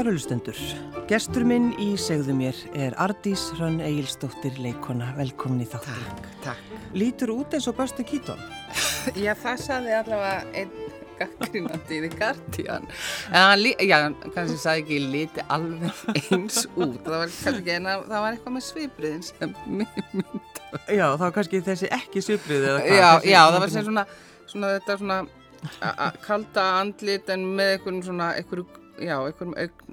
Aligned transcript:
Kærulustendur, 0.00 0.56
gestur 1.10 1.44
minn 1.44 1.74
í 1.76 1.90
segðu 2.00 2.32
mér 2.32 2.56
er 2.72 2.94
Ardís 3.04 3.42
Hrönn 3.58 3.82
Egilstóttir 3.84 4.54
leikona, 4.56 5.10
velkomin 5.18 5.60
í 5.60 5.66
þáttu. 5.68 5.92
Takk, 5.92 6.30
takk. 6.46 6.70
Lítur 6.96 7.34
út 7.34 7.52
eins 7.52 7.66
og 7.68 7.76
Böstu 7.76 8.06
Kítón? 8.08 8.40
Já, 9.26 9.34
það 9.36 9.60
saði 9.60 9.92
allavega 9.98 10.38
einn 10.56 10.72
gaggrínandi 11.20 11.98
í 11.98 12.10
hann, 12.70 12.88
lí- 13.60 13.74
já, 13.84 13.98
kannski 14.32 14.56
sagði 14.62 14.86
ekki, 14.86 15.02
líti 15.18 15.44
alveg 15.52 16.00
eins 16.32 16.62
út. 16.80 16.96
Það 17.04 17.18
var 17.18 17.36
kannski 17.36 17.76
en 17.76 17.90
það 17.90 18.08
það 18.08 18.24
var 18.24 18.32
eitthvað 18.38 18.56
með 18.56 18.66
svipriðin 18.70 19.22
sem 19.28 19.54
mér 19.68 20.02
myndi. 20.16 20.66
Já, 20.96 21.06
þá 21.20 21.26
kannski 21.36 21.60
þessi 21.68 21.92
ekki 22.00 22.24
sviprið 22.24 22.68
eða 22.72 22.80
hvað? 22.86 22.96
Já, 22.96 23.08
Þessi- 23.18 23.34
já, 23.36 23.40
það 23.52 23.60
var 23.66 23.76
sem 23.76 23.88
svona, 23.92 24.08
svona 24.48 24.72
þetta 24.78 24.98
svona 25.04 25.22
kalda 26.24 26.68
andlit 26.80 27.34
en 27.36 27.44
með 27.52 27.74
einhverjum 27.76 28.02
svona, 28.08 28.32
einhverjum, 28.40 28.76
já, 29.00 29.16
einhverjum 29.28 29.56
uh, 29.60 29.89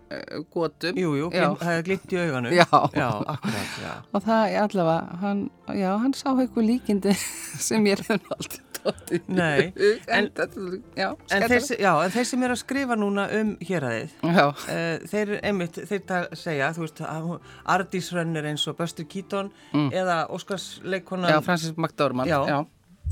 gotum. 0.53 0.95
Jú, 0.97 1.15
jú, 1.19 1.27
Já. 1.33 1.49
það 1.59 1.73
er 1.77 1.83
glimt 1.87 2.13
í 2.13 2.19
auganu. 2.21 2.51
Já. 2.55 2.67
Já, 2.95 3.09
akkurat, 3.33 3.73
já. 3.83 3.91
Og 4.13 4.23
það, 4.23 4.55
allavega, 4.63 5.17
hann, 5.23 5.41
já, 5.75 5.91
hann 6.03 6.13
sá 6.13 6.29
eitthvað 6.35 6.67
líkindi 6.71 7.13
sem 7.67 7.85
ég 7.89 7.99
hef 7.99 8.11
aldrei 8.15 8.63
tóttið. 8.77 9.23
Nei, 9.27 9.73
en- 10.07 10.29
en, 10.31 11.17
En 11.31 11.43
þeir, 11.49 12.25
sem 12.25 12.43
er 12.45 12.53
að 12.53 12.61
skrifa 12.61 12.95
núna 12.95 13.25
um 13.41 13.55
héræðið, 13.67 14.13
Já, 14.23 14.45
uh, 14.47 15.07
þeir 15.11 15.33
einmitt, 15.43 15.79
þeir 15.89 16.03
það 16.07 16.27
segja, 16.39 16.69
þú 16.77 16.85
veist, 16.85 17.01
að 17.03 17.27
hún- 17.27 17.41
Ardís 17.75 18.11
Hrönn 18.13 18.37
er 18.39 18.47
eins 18.53 18.63
og 18.71 18.77
Böstu 18.79 19.03
Kítón 19.09 19.51
eða 19.91 20.21
Óskars 20.31 20.79
leikona. 20.83 21.27
Mm. 21.27 21.33
já, 21.35 21.41
Francis 21.43 21.73
McDormand. 21.77 22.29
Já. 22.31 22.65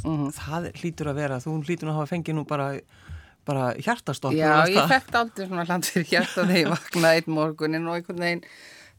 Mhm. 0.05 0.27
Það 0.35 0.65
hlýtur 0.75 1.07
að 1.11 1.15
vera, 1.15 1.37
þú 1.39 1.53
hlýtur 1.65 1.87
að 1.89 1.95
hafa 1.99 2.11
fengið 2.15 2.35
nú 2.35 2.45
bara, 2.47 2.73
bara 3.45 3.73
hjartastopp. 3.77 4.35
Já, 4.35 4.65
ég 4.71 4.89
fekk 4.89 5.19
aldrei 5.19 5.49
svona 5.49 5.67
hland 5.67 5.89
fyrir 5.89 6.07
hjarta 6.09 6.45
þegar 6.45 6.61
ég 6.61 6.71
vaknaði 6.73 7.21
einn 7.21 7.35
morgunin 7.35 7.87
og 7.89 7.99
einhvern 7.99 8.25
veginn 8.25 8.43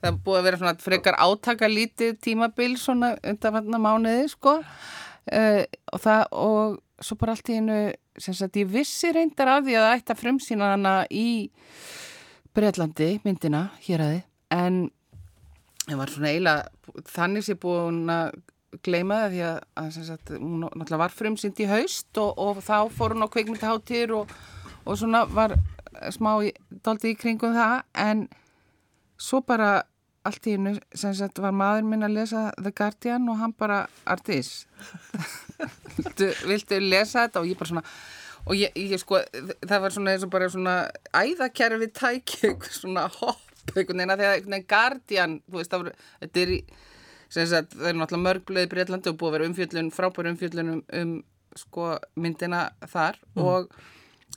það 0.02 0.18
búið 0.24 0.38
að 0.38 0.46
vera 0.46 0.60
svona 0.60 0.84
frekar 0.86 1.18
átaka 1.18 1.68
lítið 1.70 2.16
tímabil 2.24 2.74
svona 2.80 3.14
undanfanna 3.24 3.80
mánuði 3.80 4.26
sko 4.32 4.58
uh, 4.60 5.62
og 5.92 6.02
það 6.04 6.24
og 6.36 6.80
svo 7.06 7.18
bara 7.20 7.36
allt 7.36 7.52
í 7.52 7.60
einu 7.60 7.78
sem 8.20 8.36
sagt 8.36 8.56
ég 8.60 8.68
vissi 8.72 9.12
reyndar 9.12 9.50
af 9.52 9.64
því 9.66 9.76
að 9.76 9.86
það 9.86 9.96
ætti 9.98 10.14
að 10.14 10.22
frumsýna 10.22 10.72
hana 10.72 10.94
í 11.12 11.28
Breitlandi 12.56 13.10
myndina 13.24 13.66
hér 13.84 14.04
aði 14.04 14.20
en 14.56 14.78
ég 15.90 15.98
var 15.98 16.12
svona 16.12 16.32
eiginlega 16.32 17.02
þannig 17.12 17.44
sé 17.44 17.56
búin 17.60 18.06
að 18.12 18.38
gleyma 18.84 19.22
það 19.24 19.32
því 19.36 19.42
að, 19.48 19.58
að 19.82 19.90
sagt, 20.10 20.32
hún 20.36 20.60
náttúrulega 20.66 21.00
var 21.04 21.14
frumsýnd 21.14 21.60
í 21.64 21.68
haust 21.70 22.20
og, 22.22 22.32
og 22.38 22.60
þá 22.66 22.76
fór 22.96 23.14
hún 23.16 23.24
á 23.26 23.32
kveikmyndaháttir 23.32 24.12
og, 24.16 24.32
og 24.84 24.98
svona 25.00 25.24
var 25.30 25.54
smá 26.12 26.32
í- 26.44 26.54
dálítið 26.84 27.12
í 27.14 27.18
kringum 27.20 27.54
það. 27.56 27.76
En 27.96 28.26
svo 29.16 29.40
bara 29.46 29.70
allt 30.26 30.46
í 30.50 30.56
hennu 30.56 30.74
sem 30.98 31.14
sagt 31.14 31.38
var 31.40 31.54
maður 31.54 31.86
minn 31.86 32.02
að 32.04 32.16
lesa 32.18 32.48
The 32.58 32.72
Guardian 32.74 33.28
og 33.30 33.38
hann 33.40 33.52
bara 33.56 33.84
Artís 34.10 34.64
viltu, 35.96 36.30
viltu 36.50 36.80
lesa 36.82 37.26
þetta? 37.26 37.42
Og 37.42 37.50
ég 37.50 37.58
bara 37.60 37.70
svona 37.70 37.84
og 38.46 38.54
ég, 38.58 38.74
ég 38.78 39.00
sko, 39.02 39.18
það 39.66 39.80
var 39.82 39.94
svona 39.94 40.12
eins 40.14 40.24
og 40.26 40.30
bara 40.34 40.48
svona 40.52 40.74
æðakerfi 41.18 41.88
eitthvað 41.90 42.66
svona 42.76 43.06
hopp 43.20 43.72
einhvern 43.74 43.98
veginn 43.98 44.12
að 44.14 44.20
því 44.20 44.26
að 44.28 44.66
Guardian, 44.70 45.32
þú 45.50 45.58
veist, 45.58 45.72
það 45.72 45.80
voru, 45.82 45.94
þetta 46.22 46.42
er 46.44 46.52
í 46.54 46.58
sagt, 47.32 47.74
það 47.74 47.90
er 47.90 47.98
náttúrulega 47.98 48.26
mörgleði 48.28 48.70
Breitlandi 48.72 49.12
og 49.12 49.18
búið 49.20 49.28
að 49.28 49.36
vera 49.36 49.50
umfjöllun, 49.50 49.92
frábæri 49.94 50.32
umfjöllun 50.34 50.72
um, 50.76 50.82
um 51.00 51.12
sko 51.56 51.92
myndina 52.20 52.66
þar 52.90 53.16
og 53.40 53.70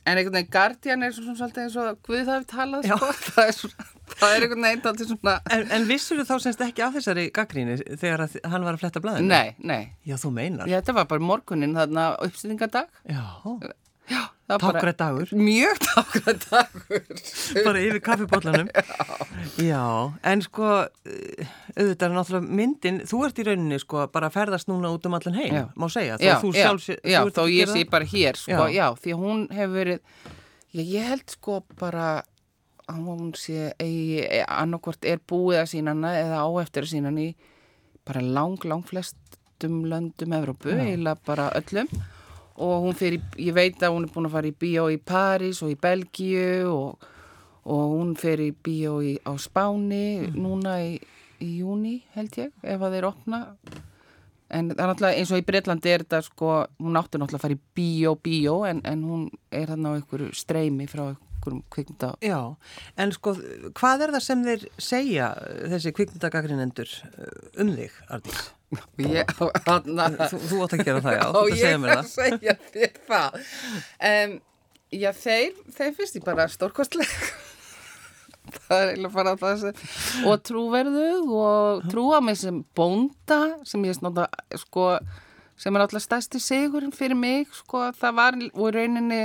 en 0.07 0.17
einhvern 0.17 0.37
veginn 0.37 0.51
Guardian 0.53 1.03
er 1.03 1.13
svona 1.13 1.35
svolítið 1.37 1.65
eins 1.65 1.77
og 1.81 1.99
Guð 2.07 2.21
það 2.29 2.37
við 2.39 2.47
talað 2.53 2.87
sko, 2.87 3.09
það 3.35 3.41
er, 3.43 3.55
svona, 3.57 3.87
það 4.15 4.35
er 4.35 4.45
einhvern 4.45 4.67
veginn 4.67 4.83
taldið 4.85 5.11
svona 5.11 5.35
En, 5.55 5.65
en 5.75 5.87
vissur 5.89 6.21
þú 6.21 6.25
þá 6.29 6.45
semst 6.45 6.63
ekki 6.65 6.85
af 6.85 6.95
þessari 6.95 7.25
gaggríni 7.35 7.77
þegar 7.91 8.25
að 8.25 8.37
hann 8.53 8.67
var 8.67 8.77
að 8.77 8.83
fletta 8.85 9.03
blæðinu? 9.03 9.31
Nei, 9.33 9.55
nei, 9.59 9.81
Já, 10.07 10.15
þú 10.21 10.31
meinar. 10.39 10.69
Já, 10.71 10.79
þetta 10.79 10.97
var 11.01 11.09
bara 11.11 11.27
morgunin 11.31 11.75
þarna 11.77 12.09
uppstýringadag 12.25 12.89
Já, 13.09 13.23
Já, 14.09 14.21
tákrætt 14.49 14.97
dagur, 14.99 15.29
Mjög 15.37 15.77
tákvæð 15.83 16.39
dagur 16.49 17.03
bara 17.67 17.83
yfir 17.83 18.01
kaffibóllanum. 18.05 18.71
Já, 19.69 19.83
en 20.31 20.41
sko, 20.45 20.71
auðvitað 21.75 22.07
er 22.09 22.15
náttúrulega 22.17 22.57
myndin, 22.61 22.99
þú 23.09 23.21
ert 23.27 23.39
í 23.41 23.45
rauninni 23.49 23.79
sko 23.83 24.07
bara 24.13 24.31
að 24.31 24.37
ferðast 24.39 24.71
núna 24.71 24.91
út 24.95 25.05
um 25.09 25.17
allan 25.19 25.37
heim, 25.37 25.53
Já. 25.59 25.63
má 25.77 25.87
segja. 25.93 26.17
Já, 26.23 26.33
þú 26.41 26.53
já, 26.55 26.63
sjálf 26.65 26.89
já 27.05 27.19
að 27.21 27.53
ég 27.53 27.71
sé 27.75 27.85
bara 27.89 28.09
hér 28.09 28.39
sko, 28.39 28.65
Já. 28.69 28.75
já. 28.79 28.87
því 29.03 29.15
að 29.15 29.23
hún 29.23 29.45
hefur 29.53 29.75
verið 29.77 30.01
já, 30.73 30.81
ég 30.83 31.07
held 31.13 31.35
sko 31.37 31.61
bara 31.79 32.09
að 32.89 33.01
hún 33.05 33.33
sé 33.37 33.69
annarkvort 34.49 35.05
er 35.05 35.21
búið 35.29 35.61
að 35.63 35.71
sína 35.75 35.93
hana 35.93 36.13
eða 36.17 36.41
á 36.41 36.49
eftir 36.63 36.87
að 36.87 36.93
sína 36.95 37.11
hana 37.11 37.27
í 37.27 37.33
bara 38.07 38.21
lang, 38.25 38.57
lang 38.65 38.81
flestum 38.87 39.83
löndum 39.85 40.33
Evrópu, 40.33 40.73
eiginlega 40.73 41.21
bara 41.27 41.51
öllum 41.59 41.89
og 42.59 42.83
hún 42.83 42.97
fyrir, 42.97 43.23
ég 43.39 43.55
veit 43.55 43.79
að 43.83 43.95
hún 43.95 44.05
er 44.05 44.13
búin 44.13 44.27
að 44.27 44.35
fara 44.35 44.49
í 44.49 44.55
bíó 44.59 44.87
í 44.91 44.97
París 44.99 45.61
og 45.63 45.71
í 45.71 45.77
Belgíu 45.79 46.67
og, 46.73 47.05
og 47.63 47.93
hún 47.95 48.15
fyrir 48.19 48.51
í 48.51 48.55
bíó 48.67 48.97
í, 49.05 49.15
á 49.23 49.31
Spáni 49.39 50.27
núna 50.35 50.79
í, 50.83 50.97
í 51.39 51.51
júni 51.61 52.01
held 52.17 52.35
ég, 52.41 52.51
ef 52.63 52.83
að 52.83 52.97
þeir 52.97 53.07
opna. 53.13 53.41
En 54.49 54.71
það 54.73 54.83
er 54.83 54.91
náttúrulega 54.91 55.21
eins 55.21 55.31
og 55.31 55.39
í 55.39 55.45
Breitlandi 55.45 55.93
er 55.93 56.03
þetta 56.03 56.23
sko, 56.25 56.53
hún 56.81 56.99
átti 56.99 57.21
náttúrulega 57.21 57.39
að 57.39 57.47
fara 57.47 57.57
í 57.57 57.63
bíó, 57.79 58.15
bíó 58.19 58.59
en, 58.67 58.83
en 58.83 59.07
hún 59.07 59.25
er 59.53 59.71
þarna 59.71 59.93
á 59.93 59.97
einhverju 59.99 60.31
streymi 60.35 60.89
frá 60.89 61.11
einhverjum 61.49 61.63
kvikmynda. 61.73 62.09
Já, 62.25 62.39
en 63.03 63.11
sko, 63.15 63.33
hvað 63.79 64.05
er 64.07 64.13
það 64.15 64.23
sem 64.27 64.45
þeir 64.47 64.65
segja, 64.89 65.27
þessi 65.73 65.93
kvikmyndagaggrinendur, 65.97 66.93
um 67.63 67.73
þig, 67.77 67.99
Ardís? 68.09 68.41
Ég, 69.01 69.31
hana, 69.65 70.09
Þú, 70.29 70.39
þú 70.45 70.57
átt 70.67 70.73
að 70.77 70.83
gera 70.85 70.99
það, 71.01 71.15
já, 71.17 71.23
þú 71.33 71.43
ég 71.49 71.61
segja 71.63 71.77
mér 71.81 71.89
er 71.89 71.97
að 71.97 72.01
það. 72.03 72.11
segja 72.13 72.53
þér 72.73 72.99
það. 73.07 73.37
Um, 74.09 74.35
já, 75.01 75.09
þeir, 75.23 75.55
þeir 75.79 75.95
finnst 75.97 76.19
ég 76.19 76.27
bara 76.27 76.45
stórkostleg. 76.53 77.15
það 78.67 78.83
er 78.83 78.91
eiginlega 78.91 79.13
bara 79.15 79.33
það 79.41 79.57
sem, 79.63 79.81
og 80.29 80.43
trúverðug 80.45 81.33
og 81.37 81.83
trúa 81.89 82.21
mig 82.25 82.37
sem 82.41 82.61
bónda 82.77 83.39
sem 83.69 83.83
ég 83.89 83.97
snóta, 83.97 84.27
sko, 84.61 84.85
sem 85.59 85.75
er 85.77 85.83
alltaf 85.85 86.05
stærsti 86.05 86.41
sigurinn 86.41 86.93
fyrir 86.95 87.17
mig, 87.17 87.49
sko, 87.63 87.87
það 87.97 88.15
var, 88.21 88.37
og 88.53 88.69
í 88.69 88.75
rauninni, 88.77 89.21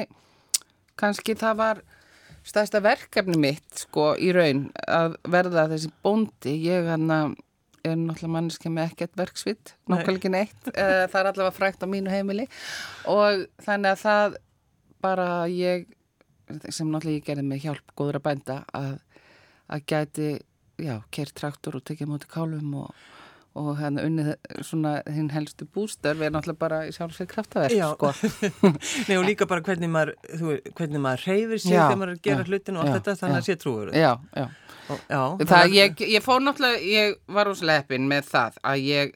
kannski 1.00 1.36
það 1.40 1.60
var 1.60 1.84
stærsta 2.44 2.82
verkefni 2.84 3.38
mitt 3.40 3.84
sko 3.84 4.12
í 4.20 4.30
raun 4.36 4.68
að 4.84 5.16
verða 5.32 5.66
þessi 5.72 5.90
bóndi. 6.04 6.54
Ég 6.66 6.88
hann 6.90 7.10
er 7.10 7.98
náttúrulega 8.00 8.32
manneski 8.32 8.72
með 8.72 8.92
ekkert 8.92 9.18
verksvitt 9.20 9.74
nákvæmlega 9.90 10.32
neitt. 10.32 10.70
Eh, 10.72 11.04
það 11.10 11.20
er 11.20 11.30
allavega 11.32 11.56
frækt 11.56 11.84
á 11.84 11.86
mínu 11.88 12.12
heimili. 12.12 12.48
Og 13.10 13.44
þannig 13.64 13.92
að 13.92 14.02
það 14.04 14.38
bara 15.04 15.28
ég 15.52 15.86
sem 16.70 16.88
náttúrulega 16.88 17.18
ég 17.18 17.26
gerði 17.28 17.46
með 17.48 17.64
hjálp 17.66 17.94
góður 17.96 18.20
að 18.20 18.26
bænda 18.28 18.58
að, 18.76 18.94
að 19.72 19.86
gæti 19.92 20.30
já, 20.80 20.96
kert 21.14 21.34
traktor 21.38 21.78
og 21.78 21.84
tekið 21.86 22.10
móti 22.10 22.30
kálum 22.30 22.72
og, 22.84 23.04
og 23.54 23.76
hann 23.78 24.00
unnið 24.02 24.32
svona 24.66 24.96
hinn 25.14 25.28
helstu 25.30 25.66
bústar 25.70 26.16
við 26.18 26.32
náttúrulega 26.34 26.58
bara 26.58 26.78
sjálfsveit 26.94 27.30
kraftaverk 27.30 27.76
sko 27.94 28.10
Nei, 29.08 29.14
og 29.18 29.26
líka 29.28 29.46
bara 29.50 29.62
hvernig 29.62 29.92
maður, 29.94 30.14
þú, 30.26 30.56
hvernig 30.74 31.04
maður 31.04 31.26
reyfir 31.28 31.60
Já, 31.62 31.68
þegar 31.70 32.00
maður 32.00 32.10
er 32.10 32.16
að 32.18 32.24
gera 32.26 32.42
já, 32.42 32.48
hlutin 32.50 32.78
og 32.80 32.82
allt 32.88 32.96
þetta, 32.98 33.14
þannig 33.22 33.38
að 33.38 33.46
sé 33.46 33.56
trúur. 33.62 33.92
já, 33.94 34.10
já 34.34 34.46
Og, 34.84 34.98
já, 35.08 35.20
Það, 35.48 35.70
ég, 35.72 36.02
ég 36.12 36.24
fór 36.24 36.42
náttúrulega, 36.44 36.80
ég 36.84 37.14
var 37.32 37.48
úr 37.48 37.56
sleppin 37.56 38.04
með 38.10 38.26
það 38.28 38.58
að 38.68 38.82
ég, 38.84 39.14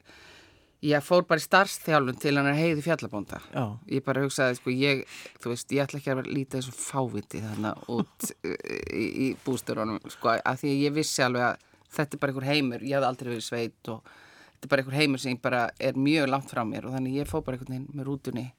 ég 0.89 1.03
fór 1.05 1.27
bara 1.29 1.43
í 1.43 1.45
starfstjálfun 1.45 2.17
til 2.23 2.33
hann 2.39 2.49
er 2.49 2.57
heiði 2.57 2.81
fjallabónda. 2.87 3.37
Já. 3.53 3.65
Ég 3.93 4.05
bara 4.07 4.23
hugsaði, 4.23 4.57
sko, 4.57 4.73
ég, 4.73 5.03
þú 5.43 5.51
veist, 5.53 5.75
ég 5.75 5.83
ætla 5.85 5.99
ekki 6.01 6.15
að 6.15 6.23
líta 6.31 6.57
þessu 6.57 6.73
fáviti 6.73 7.43
þannig 7.43 7.83
út 7.99 8.31
í, 9.03 9.05
í 9.05 9.27
bústurunum, 9.45 10.01
sko, 10.09 10.33
að 10.41 10.63
því 10.63 10.73
ég 10.87 10.97
vissi 10.97 11.21
alveg 11.27 11.51
að 11.51 11.67
þetta 11.99 12.17
er 12.17 12.23
bara 12.23 12.33
einhver 12.33 12.49
heimur, 12.49 12.87
ég 12.89 12.97
hafði 12.97 13.11
aldrei 13.11 13.31
verið 13.35 13.45
sveit 13.51 13.93
og 13.93 14.17
þetta 14.59 14.67
er 14.67 14.73
bara 14.75 14.83
einhver 14.83 14.99
heimur 14.99 15.19
sem 15.23 15.37
bara 15.41 15.65
er 15.79 15.93
mjög 15.95 16.27
langt 16.29 16.51
frá 16.51 16.65
mér 16.67 16.85
og 16.89 16.95
þannig 16.97 17.21
ég 17.23 17.29
fór 17.31 17.43
bara 17.47 17.57
einhvern 17.57 17.77
veginn 17.77 17.95
með 17.95 18.11
rútunni 18.11 18.49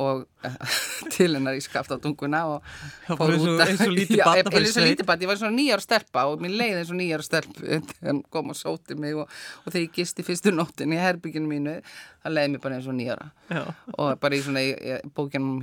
og 0.00 0.22
til 1.12 1.34
hennar 1.36 1.52
í 1.52 1.60
og 2.48 2.62
Það 3.04 3.18
var 3.20 3.32
eins 3.34 3.42
og- 3.44 3.60
eins 3.66 3.82
og 3.84 3.90
lítið 3.92 4.16
Já, 4.22 4.24
barn 4.24 4.38
að 4.48 4.54
eins 4.62 4.70
í 4.70 4.70
og 4.72 4.78
sveit. 4.78 4.92
lítið 4.94 5.08
barn, 5.10 5.20
ég 5.20 5.28
var 5.28 5.36
svona 5.42 5.56
nýjar 5.58 5.82
stelpa 5.84 6.22
og 6.30 6.40
mér 6.40 6.54
leiði 6.56 6.78
eins 6.80 6.92
og 6.94 6.96
nýjar 7.02 7.24
stelp 7.26 7.60
hann 8.06 8.22
kom 8.32 8.54
og 8.54 8.56
sóti 8.56 8.96
mig 8.96 9.12
og, 9.20 9.28
og 9.28 9.68
þegar 9.68 9.84
ég 9.84 9.92
gisti 9.98 10.24
fyrstu 10.24 10.54
nóttin 10.56 10.94
í 10.96 11.00
herbygginu 11.02 11.50
mínu 11.50 11.74
það 12.24 12.36
leiði 12.38 12.54
mér 12.54 12.62
bara 12.64 12.78
eins 12.80 12.88
og 12.88 12.96
nýjara 13.02 13.28
Já. 13.52 13.62
og 13.98 14.14
bara 14.24 14.38
í 14.40 14.44
svona 14.48 14.64
í- 14.64 14.78
í 14.80 14.96
bókunum, 15.12 15.60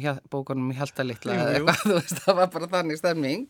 þú 1.87 1.97
veist, 1.97 2.21
það 2.27 2.39
var 2.43 2.53
bara 2.53 2.69
þannig 2.77 3.01
stemming 3.01 3.47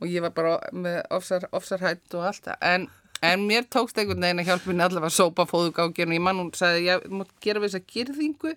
og 0.00 0.08
ég 0.10 0.26
var 0.26 0.34
bara 0.34 0.56
með 0.74 1.02
ofsar, 1.14 1.46
ofsarhætt 1.54 2.18
og 2.18 2.26
allt 2.32 2.50
það 2.50 2.66
en, 2.74 2.90
en 3.22 3.42
mér 3.46 3.66
tókst 3.68 3.98
einhvern 4.00 4.22
veginn 4.24 4.40
að 4.42 4.48
hjálpa 4.50 4.70
henni 4.70 4.84
allavega 4.86 5.10
að 5.10 5.16
sópa 5.18 5.44
fóðugángirinn 5.50 6.14
ég 6.16 6.22
mann 6.24 6.40
hún 6.40 6.52
sagði, 6.56 6.86
ég 6.88 7.06
mútt 7.12 7.30
gera 7.44 7.60
við 7.60 7.74
þessa 7.74 7.86
girðingu. 7.94 8.54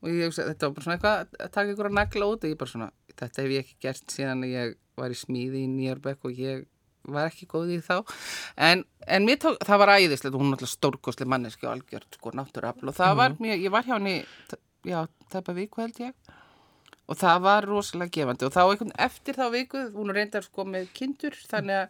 Og 0.00 0.08
ég 0.08 0.30
hugsaði, 0.30 0.54
þetta 0.54 0.66
var 0.68 0.74
bara 0.76 0.84
svona 0.86 0.96
eitthvað 0.96 1.40
að 1.44 1.50
taka 1.52 1.72
ykkur 1.74 1.88
að 1.90 1.96
nagla 1.98 2.28
út 2.32 2.44
og 2.44 2.50
ég 2.54 2.56
bara 2.62 2.70
svona, 2.72 2.86
þetta 3.20 3.42
hef 3.42 3.50
ég 3.52 3.64
ekki 3.66 3.74
gert 3.84 4.14
síðan 4.14 4.44
ég 4.48 4.76
var 4.96 5.12
í 5.12 5.18
smíði 5.20 5.60
í 5.66 5.68
Nýjarbekk 5.68 6.24
og 6.24 6.38
ég 6.40 6.62
var 7.10 7.28
ekki 7.28 7.46
góð 7.50 7.74
í 7.76 7.78
þá. 7.84 7.98
En, 8.56 8.84
en 9.06 9.24
mér 9.28 9.36
tók, 9.40 9.58
það 9.64 9.78
var 9.84 9.92
æðislegt. 9.98 10.32
Og 10.34 10.40
hún 10.40 10.52
er 10.54 10.56
alltaf 10.56 10.72
stórkosli 10.72 11.26
manneski 11.28 11.66
og 11.68 11.74
algjört 11.74 12.16
sko 12.16 12.32
náttúrafl 12.36 12.88
og 12.88 12.96
það 12.96 13.16
var 13.20 13.30
Mhm. 13.36 13.42
mér, 13.44 13.60
ég 13.60 13.70
var 13.76 13.84
hjá 13.84 13.94
henni 13.98 14.24
já, 14.88 15.06
tæpa 15.32 15.52
viku 15.56 15.80
held 15.84 16.00
ég. 16.00 16.14
Og 17.10 17.16
það 17.18 17.40
var 17.42 17.66
rosalega 17.66 18.10
gefandi. 18.16 18.44
Og 18.46 18.52
þá 18.52 18.62
einhvern 18.70 18.92
eftir 18.96 19.34
þá 19.34 19.50
viku, 19.52 19.84
hún 19.92 20.08
er 20.10 20.14
reyndar 20.20 20.44
sko 20.46 20.64
með 20.64 20.88
kindur 20.94 21.36
þannig 21.50 21.76
að 21.82 21.88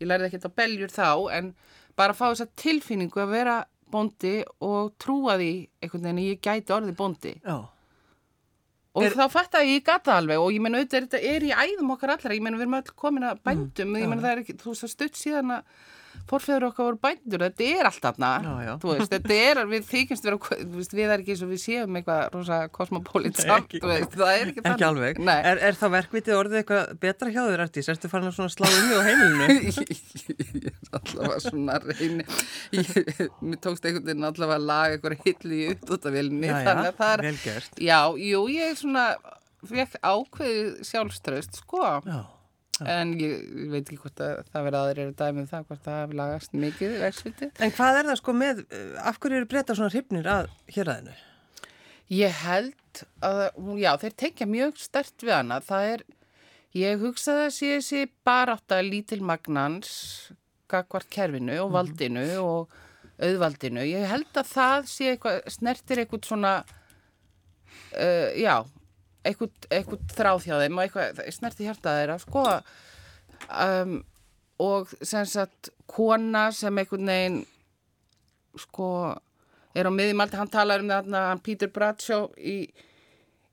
ég 0.00 0.08
lærði 0.08 0.28
ekkert 0.30 0.48
á 0.48 0.56
beljur 0.62 0.92
þá 0.94 1.08
en 1.38 1.52
bara 1.96 2.14
að 2.14 2.20
fá 2.20 2.26
þessa 2.32 2.48
tilfinningu 2.56 3.20
að 3.20 3.34
vera 3.36 3.58
bóndi 3.90 4.36
og 4.62 4.92
trúa 5.02 5.34
því 5.40 5.50
einhvern 5.82 6.04
veginn 6.06 6.22
að 6.22 6.28
ég 6.30 6.40
gæti 6.46 6.74
orðið 6.76 6.96
bóndi. 7.00 7.32
Já, 7.44 7.56
og 8.94 9.04
Er- 9.06 9.14
þá 9.18 9.26
fatt 9.30 9.54
að 9.58 9.68
ég 9.70 9.84
gata 9.86 10.16
alveg 10.18 10.38
og 10.42 10.50
ég 10.54 10.60
menn 10.62 10.74
auðvitað 10.78 10.98
er 11.00 11.06
þetta 11.06 11.22
er 11.34 11.46
í 11.46 11.50
æðum 11.54 11.92
okkar 11.94 12.14
allra. 12.16 12.34
Ég 12.34 12.42
menn 12.42 12.56
við 12.58 12.66
erum 12.66 12.78
öll 12.80 12.94
komin 13.02 13.26
að 13.28 13.40
bændum 13.46 13.96
ég 13.98 14.08
menn 14.10 14.22
það 14.22 14.32
er 14.32 14.42
ekki, 14.44 14.56
þú 14.62 14.72
veist 14.72 14.84
það 14.86 14.94
stutt 14.94 15.20
síðan 15.20 15.52
að 15.58 15.62
forfeður 16.30 16.66
okkar 16.68 16.88
voru 16.90 16.98
bændur, 17.02 17.44
þetta 17.46 17.68
er 17.80 17.88
allt 17.90 18.04
veist, 18.84 19.12
þetta 19.14 19.38
er, 19.38 19.60
við 19.70 19.86
þykjumst 19.88 20.28
vera 20.28 20.38
veist, 20.76 20.94
við 20.96 21.14
er 21.14 21.22
ekki 21.24 21.34
eins 21.34 21.44
og 21.46 21.52
við 21.52 21.62
séum 21.64 21.98
eitthvað 22.00 22.22
rosa 22.34 22.58
kosmopolit 22.74 23.38
Nei, 23.38 23.46
samt, 23.46 23.68
ekki. 23.70 23.82
veist, 23.86 24.16
það 24.16 24.32
er 24.34 24.52
ekki 24.52 24.60
ekki 24.60 24.66
þannig. 24.68 24.86
alveg. 24.90 25.20
Nei. 25.30 25.38
Er, 25.50 25.62
er 25.70 25.78
þá 25.80 25.86
verkvitið 25.96 26.38
orðið 26.38 26.60
eitthvað 26.60 26.92
betra 27.06 27.32
hjá 27.34 27.42
þér, 27.48 27.64
Artís? 27.66 27.90
Ertu 27.94 28.12
farin 28.12 28.30
að 28.30 28.36
svona 28.38 28.54
slá 28.54 28.68
um 28.70 28.90
á 28.90 29.00
heimilinu? 29.08 29.46
ég 30.60 30.70
er 30.70 30.94
allavega 31.00 31.40
svona 31.46 31.78
reyni 31.84 32.24
mér 33.40 33.60
tókst 33.64 33.86
einhvern 33.86 34.06
veginn 34.06 34.28
allavega 34.28 34.58
að 34.60 34.68
laga 34.70 34.96
eitthvað 34.96 35.26
hillu 35.26 35.60
í 35.60 35.68
já, 36.50 36.64
þannig 36.68 36.90
að 36.90 36.98
það 37.00 37.24
er, 37.30 37.68
já, 37.86 37.98
jú, 38.30 38.42
ég 38.54 38.72
er 38.72 38.78
svona 38.80 39.04
fekk 39.70 39.96
ákveðið 40.00 40.68
sjálfströst 40.88 41.58
sko, 41.60 41.82
Já, 42.06 42.20
en 42.88 43.12
ég, 43.20 43.40
veit 43.72 43.82
ekki 43.82 43.98
hvort 44.00 44.22
að 44.24 44.42
það 44.52 44.66
verða 44.66 44.82
aðrir 44.84 45.02
eru 45.04 45.16
dæmið 45.18 45.48
það, 45.50 45.66
hvort 45.68 45.82
það 45.84 45.98
hafi 45.98 46.18
lagast 46.20 46.54
mikið 46.64 46.94
vexvitið. 47.04 47.52
En 47.60 47.74
hvað 47.76 47.98
er 47.98 48.08
það 48.10 48.20
sko 48.20 48.34
með, 48.36 48.62
uh, 48.66 48.94
af 49.10 49.20
hverju 49.20 49.40
eru 49.40 49.50
breyta 49.50 49.76
svona 49.78 49.92
hrifnir 49.92 50.30
að 50.30 50.50
héræðinu? 50.74 51.16
Ég 52.10 52.40
held 52.42 53.02
að, 53.22 53.42
já, 53.78 53.90
þeir 54.02 54.16
tekja 54.24 54.48
mjög 54.50 54.80
stert 54.82 55.26
við 55.26 55.36
hana. 55.36 55.60
Það 55.62 55.92
er, 55.92 56.04
ég 56.80 57.04
hugsa 57.04 57.36
það 57.38 57.52
sé 57.54 57.72
þessi 57.76 58.04
barátta 58.26 58.80
lítil 58.82 59.20
magnans, 59.22 59.92
gagvart 60.70 61.10
kerfinu 61.12 61.60
og 61.64 61.72
valdinu 61.76 62.26
og 62.42 62.74
auðvaldinu. 63.20 63.84
Ég 63.86 64.10
held 64.10 64.40
að 64.40 64.50
það 64.50 64.90
sé 64.90 65.12
eitthvað, 65.12 65.40
snertir 65.54 66.02
eitthvað 66.02 66.28
svona, 66.30 66.54
uh, 67.94 68.28
já, 68.38 68.56
eitthvað, 69.24 70.04
þráð 70.16 70.46
hjá 70.48 70.54
þeim 70.62 70.78
og 70.78 70.84
eitthvað, 70.84 71.22
snertir 71.36 71.66
hjartað 71.68 71.98
þeirra, 72.00 72.18
sko, 72.22 72.44
um, 73.66 73.96
og 74.60 74.92
sem 75.02 75.26
sagt, 75.28 75.70
kona 75.90 76.46
sem 76.52 76.78
einhvern 76.82 77.08
veginn, 77.10 77.40
sko, 78.60 78.88
er 79.76 79.86
á 79.88 79.92
miðjum 79.94 80.22
aldrei, 80.24 80.40
hann 80.42 80.52
talar 80.52 80.82
um 80.84 80.90
þarna, 80.90 81.24
hann 81.30 81.42
Peter 81.46 81.70
Bradshaw 81.72 82.30
í, 82.36 82.56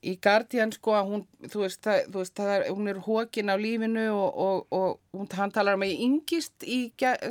í 0.08 0.16
Guardian, 0.24 0.72
sko, 0.76 0.96
að 0.98 1.12
hún, 1.12 1.26
þú 1.52 1.64
veist, 1.66 1.82
það, 1.86 2.00
þú 2.14 2.22
veist, 2.24 2.36
það 2.40 2.54
er, 2.56 2.66
hún 2.74 2.92
er 2.92 3.02
hókin 3.06 3.52
á 3.54 3.56
lífinu 3.60 4.08
og, 4.14 4.40
og, 4.78 5.00
og 5.14 5.36
hann 5.38 5.54
talar 5.56 5.78
um 5.78 5.86
að 5.86 5.94
ég 5.94 6.04
yngist 6.08 6.64
í, 6.68 6.80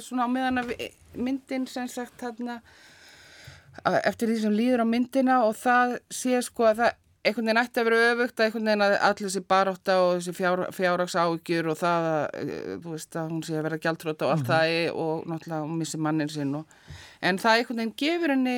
svona 0.02 0.28
á 0.28 0.30
meðan 0.32 0.62
að 0.62 0.72
vi- 0.74 0.92
myndin, 1.16 1.66
sem 1.70 1.88
sagt, 1.88 2.20
að- 3.86 4.00
eftir 4.08 4.28
því 4.30 4.38
sem 4.44 4.54
líður 4.56 4.84
á 4.84 4.86
myndina 4.88 5.40
og 5.46 5.56
það 5.60 5.98
sé, 6.10 6.38
sko, 6.44 6.68
að 6.70 6.80
það 6.84 6.94
einhvern 7.26 7.48
veginn 7.50 7.60
ætti 7.60 7.80
að 7.82 7.88
vera 7.88 7.98
öfugt 8.12 8.40
að 8.40 8.46
einhvern 8.46 8.68
veginn 8.70 8.84
að 8.86 8.94
allir 9.08 9.26
þessi 9.28 9.42
barótta 9.52 9.96
og 10.02 10.12
þessi 10.16 10.34
fjár, 10.36 10.62
fjárrags 10.76 11.16
ágjur 11.20 11.70
og 11.72 11.78
það 11.80 12.08
að, 12.12 12.24
eh, 12.42 12.72
þú 12.84 12.94
veist, 12.94 13.18
að 13.18 13.30
hún 13.34 13.44
sé 13.46 13.56
að 13.58 13.66
vera 13.68 13.80
gjaldróta 13.86 14.26
og 14.26 14.32
allt 14.34 14.50
það 14.50 14.74
og 15.04 15.26
náttúrulega 15.30 15.66
hún 15.66 15.78
missi 15.80 16.00
mannin 16.00 16.32
sinn 16.32 16.54
og, 16.60 16.78
en 17.20 17.38
það 17.42 17.60
einhvern 17.60 17.82
veginn 17.82 17.96
gefur 18.04 18.34
henni 18.34 18.56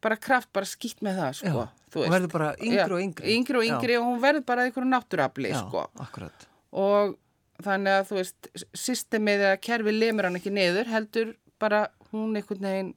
bara 0.00 0.16
kraft, 0.16 0.48
bara 0.56 0.68
skýtt 0.68 1.02
með 1.04 1.18
það, 1.20 1.32
sko, 1.40 1.64
Já, 1.64 1.98
og 2.00 2.14
verður 2.14 2.32
bara 2.32 2.52
yngri 2.56 2.84
og 2.86 3.02
yngri. 3.04 3.34
Yngri 3.34 3.58
og 3.60 3.66
yngri 3.68 3.98
og 3.98 4.06
hún 4.08 4.22
verður 4.22 4.46
bara 4.48 4.64
einhverju 4.68 4.88
náttúrafli, 4.88 5.50
Já, 5.52 5.60
sko 5.64 5.84
akkurat. 6.00 6.46
og 6.72 7.18
þannig 7.60 7.98
að 7.98 8.06
þú 8.08 8.16
veist 8.20 8.50
systemið 8.72 9.46
eða 9.48 9.60
kerfi 9.60 9.92
lemur 9.92 10.28
hann 10.28 10.38
ekki 10.38 10.52
niður 10.54 10.88
heldur 10.88 11.34
bara 11.60 11.88
hún 12.12 12.32
einhvern 12.38 12.64
veginn 12.64 12.94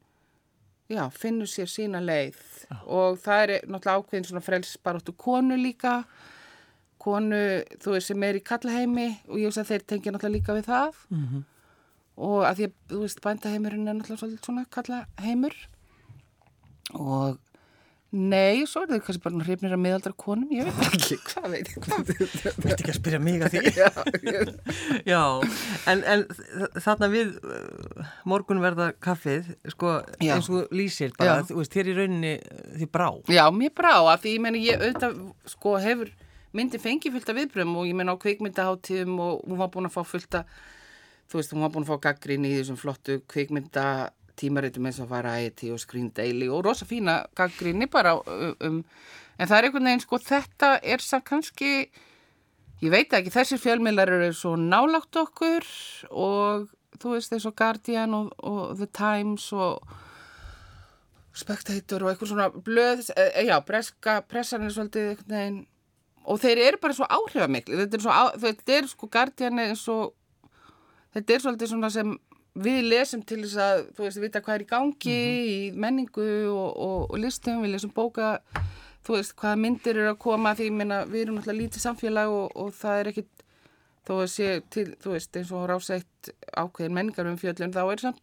já, 0.90 1.04
finnur 1.12 1.50
sér 1.50 1.70
sína 1.72 2.02
leið. 2.04 2.40
Og 2.86 3.18
það 3.24 3.44
er 3.44 3.54
náttúrulega 3.68 4.02
ákveðin 4.02 4.28
svona 4.30 4.44
frelsbaróttu 4.46 5.16
konu 5.18 5.58
líka. 5.60 6.04
Konu, 7.04 7.40
þú 7.84 7.96
veist, 7.96 8.08
sem 8.12 8.24
er 8.24 8.40
í 8.40 8.44
kallaheimi 8.44 9.08
og 9.28 9.40
ég 9.42 9.50
veist 9.50 9.60
að 9.64 9.72
þeir 9.74 9.88
tengja 9.92 10.14
náttúrulega 10.14 10.38
líka 10.38 10.58
við 10.60 10.70
það. 10.70 11.02
Mhm. 11.10 11.44
og 12.14 12.44
að 12.46 12.58
því 12.58 12.66
að, 12.68 12.74
þú 12.92 13.00
veist, 13.02 13.22
bændaheimurinn 13.26 13.88
er 13.88 13.96
náttúrulega 13.98 14.46
svona 14.46 14.66
kallaheimur. 14.70 15.56
Og 16.94 17.40
nei, 18.14 18.64
svo 18.70 18.84
er 18.84 18.92
þau 18.92 19.00
kannski 19.08 19.22
bara 19.24 19.46
hrifnir 19.48 19.74
að 19.74 19.82
miðaldra 19.82 20.14
konum, 20.24 20.52
ég 20.54 20.68
veit 20.70 20.98
ekki, 20.98 21.18
hvað 21.32 21.48
veit 21.54 21.72
ég, 21.72 21.78
hvað 21.86 22.10
veit 22.10 22.22
ég 22.22 22.34
Þetta 22.34 22.76
ekki 22.76 22.92
að 22.94 22.98
spyrja 23.00 23.20
mig 23.24 23.46
að 23.46 23.56
því. 23.56 23.64
Já, 23.82 23.90
Já, 25.10 25.22
en, 25.92 26.04
en 26.14 26.26
þarna 26.86 27.10
við 27.14 27.32
uh, 27.42 28.12
morgunverða 28.30 28.92
kaffið, 29.04 29.50
sko, 29.74 29.96
Já. 30.22 30.36
eins 30.36 30.52
og 30.52 30.60
þú 30.60 30.82
lýsir 30.82 31.16
bara, 31.18 31.40
Já. 31.40 31.48
þú 31.50 31.58
veist, 31.62 31.74
þér 31.74 31.90
í 31.90 31.98
rauninni 32.02 32.36
uh, 32.38 32.62
því 32.78 32.90
brá. 32.94 33.08
Já, 33.34 33.44
mér 33.56 33.74
brá 33.82 33.96
að 33.98 34.28
því 34.28 34.36
ég 34.38 34.46
meni 34.46 34.64
ég 34.68 34.84
auðvitað 34.84 35.18
sko 35.56 35.76
hefur 35.84 36.14
myndi 36.54 36.78
fengið 36.78 37.18
fullt 37.18 37.34
af 37.34 37.40
viðbröðum 37.42 37.78
og 37.82 37.90
ég 37.90 37.98
meni 37.98 38.14
á 38.14 38.22
kvikmyndaháttíðum 38.22 39.20
og 39.26 39.44
hún 39.48 39.60
var 39.60 39.74
búin 39.74 39.90
að 39.90 39.96
fá 39.98 40.04
fullt 40.06 40.38
af 40.38 40.58
þú 41.32 41.40
veist, 41.40 41.54
hún 41.56 41.64
var 41.66 41.72
búin 41.74 41.88
að 41.88 41.94
fá 41.96 42.04
gaggrín 42.12 42.46
í 42.46 42.52
þessum 42.60 42.78
flottu 42.78 43.16
kvikmyndatímaritum 44.34 44.86
eins 44.86 45.00
og 45.00 45.10
Variety 45.10 45.72
og 45.72 45.80
Screen 45.80 46.10
Daily 46.10 46.48
og 46.50 46.66
rosa 46.66 46.86
fína 46.86 47.26
gaggríni 47.36 47.88
bara 47.88 48.16
um, 48.16 48.84
en 49.38 49.48
það 49.48 49.58
er 49.58 49.64
einhvern 49.68 49.86
veginn 49.86 50.02
sko 50.02 50.18
þetta 50.18 50.80
er 50.84 51.00
samt 51.00 51.26
kannski 51.26 51.90
ég 52.82 52.92
veit 52.92 53.14
ekki, 53.14 53.32
þessir 53.32 53.62
fjölmiðlar 53.62 54.10
eru 54.12 54.34
svo 54.34 54.56
nálátt 54.58 55.16
okkur 55.16 55.66
og 56.12 56.70
þú 57.00 57.14
veist 57.14 57.34
og 57.34 57.56
Guardian 57.56 58.14
og, 58.14 58.34
og 58.44 58.78
The 58.78 58.88
Times 58.88 59.52
og 59.54 59.82
Spectator 61.34 62.04
og 62.04 62.12
eitthvað 62.12 62.30
svona 62.30 62.50
blöð, 62.50 63.08
e, 63.18 63.48
já, 63.48 63.58
breska, 63.66 64.22
pressan 64.22 64.64
er 64.64 64.74
svolítið 64.74 65.08
einhvern 65.10 65.38
veginn 65.38 65.62
og 66.24 66.40
þeir 66.40 66.60
eru 66.68 66.78
bara 66.80 66.94
svo 66.94 67.08
áhrifamikli, 67.10 67.80
þetta 67.82 67.98
er 67.98 68.04
svo, 68.04 68.14
á, 68.14 68.24
þetta 68.38 68.78
er 68.78 68.86
sko 68.92 69.10
Guardian 69.12 69.60
er 69.60 69.74
og 69.74 70.14
þetta 71.16 71.34
er 71.34 71.42
svolítið 71.44 71.74
svona 71.74 71.90
sem 71.90 72.14
við 72.54 72.84
lesum 72.86 73.24
til 73.26 73.42
þess 73.42 73.58
að, 73.58 73.84
þú 73.98 74.06
veist, 74.06 74.22
vita 74.22 74.42
hvað 74.46 74.56
er 74.56 74.64
í 74.66 74.70
gangi 74.70 75.20
í 75.54 75.58
menningu 75.74 76.28
og, 76.54 76.70
og, 76.70 77.00
og 77.10 77.22
listum, 77.22 77.64
við 77.64 77.76
lesum 77.76 77.94
bóka 77.96 78.36
þú 79.04 79.18
veist, 79.18 79.36
hvaða 79.40 79.60
myndir 79.60 80.00
eru 80.00 80.12
að 80.14 80.20
koma 80.22 80.54
því, 80.58 80.70
meina, 80.78 81.02
við 81.10 81.26
erum 81.26 81.40
náttúrulega 81.40 81.62
lítið 81.64 81.86
samfélag 81.88 82.34
og, 82.34 82.52
og 82.56 82.76
það 82.78 83.00
er 83.00 83.12
ekkit 83.14 83.32
þó 84.04 84.14
að 84.20 84.30
sé 84.34 84.50
til, 84.74 84.86
þú 85.02 85.16
veist, 85.16 85.40
eins 85.40 85.52
og 85.56 85.66
rásætt 85.72 86.34
ákveðin 86.54 86.96
menningar 87.00 87.32
um 87.32 87.40
fjöllun, 87.40 87.74
þá 87.76 87.84
er 87.88 88.04
samt 88.04 88.22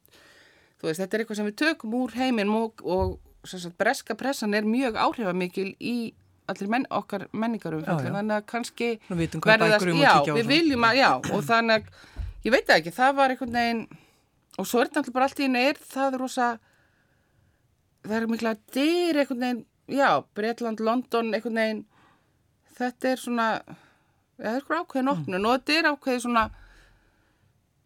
þú 0.81 0.89
veist, 0.89 1.03
þetta 1.03 1.17
er 1.17 1.25
eitthvað 1.25 1.41
sem 1.41 1.51
við 1.51 1.59
tökum 1.61 1.99
úr 2.01 2.17
heiminn 2.17 2.55
og, 2.55 3.19
sagt, 3.45 3.77
breska 3.81 4.17
pressan 4.19 4.57
er 4.57 4.69
mjög 4.69 4.99
áhrifamikil 5.01 5.73
í 5.81 5.97
allir 6.51 6.71
menn, 6.71 6.87
okkar 6.91 7.29
menningarum 7.37 7.83
Já, 7.85 7.93
já. 7.95 8.13
þannig 8.17 8.37
að 8.37 8.47
kannski 8.51 8.89
bækur 9.09 9.93
um 9.93 10.01
já, 10.01 10.15
við 10.27 10.49
viljum 10.51 10.87
að, 10.89 10.97
já, 10.99 11.11
og 11.31 11.45
þannig 11.47 11.85
að 11.85 12.47
ég 12.47 12.55
veit 12.57 12.73
ekki, 12.75 12.95
það 12.97 13.19
var 13.21 13.35
einhvern 13.35 13.59
veginn 13.59 13.83
og 14.61 14.69
svo 14.69 14.83
er 14.83 14.91
þetta 14.91 15.03
alltaf 15.03 15.17
bara 15.17 15.29
allt 15.31 15.41
í 15.43 15.49
einu 15.49 15.63
er 15.71 15.81
það 15.91 16.19
rosa 16.21 16.49
það 18.07 18.17
er 18.21 18.29
mikla 18.31 18.55
dyr 18.77 19.21
einhvern 19.25 19.45
veginn 19.45 19.63
já, 19.91 20.09
Breitland, 20.39 20.81
London, 20.87 21.33
einhvern 21.35 21.59
veginn. 21.59 21.81
Þetta 22.79 23.11
er 23.11 23.19
svona 23.21 23.47
það 23.67 24.47
er 24.47 24.59
eitthvað 24.61 24.83
ákveðin 24.85 25.11
opnun 25.13 25.49
og 25.51 25.57
þetta 25.59 25.75
er 25.81 25.89
ákveðin 25.91 26.23
svona 26.25 26.45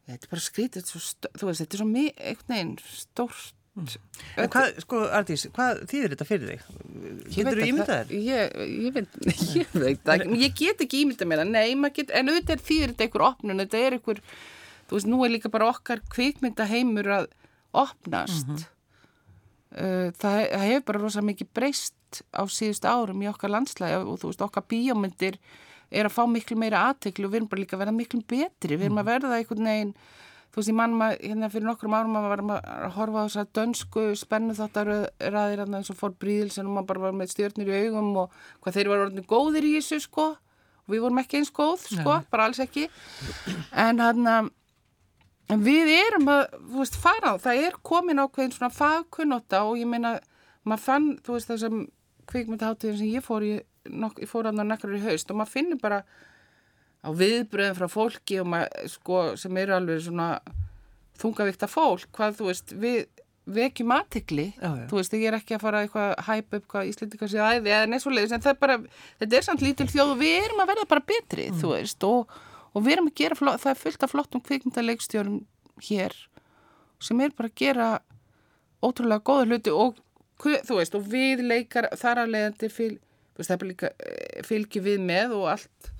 þetta 0.04 0.20
er 0.28 0.32
bara 0.34 0.44
skrítið, 0.44 0.84
er 0.84 1.38
þú 1.40 1.48
veist, 1.48 1.62
þetta 1.64 1.78
er 1.78 1.80
svo 1.82 1.88
mi- 1.88 2.12
einhvern 2.14 2.52
veginn 2.54 2.74
stórt. 2.92 3.54
En 3.74 4.46
hvað, 4.54 4.76
sko, 4.84 5.00
Artís, 5.10 5.48
hvað 5.50 5.80
þýðir 5.90 6.12
þetta 6.12 6.26
fyrir 6.28 6.50
þig? 6.52 6.66
Getur 7.34 7.58
þú 7.58 7.64
ímyndað 7.72 8.04
þér? 8.04 8.12
Ég, 8.22 8.52
ég, 8.84 8.92
veit, 8.94 9.16
ég 9.58 9.72
veit 9.82 10.04
það 10.06 10.22
ég 10.44 10.54
get 10.60 10.84
ekki 10.84 11.00
ímyndað 11.02 11.30
mér 11.32 11.42
það, 11.42 11.50
nei, 11.56 11.72
maður 11.80 11.96
get, 11.96 12.12
en 12.20 12.30
auðvitað 12.30 12.54
er 12.54 12.62
þýðir 12.68 12.92
þetta 12.92 13.06
einhver 13.08 13.24
opnun, 13.32 13.62
þetta 13.64 13.80
er 13.88 13.96
einhver, 13.98 14.20
þú 14.94 15.00
veist, 15.00 15.10
nú 15.10 15.24
er 15.26 15.34
líka 15.34 15.50
bara 15.50 15.72
okkar 15.72 16.02
kvikmyndaheimur 16.14 17.10
að 17.18 17.28
opnast. 17.74 18.46
uh, 19.74 20.10
það, 20.14 20.40
það 20.54 20.66
hefur 20.68 20.84
bara 20.92 21.02
rosa 21.02 21.24
mikið 21.26 21.50
breyst 21.56 22.22
á 22.30 22.46
síðust 22.46 22.86
árum 22.86 23.22
í 23.24 23.30
okkar 23.30 23.50
landslægi 23.50 23.96
og 24.04 24.20
þú 24.22 24.30
veist, 24.30 24.44
okkar 24.46 24.68
bíómyndir 24.70 25.40
er 25.90 26.06
að 26.06 26.14
fá 26.14 26.22
miklu 26.30 26.56
meira 26.58 26.84
aðtekli 26.90 27.26
og 27.26 27.32
við 27.32 27.40
erum 27.40 27.50
bara 27.50 27.64
líka 27.64 27.74
að 27.74 27.82
verða 27.82 27.96
miklu 27.96 28.22
betri, 28.22 28.78
við 28.78 28.86
erum 28.86 29.02
að 29.02 29.10
verða 29.10 29.40
einhvern 29.40 29.68
veginn 29.68 29.92
þú 30.54 30.60
veist, 30.60 30.70
ég 30.70 30.78
mann 30.78 30.94
maður, 30.94 31.18
hérna 31.26 31.50
fyrir 31.50 31.66
nokkrum 31.66 31.96
árum 31.98 32.14
maður 32.14 32.30
var 32.46 32.62
að 32.62 32.94
horfa 32.94 33.22
á 33.22 33.26
þess 33.26 33.40
að 33.42 33.52
dönsku 33.58 34.04
spennu 34.18 34.54
þáttar 34.54 34.90
ræðir 35.18 35.64
hérna 35.64 35.80
eins 35.80 35.90
og 35.90 35.98
fór 35.98 36.14
bríðilsen 36.22 36.68
og 36.70 36.76
maður 36.76 36.90
bara 36.92 37.02
var 37.08 37.16
með 37.18 37.32
stjörnir 37.34 37.72
í 37.72 37.80
augum 37.88 38.12
og 38.22 38.36
hvað 38.62 38.78
þeir 38.78 38.90
var 38.92 39.02
orðinu 39.08 39.26
góðir 39.34 39.66
í 39.66 39.72
þessu 39.80 39.98
sko. 40.06 40.28
Og 40.84 40.92
við 40.92 41.00
vorum 41.00 41.18
ekki 41.22 41.40
eins 41.40 41.50
góð, 41.56 41.86
sko, 41.96 42.18
bara 42.30 42.46
alls 42.46 42.60
ekki. 42.60 42.86
En 43.72 44.02
hann 44.04 44.26
en 45.52 45.60
við 45.64 45.90
erum 45.92 46.28
að, 46.32 46.44
þú 46.70 46.78
veist, 46.80 46.96
fara 46.96 47.34
á. 47.34 47.42
Það 47.42 47.62
er 47.68 47.78
komin 47.82 48.22
ákveðin 48.22 48.54
svona 48.56 48.72
fagkunnóta 48.72 49.64
og 49.68 49.76
ég 49.78 49.86
meina, 49.90 50.14
maður 50.64 50.84
fann 50.86 51.08
þú 51.26 51.36
veist, 51.36 51.50
þessum 51.52 51.82
kvikmyndaháttíðin 52.30 52.98
sem 53.02 53.10
ég 53.12 53.24
fór 53.26 53.44
ég, 53.44 53.64
nok, 53.90 54.20
ég 54.24 54.30
fór 54.30 54.48
hann 54.48 54.62
á 54.62 54.64
nekkar 54.64 54.94
í 54.96 55.02
haust 55.04 55.30
og 55.30 55.36
maður 55.42 55.52
finnur 55.58 55.80
bara 55.82 55.98
á 57.04 57.08
viðbröðum 57.12 57.76
frá 57.76 57.88
fólki 57.92 58.38
og 58.40 58.46
maður, 58.48 58.88
sko, 58.88 59.18
sem 59.36 59.56
eru 59.60 59.74
alveg 59.76 60.00
svona 60.06 60.28
þungavíkta 61.20 61.68
fólk, 61.70 62.08
hvað 62.16 62.38
þú 62.40 62.48
veist, 62.48 62.72
við 62.80 63.04
vekjum 63.54 63.92
aðtikli, 63.92 64.46
þú 64.88 64.96
veist, 64.96 65.12
ég 65.20 65.26
er 65.28 65.36
ekki 65.36 65.58
að 65.58 65.60
fara 65.66 65.82
eitthvað 65.84 66.14
að 66.14 66.24
hæpa 66.30 66.56
upp 66.62 66.66
hvað 66.72 66.88
Íslendingar 66.88 67.28
sé 67.28 67.42
æði 67.44 67.74
eða 67.76 67.90
neðsvoleiðis, 67.92 68.32
en 68.32 68.40
það 68.46 68.54
er 68.54 68.60
bara, 68.62 68.76
þetta 69.20 69.36
er 69.36 69.44
samt 69.44 69.64
lítil 69.66 69.86
þjóð 69.92 70.14
og 70.14 70.22
við 70.22 70.36
erum 70.46 70.62
að 70.64 70.70
verða 70.72 70.86
bara 70.94 71.04
betri, 71.12 71.44
Mm. 71.52 71.58
þú 71.60 71.72
veist, 71.74 72.06
og, 72.08 72.32
og 72.74 72.84
við 72.84 72.96
erum 72.96 73.10
að 73.10 73.18
gera, 73.20 73.56
það 73.58 73.70
er 73.70 73.80
fullt 73.80 74.06
af 74.06 74.12
flottum 74.12 74.44
kvikmyndaleikstjórum 74.44 75.40
hér 75.88 76.16
sem 77.02 77.20
er 77.20 77.34
bara 77.36 77.50
að 77.50 77.58
gera 77.60 77.88
ótrúlega 78.84 79.24
góða 79.24 79.48
hluti 79.48 79.74
og 79.74 79.98
þú 80.42 80.78
veist, 80.78 80.94
og 80.98 81.04
við 81.08 81.44
leikar 81.46 81.88
þar 81.96 82.24
af 82.24 82.30
leiðandi 82.32 82.70
fylg, 82.74 83.84
eh, 83.86 84.42
fylgi 84.44 84.82
við 84.82 84.98
með 85.00 85.36
og 85.38 85.46
allt. 85.54 85.92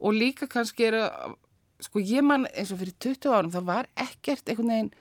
Og 0.00 0.16
líka 0.16 0.48
kannski 0.48 0.88
er 0.88 0.96
að 1.04 1.36
sko 1.84 2.00
ég 2.00 2.24
man 2.24 2.46
eins 2.54 2.72
og 2.72 2.80
fyrir 2.80 2.96
20 3.04 3.34
árum 3.36 3.52
það 3.52 3.68
var 3.68 3.88
ekkert 4.00 4.48
einhvern 4.48 4.72
veginn 4.72 4.92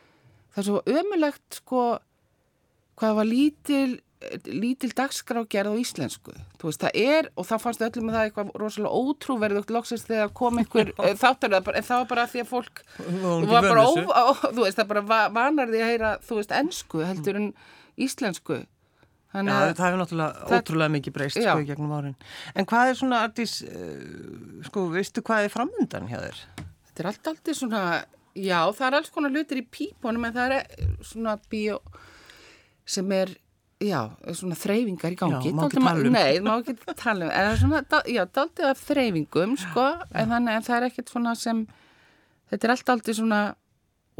það 0.53 0.61
er 0.61 0.67
svo 0.67 0.81
ömulegt 0.99 1.59
sko 1.61 1.83
hvað 2.99 3.15
var 3.19 3.29
lítil 3.29 3.91
lítil 4.49 4.91
dagskrágerð 4.97 5.71
á 5.71 5.75
íslensku. 5.81 6.33
Veist 6.65 6.81
það 6.81 6.95
er 6.97 7.27
og 7.37 7.45
það 7.45 7.61
fannst 7.65 7.83
öllum 7.85 8.07
með 8.09 8.15
það 8.17 8.27
eitthvað 8.29 8.51
rosalega 8.61 8.99
ótrúverðugt 9.01 9.73
loksins 9.75 10.05
þegar 10.07 10.31
kom 10.37 10.57
einhver 10.61 10.91
þáttur 11.23 11.53
en 11.59 11.65
það 11.85 11.99
var 12.01 12.07
bara 12.13 12.27
því 12.31 12.43
að 12.43 12.49
fólk 12.53 12.81
var 13.51 13.67
bara 13.69 13.83
ó, 13.85 13.91
ó, 13.93 14.25
þú 14.49 14.61
veist 14.63 14.79
það 14.81 14.89
bara 14.93 15.03
va- 15.11 15.27
vanar 15.35 15.69
því 15.69 15.81
að 15.83 15.91
heyra 15.93 16.13
þú 16.25 16.39
veist 16.39 16.55
ensku 16.57 17.03
heldur 17.05 17.41
en 17.41 17.51
íslensku. 18.01 18.63
Þannig 19.35 19.51
að 19.51 19.69
það 19.75 19.85
hefur 19.89 19.99
náttúrulega 19.99 20.47
Það- 20.47 20.61
ótrúlega 20.63 20.91
mikið 20.95 21.13
breyst 21.17 21.37
sko 21.43 21.55
í 21.59 21.65
gegnum 21.67 21.91
árin. 21.97 22.13
En 22.55 22.65
hvað 22.71 22.89
er 22.91 22.95
svona, 23.01 23.17
Artís, 23.27 23.55
uh, 23.67 24.61
sko, 24.69 24.85
veistu 24.93 25.23
hvað 25.27 25.47
er 25.49 25.51
framundan 25.51 26.07
hjá 26.07 26.19
þér? 26.23 26.37
Þetta 26.87 27.03
er 27.03 27.09
allt 27.11 27.27
aldrei 27.33 27.57
svona, 27.59 27.81
já, 28.39 28.59
það 28.77 28.85
er 28.87 28.97
alls 29.01 29.11
konar 29.11 29.33
hlutir 29.35 29.59
í 29.59 29.65
pípunum 29.67 30.23
en 30.29 30.37
það 30.37 30.55
er 30.55 30.55
eh, 30.63 30.93
svona 31.03 31.35
bíó 31.51 31.81
sem 32.87 33.11
er, 33.11 33.33
já, 33.85 33.99
svona 34.37 34.57
þreyfingar 34.59 35.13
í 35.15 35.17
gangi. 35.19 35.51
Já, 35.51 35.55
má 35.57 35.65
ekki 35.65 35.81
tala 35.81 35.93
um. 36.01 36.15
Nei, 36.15 36.39
má 36.43 36.53
ekki 36.59 36.75
tala 37.03 37.27
um. 37.27 37.31
En 37.31 37.45
það 37.47 37.51
er 37.51 37.61
svona, 37.61 37.83
já, 38.11 38.23
daldið 38.37 38.69
af 38.71 38.81
þreyfingum, 38.87 39.57
sko, 39.61 39.85
en 40.13 40.33
þannig 40.33 40.57
en 40.59 40.65
það 40.67 40.77
er 40.77 40.87
ekkert 40.89 41.13
svona 41.13 41.35
sem, 41.39 41.61
þetta 42.51 42.67
er 42.67 42.75
allt 42.75 42.95
aldrei 42.95 43.17
svona 43.17 43.43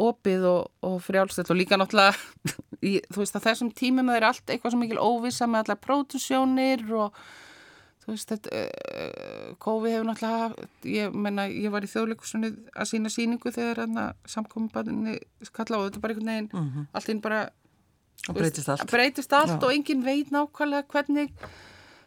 opið 0.06 0.46
og, 0.50 0.70
og 0.84 1.00
frjálstætt 1.06 1.52
og 1.54 1.60
líka 1.60 1.80
náttúrulega, 1.80 2.16
í, 2.90 2.98
þú 3.10 3.24
veist, 3.24 3.40
að 3.40 3.48
þessum 3.50 3.72
tímum 3.78 4.12
það 4.12 4.20
er 4.20 4.28
allt 4.30 4.54
eitthvað 4.54 4.76
svo 4.76 4.82
mikil 4.82 5.02
óvissa 5.02 5.48
með 5.48 5.66
allar 5.66 5.82
pródusjónir 5.86 6.84
og 7.00 7.20
þú 8.04 8.12
veist, 8.14 8.34
þetta, 8.34 8.64
uh, 8.64 9.54
COVID 9.64 9.96
hefur 9.96 10.10
náttúrulega, 10.10 10.70
ég 10.92 11.16
menna, 11.16 11.48
ég 11.50 11.74
var 11.74 11.88
í 11.88 11.92
þjóðleikusunni 11.94 12.52
að 12.76 12.90
sína 12.92 13.12
síningu 13.14 13.54
þegar 13.56 13.86
að 13.86 14.02
samkominbarni 14.36 15.16
skalla 15.48 15.80
og 15.80 15.88
þetta 15.88 16.02
er 16.02 16.04
bara 16.04 16.18
einhvern 16.18 16.34
veginn, 16.34 16.90
allt 16.92 17.14
inn 17.16 17.24
bara 17.24 17.46
Og 18.30 18.38
breytist 18.40 18.70
allt. 18.74 18.88
breytist 18.90 19.34
allt 19.38 19.56
Já. 19.56 19.62
og 19.62 19.72
enginn 19.74 20.06
veit 20.06 20.32
nákvæmlega 20.34 20.88
hvernig 20.90 21.30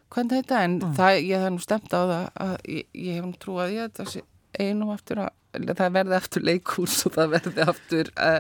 hvernig 0.08 0.38
þetta, 0.40 0.60
en 0.64 0.76
það, 0.96 1.18
ég 1.28 1.42
hef 1.44 1.52
nú 1.54 1.62
stemt 1.62 1.92
á 1.92 2.00
það 2.00 2.28
að 2.44 2.54
ég, 2.72 2.86
ég 2.94 3.18
hef 3.18 3.26
nú 3.28 3.34
trúið 3.42 3.74
ég 3.76 3.90
að 4.02 4.12
sé 4.14 4.22
einum 4.58 4.92
aftur 4.94 5.20
að 5.26 5.74
það 5.78 5.96
verði 5.98 6.16
aftur 6.18 6.46
leikús 6.48 6.96
og 7.06 7.14
það 7.18 7.34
verði 7.36 7.66
aftur 7.66 8.12
að 8.16 8.38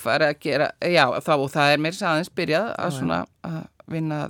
fara 0.00 0.30
að 0.32 0.40
gera, 0.42 0.70
já, 0.80 1.04
þá, 1.20 1.32
og 1.36 1.50
það 1.52 1.72
er 1.72 1.82
mér 1.84 1.98
aðeins 2.10 2.32
byrjað 2.36 2.70
að 2.80 2.94
svona 2.96 3.18
að 3.46 3.58
vinna 3.92 4.20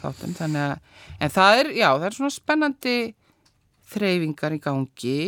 þáttum, 0.00 0.32
þannig 0.38 0.64
að 0.64 1.04
en 1.24 1.34
það 1.34 1.60
er, 1.60 1.70
já, 1.76 1.88
það 1.92 2.08
er 2.08 2.16
svona 2.18 2.34
spennandi 2.34 2.96
þreyfingar 3.94 4.56
í 4.56 4.60
gangi 4.64 5.18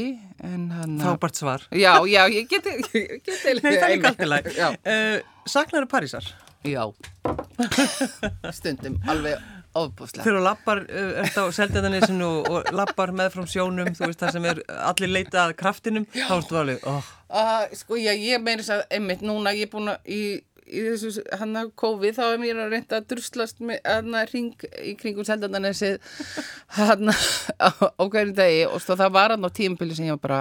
Fábært 1.01 1.39
svar. 1.39 1.67
Já, 1.77 1.93
já, 2.09 2.23
ég 2.33 2.49
geti, 2.51 2.73
Nei, 3.63 3.77
það 3.77 3.77
er 3.85 3.93
líka 3.95 4.11
allt 4.11 4.25
í 4.25 4.29
lagi. 4.31 4.57
Já, 4.57 4.69
Uh, 4.87 5.21
Saknaru 5.47 5.89
Parísar? 5.91 6.27
Já. 6.65 6.87
Stundum, 8.57 8.97
alveg 9.09 9.43
ofbúslega 9.77 10.25
Þegar 10.25 10.39
þú 10.39 10.45
lappar, 10.47 10.81
uh, 10.89 11.13
ert 11.25 11.37
á 11.37 11.45
seldjarnanesinu 11.59 12.31
og, 12.49 12.73
lappar 12.77 13.13
með 13.17 13.35
frá 13.35 13.45
sjónum, 13.51 13.93
þú 13.97 14.11
veist 14.11 14.25
það 14.25 14.35
sem 14.39 14.49
er 14.53 14.63
allir 14.79 15.13
leita 15.13 15.45
að 15.45 15.55
kraftinum, 15.61 16.09
þá 16.15 16.35
ertu 16.41 16.61
alveg, 16.63 16.89
oh, 16.89 17.13
Uh, 17.27 17.65
sko, 17.75 17.97
já, 17.99 18.13
ég 18.15 18.39
meiri 18.39 18.63
þess 18.63 18.77
að, 18.77 18.83
einmitt, 18.95 19.23
núna 19.27 19.51
ég 19.57 19.67
er 19.67 19.71
búin 19.73 19.91
að, 19.91 20.05
í, 20.07 20.21
í 20.71 20.83
þessu, 20.85 21.25
hann 21.41 21.59
að 21.59 21.73
COVID, 21.83 22.15
þá 22.15 22.23
er 22.29 22.39
mér 22.39 22.61
að 22.63 22.71
reynda 22.77 23.01
að 23.01 23.09
druslast 23.11 23.59
með, 23.67 23.81
hann 23.83 24.15
að 24.15 24.31
ring 24.31 24.67
í 24.79 24.93
kringum 25.01 25.27
seldandanesið, 25.27 25.99
hann 26.77 27.11
á, 27.11 27.69
á 27.75 28.03
hverju 28.07 28.37
degi, 28.39 28.63
og 28.71 28.79
stóð 28.85 29.03
það 29.03 29.17
var 29.19 29.35
hann 29.35 29.49
á 29.51 29.51
tímpili 29.59 29.99
sem 29.99 30.07
ég 30.07 30.15
var 30.15 30.23
bara, 30.23 30.39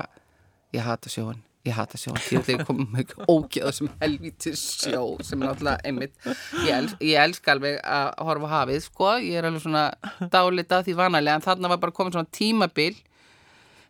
ég 0.77 0.86
hata 0.86 1.10
sjóan, 1.10 1.41
ég 1.65 1.74
hata 1.75 1.98
sjóan, 1.98 2.19
því 2.22 2.38
að 2.39 2.45
þeir 2.50 2.63
komum 2.67 2.91
með 2.93 3.15
ógeða 3.25 3.74
sem 3.74 3.89
helvítis 4.03 4.62
sjó, 4.84 5.01
sem 5.25 5.41
er 5.41 5.50
náttúrulega, 5.50 5.81
einmitt, 5.89 6.13
ég, 6.62 6.69
els, 6.75 6.93
ég 7.01 7.17
elska 7.24 7.55
alveg 7.55 7.79
að 7.81 8.12
horfa 8.27 8.53
hafið, 8.53 8.86
sko, 8.86 9.10
ég 9.25 9.39
er 9.41 9.50
alveg 9.50 9.65
svona 9.65 9.88
dálita 10.34 10.84
því 10.86 10.98
vanalega, 11.00 11.39
en 11.39 11.48
þarna 11.48 11.74
var 11.74 11.81
bara 11.81 11.98
komin 11.98 12.15
svona 12.15 12.34
tímabil, 12.36 12.95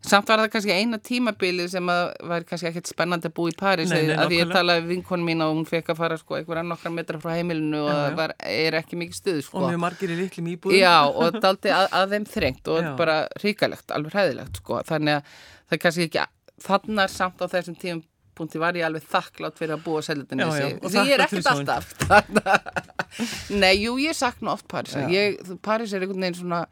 Samt 0.05 0.29
var 0.29 0.41
það 0.43 0.51
kannski 0.53 0.73
eina 0.75 0.97
tímabilið 1.01 1.69
sem 1.73 1.87
að 1.89 2.03
var 2.29 2.43
kannski 2.45 2.67
ekkert 2.69 2.89
spennandi 2.91 3.29
að 3.29 3.33
búa 3.39 3.49
í 3.49 3.55
París 3.57 3.89
Nei, 3.89 4.03
nei, 4.09 4.17
að 4.19 4.29
því 4.29 4.37
ég 4.37 4.51
talaði 4.53 4.83
við 4.83 4.91
vinkonu 4.93 5.25
mín 5.25 5.41
og 5.41 5.53
hún 5.55 5.65
fekk 5.69 5.89
að 5.93 6.01
fara 6.01 6.17
sko 6.19 6.37
einhverja 6.37 6.65
nokkra 6.67 6.91
metra 6.93 7.21
frá 7.23 7.31
heimilinu 7.33 7.81
og 7.81 7.89
það 7.89 8.19
var, 8.19 8.35
er 8.51 8.77
ekki 8.81 8.99
mikið 9.01 9.17
stuð 9.17 9.39
og 9.39 9.47
sko. 9.47 9.63
mjög 9.65 9.81
margir 9.81 10.13
í 10.13 10.19
litlum 10.19 10.51
íbúðum. 10.53 10.77
Já 10.77 10.93
og 11.09 11.39
daldi 11.41 11.73
að, 11.73 11.87
að 11.97 12.13
þeim 12.13 12.29
þrengt 12.35 12.71
og 12.75 12.81
Já. 12.85 12.91
bara 13.01 13.17
ríkalegt, 13.41 13.95
alveg 13.97 14.17
hræðilegt 14.19 14.61
sko. 14.61 14.81
Þannig 14.91 15.17
að 15.17 15.33
það 15.33 15.77
er 15.79 15.83
kannski 15.87 16.09
ekki 16.09 16.23
þannig 16.63 17.11
samt 17.11 17.41
á 17.41 17.45
þessum 17.51 17.77
tíum 17.79 18.03
punkti 18.35 18.59
var 18.59 18.75
ég 18.75 18.83
alveg 18.87 19.05
þakklátt 19.07 19.59
fyrir 19.59 19.77
að 19.77 19.83
búa 19.85 20.01
já, 20.03 20.65
og 20.83 20.91
því 20.91 21.03
ég 21.07 21.13
er 21.15 21.23
ekkert 21.23 21.51
alltaf. 21.53 21.93
Nei, 23.63 23.73
jú, 23.79 23.95
ég 24.03 24.17
sakna 24.17 24.55
oft 24.57 24.67
Parísar. 24.67 25.07
Ég, 25.11 25.39
París 25.63 25.93
er 25.95 26.03
einhvern 26.03 26.25
veginn 26.25 26.41
svona 26.41 26.65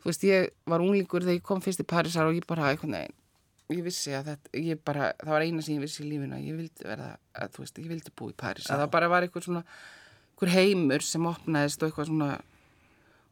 þú 0.00 0.08
veist, 0.08 0.24
ég 0.24 0.48
var 0.70 0.84
unglingur 0.84 1.26
þegar 1.26 1.36
ég 1.36 1.44
kom 1.44 1.60
fyrst 1.64 1.84
í 1.84 1.86
Parísar 1.88 2.30
og 2.30 2.38
ég 2.38 2.48
bara 2.48 2.70
einhvern 2.72 2.96
veginn 2.96 3.20
ég 3.72 3.84
vissi 3.84 4.12
að 4.12 4.32
þetta, 4.32 4.50
ég 4.60 4.80
bara, 4.84 5.10
það 5.20 5.32
var 5.32 5.44
eina 5.46 5.62
sem 5.64 5.78
ég 5.78 5.84
vissi 5.84 6.02
í 6.04 6.08
lífinu 6.10 6.36
að 6.36 6.48
ég 6.48 6.58
vildi 6.58 6.84
verða, 6.84 7.14
að 7.40 7.54
þú 7.54 7.62
veist, 7.62 7.78
ég 7.80 7.92
vildi 7.92 8.12
búa 8.20 8.32
í 8.32 8.36
París, 8.44 8.66
að 8.68 8.82
það 8.82 8.90
bara 8.92 9.08
var 9.12 9.24
eitthvað 9.24 9.46
svona 9.46 9.62
einhver 9.64 10.52
heimur 10.52 11.06
sem 11.06 11.28
opnaðist 11.30 11.80
og 11.80 11.88
eitthvað 11.88 12.10
svona 12.10 12.28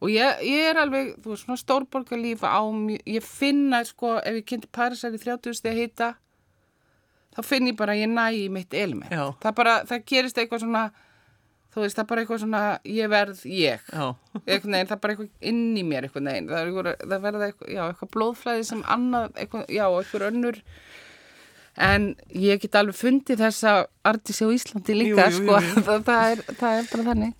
og 0.02 0.10
ég, 0.10 0.42
ég 0.48 0.72
er 0.72 0.80
alveg, 0.82 1.12
þú 1.22 1.32
veist, 1.32 1.46
svona 1.46 1.60
stórborgarlíf 1.60 2.42
á 2.42 2.58
mjög, 2.74 3.04
ég 3.06 3.26
finna, 3.26 3.84
sko, 3.86 4.16
ef 4.18 4.40
ég 4.40 4.48
kynnti 4.50 4.70
Parísar 4.74 5.14
í 5.14 5.22
30 5.22 5.54
steg 5.60 5.72
að 5.76 5.80
hita 5.84 6.10
þá 7.32 7.40
finn 7.46 7.70
ég 7.70 7.78
bara 7.78 7.94
að 7.94 8.02
ég 8.02 8.10
næ 8.12 8.26
í 8.36 8.44
mitt 8.52 8.74
element, 8.76 9.14
Já. 9.14 9.30
það 9.40 9.58
bara, 9.62 9.78
það 9.88 10.06
gerist 10.10 10.40
eitthvað 10.42 10.64
svona 10.66 10.84
þú 11.72 11.84
veist, 11.84 11.96
það 11.96 12.08
bara 12.10 12.22
eitthvað 12.22 12.40
svona 12.42 12.62
ég 12.84 13.12
verð 13.12 13.44
ég. 13.48 13.86
Já, 13.88 14.02
einhvern 14.42 14.74
veginn, 14.76 14.90
það 14.90 14.98
bara 15.04 15.14
eitthvað 15.14 15.52
inn 15.52 15.62
í 15.72 15.84
mér 15.88 16.08
einhvern 16.08 16.28
veginn, 16.28 16.50
það, 16.50 16.66
eitthvað, 16.66 17.06
það 17.12 17.22
verða 17.26 17.46
eitthvað, 17.48 17.70
já, 17.72 17.82
eitthvað 17.86 18.10
blóðflæði 18.16 18.66
sem 18.68 18.82
annað, 18.96 19.30
eitthvað, 19.40 19.64
já, 19.72 19.84
eitthvað 19.88 20.26
önnur. 20.28 20.58
En 21.88 22.10
ég 22.36 22.60
get 22.60 22.76
alveg 22.76 22.98
fundið 22.98 23.40
þessa 23.46 23.72
artisi 24.04 24.44
á 24.44 24.48
Íslandi 24.52 24.98
líka, 24.98 25.30
Jú, 25.32 25.38
jú, 25.38 25.38
sko, 25.38 25.62
jú, 25.62 25.70
jú. 25.78 25.84
Það, 25.88 26.04
það, 26.10 26.26
er, 26.34 26.44
það 26.60 26.80
er 26.82 26.90
bara 26.90 27.06
þannig 27.08 27.38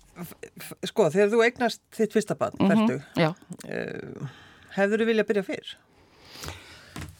sko, 0.85 1.07
þegar 1.13 1.31
þú 1.33 1.41
eignast 1.47 1.81
þitt 1.95 2.13
fyrsta 2.13 2.35
barn, 2.37 2.57
mm 2.59 2.69
Mhm, 2.69 2.87
ferdu, 2.87 2.97
Já, 3.17 3.29
uh, 3.65 4.27
hefur 4.77 4.97
þú 5.03 5.07
viljað 5.09 5.27
byrja 5.31 5.43
fyrr? 5.47 5.75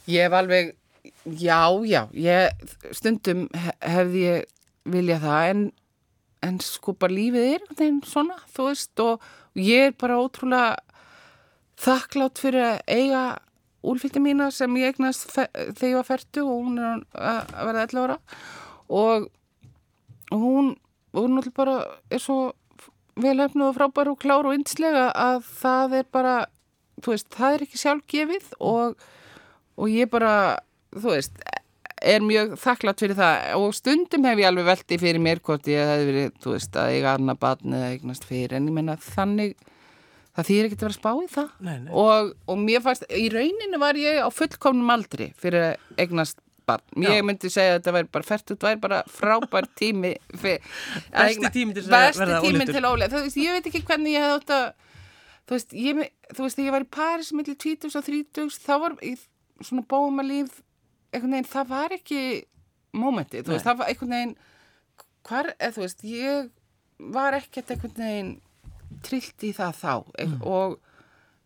ég 0.08 0.26
hef 0.28 0.34
alveg 0.34 0.74
já, 1.26 1.62
já, 1.88 2.02
ég 2.14 2.50
stundum 2.92 3.48
he- 3.54 3.78
hefði 3.82 4.24
ég 4.28 4.46
viljað 4.86 5.22
það 5.24 5.50
en, 5.54 5.62
en 6.44 6.60
sko 6.60 6.94
bara 6.94 7.14
lífið 7.14 7.46
er 7.48 7.60
einhvern 7.62 7.78
veginn 7.80 8.02
svona, 8.04 8.36
þú 8.54 8.66
veist 8.68 9.00
og 9.00 9.22
ég 9.56 9.88
er 9.88 9.92
bara 9.98 10.18
ótrúlega 10.20 10.78
þakklátt 11.84 12.38
fyrir 12.44 12.66
að 12.68 12.82
eiga 12.88 13.24
úlfylgdi 13.84 14.20
mína 14.24 14.52
sem 14.52 14.76
ég 14.80 14.94
eignast 14.94 15.32
þegar 15.34 15.90
ég 15.90 15.96
var 15.98 16.08
færtu 16.08 16.44
og 16.46 16.68
hún 16.68 16.78
er 16.80 17.02
að 17.16 17.66
verða 17.68 17.86
11 17.88 18.04
ára 18.04 18.18
og 18.90 19.30
hún, 20.32 20.76
hún 21.16 21.36
náttúrulega 21.38 21.58
bara 21.58 21.78
er 22.12 22.20
svo 22.24 22.54
velhefnuð 23.20 23.70
og 23.70 23.76
frábær 23.78 24.12
og 24.14 24.22
klár 24.22 24.48
og 24.50 24.56
yndislega 24.58 25.10
að 25.18 25.42
það 25.62 25.98
er 26.00 26.08
bara, 26.16 26.36
þú 27.04 27.14
veist, 27.14 27.28
það 27.34 27.58
er 27.58 27.66
ekki 27.66 27.82
sjálfgefið 27.82 28.48
og, 28.60 29.10
og 29.78 29.92
ég 29.92 30.10
bara, 30.14 30.34
þú 30.96 31.14
veist, 31.14 31.44
er 32.04 32.24
mjög 32.26 32.56
þakklátt 32.60 33.04
fyrir 33.04 33.20
það. 33.20 33.44
Og 33.60 33.76
stundum 33.78 34.26
hef 34.28 34.42
ég 34.42 34.50
alveg 34.50 34.68
velti 34.68 35.00
fyrir 35.02 35.24
mér 35.24 35.42
hvort 35.44 35.70
ég 35.72 35.88
hefði 35.88 36.10
verið, 36.10 36.34
þú 36.44 36.56
veist, 36.56 36.80
að 36.80 36.96
eiga 36.98 37.14
annað 37.18 37.40
batni 37.46 37.78
eða 37.80 37.92
eignast 37.94 38.28
fyrir 38.28 38.58
en 38.58 38.68
ég 38.70 38.76
menna 38.76 38.98
þannig 39.00 39.56
það 40.34 40.50
þýr 40.50 40.68
ekki 40.68 40.78
að 40.78 40.84
vera 40.84 40.94
að 40.94 40.98
spá 40.98 41.12
í 41.14 41.30
það. 41.32 41.52
Nei, 41.64 41.76
nei. 41.84 41.92
Og, 42.04 42.34
og 42.50 42.60
mér 42.60 42.84
fannst, 42.86 43.06
í 43.14 43.28
rauninu 43.34 43.80
var 43.82 44.00
ég 44.02 44.20
á 44.26 44.30
fullkomnum 44.34 44.94
aldri 44.94 45.30
fyrir 45.40 45.70
að 45.70 46.02
eignast 46.04 46.43
barn. 46.70 47.06
Ég 47.06 47.26
myndi 47.26 47.52
segja 47.52 47.76
að 47.76 47.80
þetta 47.80 47.96
væri 47.98 48.10
bara 48.18 48.28
fært 48.28 48.54
út, 48.56 48.66
væri 48.68 48.80
bara 48.84 49.02
frábær 49.12 49.68
tími 49.80 50.14
Besti 50.44 51.52
tími 51.54 51.76
til 51.76 51.86
að 51.88 52.20
verða 52.22 52.40
ólega. 52.94 53.12
Þú 53.14 53.24
veist, 53.26 53.40
ég 53.42 53.58
veit 53.58 53.70
ekki 53.72 53.84
hvernig 53.88 54.16
ég 54.16 54.26
hefði 54.26 54.40
átt 54.40 54.56
að 54.58 54.66
þú 55.44 55.58
veist, 55.58 55.76
ég, 55.76 56.02
þú 56.32 56.46
veist, 56.46 56.62
ég 56.64 56.76
var 56.76 56.86
í 56.86 56.90
Paris 56.98 57.32
millir 57.36 57.60
20 57.60 58.00
og 58.00 58.08
30, 58.08 58.58
þá 58.64 58.74
var 58.86 58.98
í 59.04 59.14
svona 59.64 59.86
bóma 59.90 60.26
líf 60.26 60.62
einhvern 61.14 61.36
veginn, 61.36 61.52
það 61.52 61.70
var 61.74 61.96
ekki 61.96 62.22
mómentið, 62.96 63.46
þú 63.46 63.54
veist, 63.54 63.64
Nei. 63.64 63.70
það 63.70 63.80
var 63.82 63.92
einhvern 63.92 64.16
veginn 64.16 64.36
hvar, 65.28 65.52
eða 65.58 65.76
þú 65.76 65.84
veist, 65.86 66.06
ég 66.08 66.50
var 67.14 67.38
ekkert 67.38 67.74
einhvern 67.74 68.00
veginn 68.00 68.34
trillt 69.04 69.46
í 69.46 69.52
það 69.56 69.80
þá 69.82 69.94
mm. 70.24 70.38
og 70.48 70.78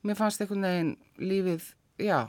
mér 0.06 0.20
fannst 0.20 0.44
einhvern 0.44 0.68
veginn 0.68 0.94
lífið, 1.18 1.72
já 2.04 2.20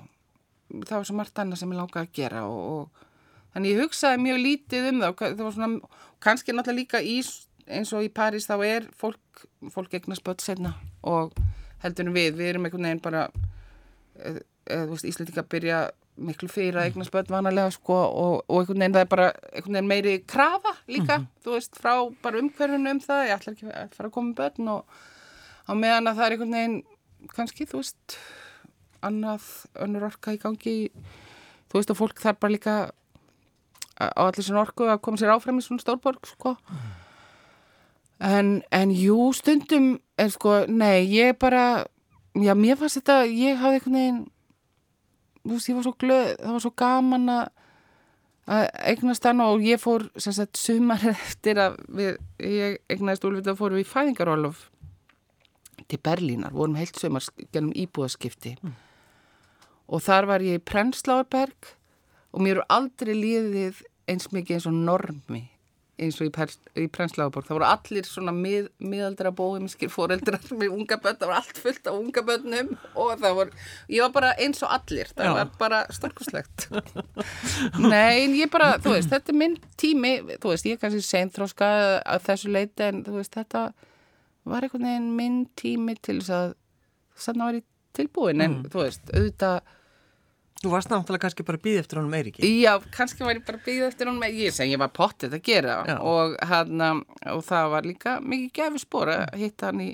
það 0.69 0.97
var 0.97 1.09
svo 1.09 1.19
margt 1.19 1.41
annað 1.41 1.63
sem 1.63 1.73
ég 1.73 1.81
langaði 1.81 2.07
að 2.07 2.17
gera 2.19 2.45
og, 2.49 2.59
og 2.73 3.07
þannig 3.55 3.75
ég 3.75 3.85
hugsaði 3.85 4.23
mjög 4.25 4.41
lítið 4.45 4.89
um 4.93 5.03
það 5.03 5.13
og 5.13 5.23
það 5.23 5.45
var 5.45 5.55
svona, 5.57 6.01
kannski 6.25 6.55
náttúrulega 6.55 6.81
líka 6.81 7.03
í, 7.03 7.21
eins 7.79 7.93
og 7.97 8.05
í 8.05 8.11
París 8.13 8.49
þá 8.49 8.57
er 8.67 8.89
fólk, 8.99 9.45
fólk 9.75 9.97
eignast 9.97 10.25
börn 10.27 10.43
setna 10.45 10.75
og 11.07 11.33
heldur 11.83 12.13
við, 12.15 12.37
við 12.39 12.53
erum 12.53 12.69
einhvern 12.69 12.89
veginn 12.89 13.05
bara 13.05 13.29
eða, 14.19 14.43
þú 14.69 14.93
veist, 14.93 15.09
Íslandika 15.09 15.47
byrja 15.47 15.87
miklu 16.19 16.49
fyrir 16.51 16.81
að 16.81 16.91
eignast 16.91 17.15
börn 17.15 17.31
vanalega 17.31 17.71
sko 17.75 17.97
og, 17.97 18.35
og 18.51 18.61
einhvern 18.63 18.83
veginn 18.83 18.97
það 18.97 19.07
er 19.07 19.13
bara 19.13 19.29
veginn 19.55 19.91
meiri 19.91 20.17
krafa 20.29 20.75
líka, 20.91 21.23
þú 21.45 21.55
veist, 21.55 21.79
frá 21.79 21.95
bara 22.25 22.43
umhverfinu 22.43 22.97
um 22.97 23.03
það, 23.05 23.25
ég 23.29 23.39
ætla 23.39 23.55
ekki 23.55 23.71
að 23.71 23.95
fara 23.97 24.11
að 24.11 24.17
koma 24.19 24.33
með 24.33 24.41
börn 24.43 24.73
og 24.75 25.01
á 25.69 25.73
meðan 25.79 26.11
að 26.11 26.19
það 26.19 26.27
er 26.27 26.37
einhvern 26.37 26.57
veginn 26.59 26.79
kannski, 27.35 27.69
þú 27.69 27.83
veist 27.83 28.19
annað 29.05 29.47
önnur 29.85 30.09
orka 30.09 30.35
í 30.35 30.41
gangi. 30.43 30.77
Þú 31.69 31.81
veist 31.81 31.93
og 31.93 32.01
fólk 32.01 32.23
þarf 32.23 32.41
bara 32.41 32.55
líka 32.55 32.77
á 33.99 34.23
allir 34.29 34.47
sinna 34.47 34.63
orku 34.63 34.87
að 34.87 35.03
koma 35.03 35.21
sér 35.21 35.35
áfram 35.35 35.59
í 35.59 35.65
svona 35.65 35.83
stórborg 35.83 36.27
sko. 36.31 36.55
En, 38.19 38.63
en 38.75 38.95
jú 38.95 39.31
stundum 39.37 39.99
er 40.19 40.33
sko, 40.35 40.65
nei, 40.67 41.07
ég 41.07 41.37
bara 41.39 41.87
já, 42.35 42.55
mér 42.59 42.79
fannst 42.79 42.99
þetta, 42.99 43.21
ég 43.31 43.59
hafði 43.61 43.79
einhvern 43.79 43.99
veginn 43.99 44.25
þú 45.45 45.55
veist, 45.55 45.71
ég 45.71 45.79
var 45.79 45.87
svo 45.87 45.95
glöð, 46.03 46.33
það 46.41 46.57
var 46.57 46.65
svo 46.65 46.75
gaman 46.83 47.33
að 47.35 47.47
að 48.49 48.65
eignast 48.89 49.27
hann 49.29 49.43
og 49.45 49.61
ég 49.61 49.81
fór 49.81 50.07
sem 50.17 50.33
sagt 50.33 50.57
sumar 50.57 51.03
eftir 51.13 51.61
að 51.61 51.79
við, 51.93 52.19
ég 52.41 52.79
eignaðist 52.89 53.27
úlfið 53.29 53.53
að 53.53 53.59
fórum 53.61 53.77
við 53.77 53.85
í 53.85 53.91
fæðingarólof 53.91 54.63
til 55.89 55.99
Berlínar, 56.05 56.55
vorum 56.57 56.77
heilt 56.79 56.97
sumar 57.01 57.25
gennum 57.53 57.75
íbúðaskipti 57.77 58.57
og 59.89 60.05
þar 60.05 60.29
var 60.33 60.45
ég 60.45 60.61
í 60.61 60.65
Prensláarberg 60.71 61.75
og 62.33 62.43
mér 62.45 62.59
eru 62.59 62.67
aldrei 62.73 63.15
líðið 63.17 63.85
eins 64.09 64.29
mikið 64.33 64.59
eins 64.59 64.69
og 64.69 64.77
normi 64.77 65.47
eins 65.99 66.19
og 66.23 66.29
í, 66.29 66.45
í 66.79 66.87
Prensláarberg 66.95 67.49
það 67.49 67.57
voru 67.57 67.67
allir 67.67 68.07
svona 68.07 68.33
mið, 68.35 68.69
miðaldra 68.79 69.33
bóðumskir 69.35 69.91
foreldrar 69.91 70.45
með 70.61 70.75
unga 70.77 70.99
börn 71.03 71.19
það 71.19 71.33
var 71.33 71.41
allt 71.41 71.61
fullt 71.65 71.91
af 71.91 71.99
unga 71.99 72.25
börnum 72.29 72.71
og 72.95 73.15
það 73.23 73.39
voru, 73.41 73.65
ég 73.97 74.05
var 74.05 74.13
bara 74.15 74.35
eins 74.45 74.63
og 74.63 74.75
allir 74.77 75.11
það 75.15 75.31
Já. 75.31 75.33
var 75.41 75.51
bara 75.63 75.81
stórkuslegt 75.97 76.69
Nei, 77.93 78.25
en 78.27 78.37
ég 78.39 78.53
bara, 78.53 78.77
þú 78.83 78.95
veist, 78.95 79.11
þetta 79.11 79.35
er 79.35 79.41
minn 79.43 79.59
tími, 79.81 80.15
þú 80.37 80.53
veist, 80.53 80.69
ég 80.69 80.79
er 80.79 80.85
kannski 80.85 81.03
seinþróska 81.09 81.73
að 82.05 82.29
þessu 82.29 82.53
leiti 82.55 82.87
en 82.87 83.03
þú 83.07 83.19
veist, 83.19 83.35
þetta 83.35 83.65
var 84.49 84.65
einhvern 84.65 84.87
veginn 84.87 85.11
minn 85.17 85.43
tími 85.59 85.99
til 85.99 86.21
þess 86.21 86.37
að 86.37 86.55
þannig 87.19 87.43
að 87.43 87.51
vera 87.53 87.67
tilbúin 87.99 88.45
en 88.45 88.61
þú 88.71 88.85
veist, 88.85 89.11
auðvitað 89.11 89.75
Þú 90.59 90.73
varst 90.73 90.91
náttúrulega 90.91 91.23
kannski 91.23 91.45
bara 91.47 91.59
að 91.61 91.67
býða 91.69 91.83
eftir 91.85 92.01
honum 92.01 92.15
Eiríki. 92.19 92.49
Já, 92.59 92.73
kannski 92.95 93.23
var 93.23 93.39
ég 93.39 93.45
bara 93.47 93.61
byggð 93.63 93.85
eftir 93.93 94.11
með 94.11 94.41
ég 94.43 94.55
sem 94.57 94.71
ég 94.73 94.81
var 94.81 94.91
pottið 94.91 95.37
að 95.39 95.45
gera 95.47 95.77
og, 96.03 96.35
hana, 96.51 96.89
og 97.31 97.45
það 97.47 97.71
var 97.77 97.87
líka 97.87 98.17
mikið 98.25 98.51
gefið 98.59 98.83
spór 98.83 99.13
að 99.15 99.39
hitta 99.39 99.71
hann 99.71 99.85
í 99.85 99.89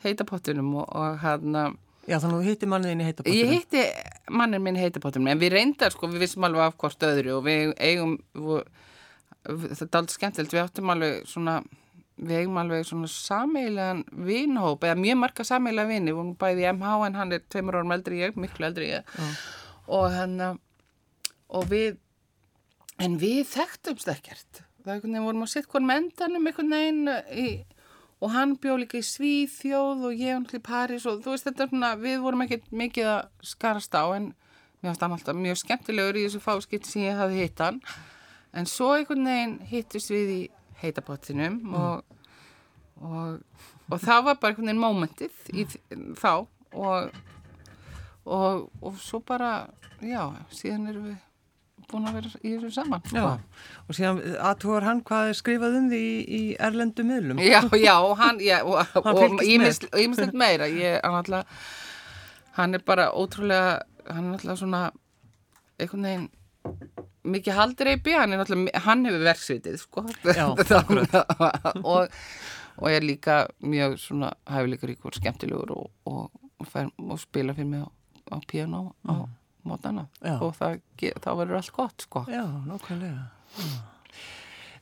heitapottunum 0.00 0.70
og, 0.80 0.86
og 0.96 1.18
hana, 1.20 1.66
Já, 2.08 2.16
þannig 2.16 2.32
að 2.32 2.40
þú 2.40 2.48
hitti 2.48 2.68
manniðin 2.72 3.02
í 3.02 3.08
heita 3.10 3.26
ég 3.28 3.52
hitti 3.52 3.82
mannir 4.32 4.62
minn 4.64 4.78
í 4.78 4.86
heitapottunum 4.86 5.28
en 5.34 5.42
við 5.42 5.52
reyndar 5.58 5.92
sko, 5.92 6.08
við 6.08 6.24
vissum 6.24 6.48
alveg 6.48 6.64
af 6.64 6.78
hvort 6.80 7.06
öðru 7.10 7.36
og 7.36 7.44
við 7.44 7.74
eigum 7.76 8.16
við, 8.32 8.64
þetta 9.44 9.90
er 9.90 10.00
aldrei 10.00 10.16
skemmtilegt, 10.16 10.56
við 10.56 10.64
áttum 10.64 10.94
alveg 10.94 11.28
svona 11.28 11.60
við 12.20 12.42
eigum 12.42 12.58
alveg 12.60 12.88
svona 12.88 13.08
sameigilegan 13.12 14.02
vinhóp 14.26 14.84
eða 14.84 14.98
mjög 15.00 15.20
marga 15.22 15.46
sameigilega 15.46 15.92
vini, 15.92 16.10
við 16.10 16.18
vorum 16.18 16.34
bæði 16.40 16.64
í 16.64 16.70
MH 16.72 16.96
en 17.06 17.18
hann 17.20 17.36
er 17.36 17.44
tveimur 17.52 17.78
árum 17.80 17.94
eldri 17.96 18.20
ég, 18.24 18.36
miklu 18.40 18.68
eldri 18.68 18.90
ég. 18.94 19.14
Og 19.88 20.10
hann 20.14 20.40
og 21.50 21.66
við 21.70 21.98
en 23.00 23.16
við 23.20 23.44
þekktumst 23.48 24.10
ekkert. 24.12 24.62
Það 24.80 24.90
er 24.90 24.94
einhvern 24.94 25.14
veginn 25.14 25.28
vorum 25.28 25.44
að 25.44 25.52
setja 25.54 25.72
hvern 25.72 25.88
mendanum 25.88 26.48
einhvern 26.48 26.74
veginn 26.74 27.12
í, 27.36 27.48
og 28.20 28.32
hann 28.34 28.54
bjó 28.60 28.76
líka 28.80 29.00
í 29.00 29.06
Svíþjóð 29.06 30.06
og 30.08 30.20
ég 30.20 30.36
hann 30.36 30.46
til 30.48 30.60
París 30.64 31.06
og 31.08 31.22
þú 31.24 31.34
veist 31.34 31.48
þetta 31.48 31.64
er 31.64 31.72
svona 31.72 31.90
við 32.00 32.20
vorum 32.24 32.44
ekkert 32.44 32.70
mikið 32.82 33.10
að 33.14 33.50
skarast 33.52 33.96
á 33.96 34.04
en 34.16 34.30
mér 34.80 34.90
fannst 34.90 35.04
hann 35.04 35.16
alltaf 35.16 35.36
mjög 35.36 35.60
skemmtilegur 35.62 36.20
í 36.20 36.24
þessu 36.26 36.42
fáskipt 36.44 36.88
sem 36.88 37.06
ég 37.06 37.20
hafði 37.20 37.44
hitt 37.44 37.64
hann. 37.64 37.80
En 38.56 38.68
svo 38.68 38.94
einhvern 38.96 39.28
veginn 39.28 39.58
hittust 39.70 40.12
við 40.12 40.32
í 40.36 40.40
heitapottinum 40.80 41.60
og, 41.76 42.16
og, 43.00 43.66
og 43.88 44.00
það 44.00 44.24
var 44.28 44.40
bara 44.40 44.52
einhvern 44.52 44.72
veginn 44.72 44.84
mómentið 44.84 45.52
í, 45.52 45.66
þá 46.20 46.32
og, 46.36 47.20
og, 48.24 48.70
og 48.82 48.96
svo 49.00 49.22
bara 49.26 49.68
já, 50.04 50.22
síðan 50.54 50.88
erum 50.92 51.10
við 51.10 51.18
búin 51.90 52.06
að 52.08 52.16
vera 52.18 52.30
í 52.44 52.52
þessu 52.54 52.70
saman. 52.74 53.04
Já, 53.14 53.24
og 53.86 53.96
síðan 53.96 54.20
aðtúar 54.50 54.86
hann 54.86 55.02
hvað 55.06 55.32
er 55.32 55.38
skrifað 55.38 55.76
um 55.80 55.88
því 55.90 56.00
í, 56.00 56.16
í 56.38 56.42
erlendu 56.68 57.06
miðlum. 57.06 57.42
Já, 57.42 57.60
já, 57.80 57.94
og 57.98 58.16
hann, 58.20 58.40
já, 58.44 58.60
og, 58.62 58.80
og 59.10 59.44
ímislegt 59.44 60.36
meira, 60.38 60.68
ég, 60.70 61.00
hann 61.04 61.18
alltaf, 61.20 61.66
hann 62.58 62.78
er 62.78 62.84
bara 62.86 63.10
ótrúlega, 63.16 63.80
hann 64.08 64.30
er 64.30 64.38
alltaf 64.38 64.60
svona, 64.62 64.84
einhvern 65.80 66.08
veginn, 66.08 66.28
mikið 67.30 67.58
haldreipi, 67.58 68.16
hann 68.16 68.36
er 68.36 68.44
alltaf, 68.44 68.66
hann 68.86 69.06
hefur 69.08 69.26
verksvitið, 69.26 69.80
sko, 69.82 70.06
Já, 70.30 70.46
og, 71.94 72.20
og 72.80 72.90
er 72.90 73.06
líka 73.06 73.42
mjög 73.64 73.98
svona 74.02 74.34
hæfileikaríkur, 74.50 75.18
skemmtilegur 75.18 75.74
og, 75.76 75.90
og, 76.06 76.28
og, 76.60 76.76
og 77.08 77.18
spila 77.20 77.56
fyrir 77.56 77.72
mig 77.72 77.82
á, 77.84 77.88
á 78.30 78.36
piano 78.48 78.94
á 79.04 79.26
mótana 79.66 80.06
Já. 80.24 80.38
og 80.40 80.54
það, 80.56 80.80
þá 81.20 81.30
verður 81.36 81.58
allt 81.58 81.72
gott, 81.76 82.06
sko. 82.06 82.24
Já, 82.30 82.44
nákvæmlega. 82.64 83.26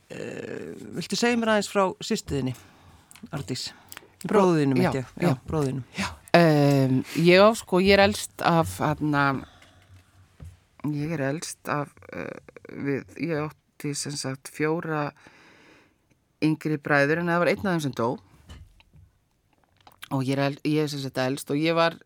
Uh, 0.09 0.73
viltu 0.97 1.19
segja 1.19 1.37
mér 1.37 1.55
aðeins 1.57 1.69
frá 1.73 1.85
sýstuðinni, 2.05 2.55
Ardís? 3.35 3.69
Bróðinu, 4.25 4.79
já, 4.79 4.81
mitt 4.81 5.01
ég. 5.01 5.11
já. 5.19 5.29
Já, 5.29 5.35
bróðinu. 5.49 5.83
Um, 6.39 7.01
ég 7.25 7.43
á 7.43 7.49
sko, 7.59 7.81
ég 7.85 7.97
er 7.99 8.05
elst 8.07 8.45
af 8.47 8.79
hana, 8.85 9.27
ég 10.87 11.13
er 11.17 11.27
elst 11.33 11.71
af 11.73 11.93
uh, 12.13 12.31
við, 12.73 13.05
ég 13.27 13.45
átti 13.49 13.93
sem 13.99 14.15
sagt 14.17 14.51
fjóra 14.55 15.09
yngri 16.45 16.79
bræður 16.81 17.23
en 17.23 17.31
það 17.33 17.43
var 17.43 17.51
einn 17.53 17.67
af 17.67 17.73
þeim 17.75 17.85
sem 17.89 17.97
dó 17.99 18.09
og 20.15 20.25
ég 20.25 20.39
er, 20.41 20.57
ég 20.65 20.85
er 20.85 20.91
sem 20.93 21.03
sagt 21.03 21.19
elst 21.23 21.51
og 21.53 21.59
ég 21.61 21.77
var 21.77 21.99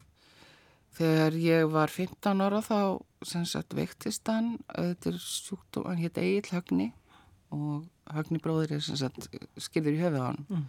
þegar 0.98 1.36
ég 1.40 1.70
var 1.72 1.88
15 1.92 2.42
ára 2.44 2.60
þá 2.64 2.78
sem 3.26 3.44
sagt 3.46 3.74
veiktist 3.78 4.26
hann 4.28 4.56
þetta 4.74 5.12
er 5.12 5.18
sjúkdóm, 5.22 5.86
hann 5.88 6.00
hétt 6.02 6.18
Egil 6.18 6.50
Högni 6.52 6.88
og 7.54 7.86
Högni 8.12 8.40
bróðir 8.42 8.74
er 8.76 8.82
sem 8.84 8.98
sagt 9.00 9.28
skilður 9.62 9.96
í 9.96 10.02
höfuð 10.02 10.20
á 10.20 10.26
hann 10.30 10.44
Mm. 10.50 10.66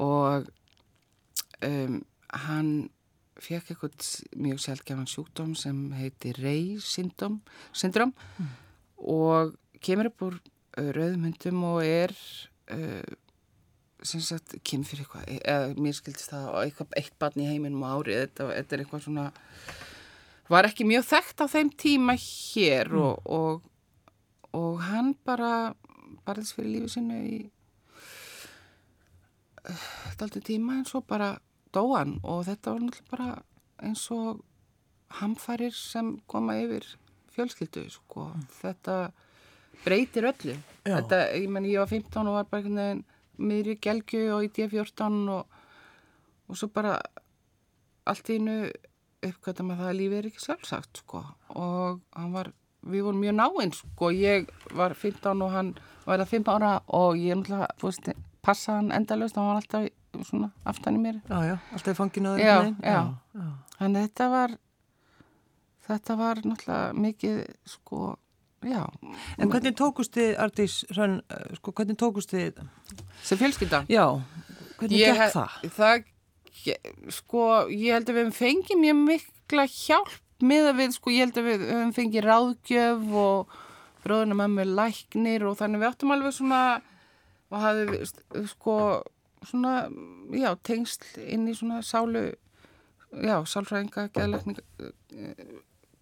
og 0.00 0.48
um, 1.66 1.98
hann 2.46 2.70
fekk 3.40 3.70
eitthvað 3.72 4.06
mjög 4.36 4.60
sjálfgefan 4.60 5.08
sjúkdóm 5.08 5.54
sem 5.56 5.78
heiti 5.96 6.32
Rey 6.36 6.78
syndrom, 6.84 7.40
syndrom 7.72 8.12
og 9.00 9.54
kemur 9.80 10.10
upp 10.10 10.22
úr 10.28 10.36
uh, 10.40 10.90
rauðmyndum 10.96 11.62
og 11.64 11.80
er 11.84 12.12
uh, 12.72 13.02
sem 14.06 14.22
sagt 14.24 14.56
kemur 14.64 14.88
fyrir 14.88 15.04
eitthvað, 15.04 15.30
eða 15.40 15.70
mér 15.76 15.96
skildist 15.96 16.32
það 16.32 16.48
á 16.50 16.58
eitthvað 16.64 16.98
eitt 17.00 17.16
barn 17.20 17.42
í 17.42 17.48
heiminum 17.48 17.84
á 17.84 17.90
árið 17.98 18.20
þetta, 18.22 18.48
þetta 18.56 18.76
er 18.76 18.84
eitthvað 18.84 19.04
svona 19.06 19.26
var 20.50 20.68
ekki 20.68 20.86
mjög 20.88 21.06
þekkt 21.10 21.44
á 21.44 21.46
þeim 21.52 21.70
tíma 21.84 22.16
hér 22.20 22.92
og, 22.98 23.30
og, 23.30 23.62
og 24.56 24.82
hann 24.88 25.12
bara 25.26 25.52
barðist 26.26 26.56
fyrir 26.56 26.78
lífi 26.78 26.94
sinu 26.96 27.20
í 27.20 27.40
daldi 30.20 30.42
tíma 30.44 30.80
en 30.80 30.86
svo 30.88 31.02
bara 31.06 31.34
dóan 31.74 32.18
og 32.24 32.46
þetta 32.48 32.74
var 32.74 32.84
náttúrulega 32.86 33.12
bara 33.12 33.28
eins 33.84 34.06
og 34.14 34.40
hamfarir 35.20 35.74
sem 35.76 36.16
koma 36.30 36.56
yfir 36.60 36.86
fjölskyldu 37.34 37.86
sko. 37.92 38.30
þetta 38.60 39.10
breytir 39.84 40.26
öllu. 40.28 40.56
Þetta, 40.84 41.22
ég 41.36 41.48
menn 41.52 41.68
ég 41.70 41.80
var 41.80 41.90
15 41.90 42.28
og 42.28 42.36
var 42.36 42.48
bara 42.50 42.62
einhvern 42.62 42.80
veginn 42.80 43.04
miðri 43.40 43.76
gelgju 43.82 44.22
og 44.36 44.46
í 44.46 44.52
D14 44.56 45.18
og, 45.34 45.58
og 46.50 46.60
svo 46.60 46.70
bara 46.74 46.98
allt 48.10 48.30
í 48.30 48.38
hennu 48.38 48.70
uppkvæmta 49.20 49.66
með 49.66 49.82
það 49.82 49.90
að 49.90 49.98
lífið 49.98 50.18
er 50.18 50.28
ekki 50.30 50.44
sjálfsagt 50.44 51.02
sko 51.02 51.22
og 51.52 52.00
hann 52.16 52.32
var, 52.32 52.52
við 52.88 53.06
vorum 53.06 53.20
mjög 53.24 53.36
náinn 53.36 53.74
sko, 53.76 54.12
ég 54.16 54.48
var 54.76 54.94
15 54.96 55.44
og 55.44 55.54
hann 55.54 55.74
var 56.06 56.22
það 56.22 56.32
5 56.36 56.50
ára 56.54 56.72
og 56.96 57.18
ég 57.20 57.36
náttúrulega, 57.36 57.68
þú 57.80 57.90
veist, 57.90 58.10
passa 58.44 58.78
hann 58.78 58.90
endalust, 58.96 59.36
hann 59.36 59.50
var 59.50 59.60
alltaf 59.60 60.26
svona 60.26 60.50
aftan 60.66 60.98
í 60.98 61.02
mér. 61.02 61.20
Já, 61.28 61.38
já, 61.46 61.56
alltaf 61.76 61.98
fangin. 61.98 62.30
Já, 62.40 62.56
megin. 62.62 62.76
já. 62.82 63.00
já. 63.36 63.46
Þannig 63.76 64.08
þetta 64.08 64.28
var, 64.32 64.56
þetta 65.88 66.16
var 66.20 66.42
náttúrulega 66.44 66.98
mikið 67.06 67.38
sko, 67.74 68.00
já. 68.62 68.84
En 69.38 69.50
hvernig 69.50 69.76
tókust 69.78 70.16
þið, 70.16 70.34
Hrönn, 70.94 71.20
eh, 71.30 71.54
sko, 71.56 71.72
hvernig 71.72 71.96
tókust 72.00 72.32
þið, 72.34 72.60
Sem 73.22 73.38
fjölskylda? 73.38 73.84
já, 73.88 74.06
hvernig 74.78 74.98
Ég 75.00 75.16
gekk 75.16 75.32
það? 75.34 75.70
Það, 75.76 76.04
sko, 77.16 77.44
ég 77.72 77.94
held 77.96 78.10
að 78.10 78.14
við 78.18 78.24
hefum 78.24 78.36
fengið 78.36 78.82
mjög 78.82 79.00
mikla 79.06 79.64
hjálp 79.66 80.18
með 80.40 80.70
að 80.70 80.78
við, 80.80 80.92
sko, 80.96 81.10
ég 81.10 81.24
held 81.26 81.40
að 81.40 81.48
við 81.50 81.64
hefum 81.70 81.94
fengið 81.96 82.26
ráðgjöf 82.28 83.16
og 83.24 83.56
bróðuna 84.04 84.36
með 84.40 84.52
með 84.58 84.74
læknir 84.78 85.44
og 85.48 85.58
þannig 85.60 85.82
við 85.82 85.90
áttum 85.90 86.14
alveg 86.14 86.36
svona 86.36 86.60
og 87.50 87.58
hafði, 87.60 87.98
sko, 88.48 88.76
svona, 89.50 89.74
já, 90.36 90.54
tengsl 90.62 91.20
inn 91.26 91.48
í 91.50 91.56
svona 91.56 91.80
sálu, 91.84 92.30
já, 93.10 93.36
sálfræðinga, 93.44 94.08
geðlækninga 94.14 94.62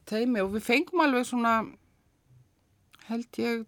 teimi 0.08 0.42
og 0.44 0.54
við 0.56 0.64
fengum 0.66 1.02
alveg 1.04 1.26
svona, 1.28 1.54
held 3.08 3.40
ég, 3.42 3.64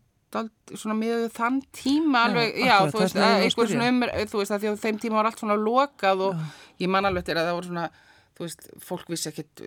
svona 0.79 0.95
með 0.95 1.25
þann 1.35 1.57
tíma 1.75 2.27
alveg, 2.29 2.53
já, 2.63 2.77
akkurat, 2.77 2.93
þú 2.95 3.01
veist, 3.03 3.17
að 3.19 3.33
að 3.41 3.49
spyrja. 3.57 3.73
svona 3.73 3.89
um, 3.91 4.29
þú 4.31 4.39
veist, 4.45 4.53
að 4.55 4.63
því 4.63 4.71
á 4.71 4.83
þeim 4.85 5.01
tíma 5.03 5.19
var 5.19 5.31
allt 5.33 5.43
svona 5.43 5.57
lokað 5.59 6.23
og 6.29 6.45
ég 6.85 6.93
man 6.93 7.09
alveg 7.11 7.27
til 7.27 7.35
að 7.41 7.49
það 7.49 7.57
voru 7.59 7.71
svona, 7.73 7.89
þú 8.39 8.45
veist, 8.47 8.69
fólk 8.87 9.09
vissi 9.11 9.29
ekkit, 9.33 9.63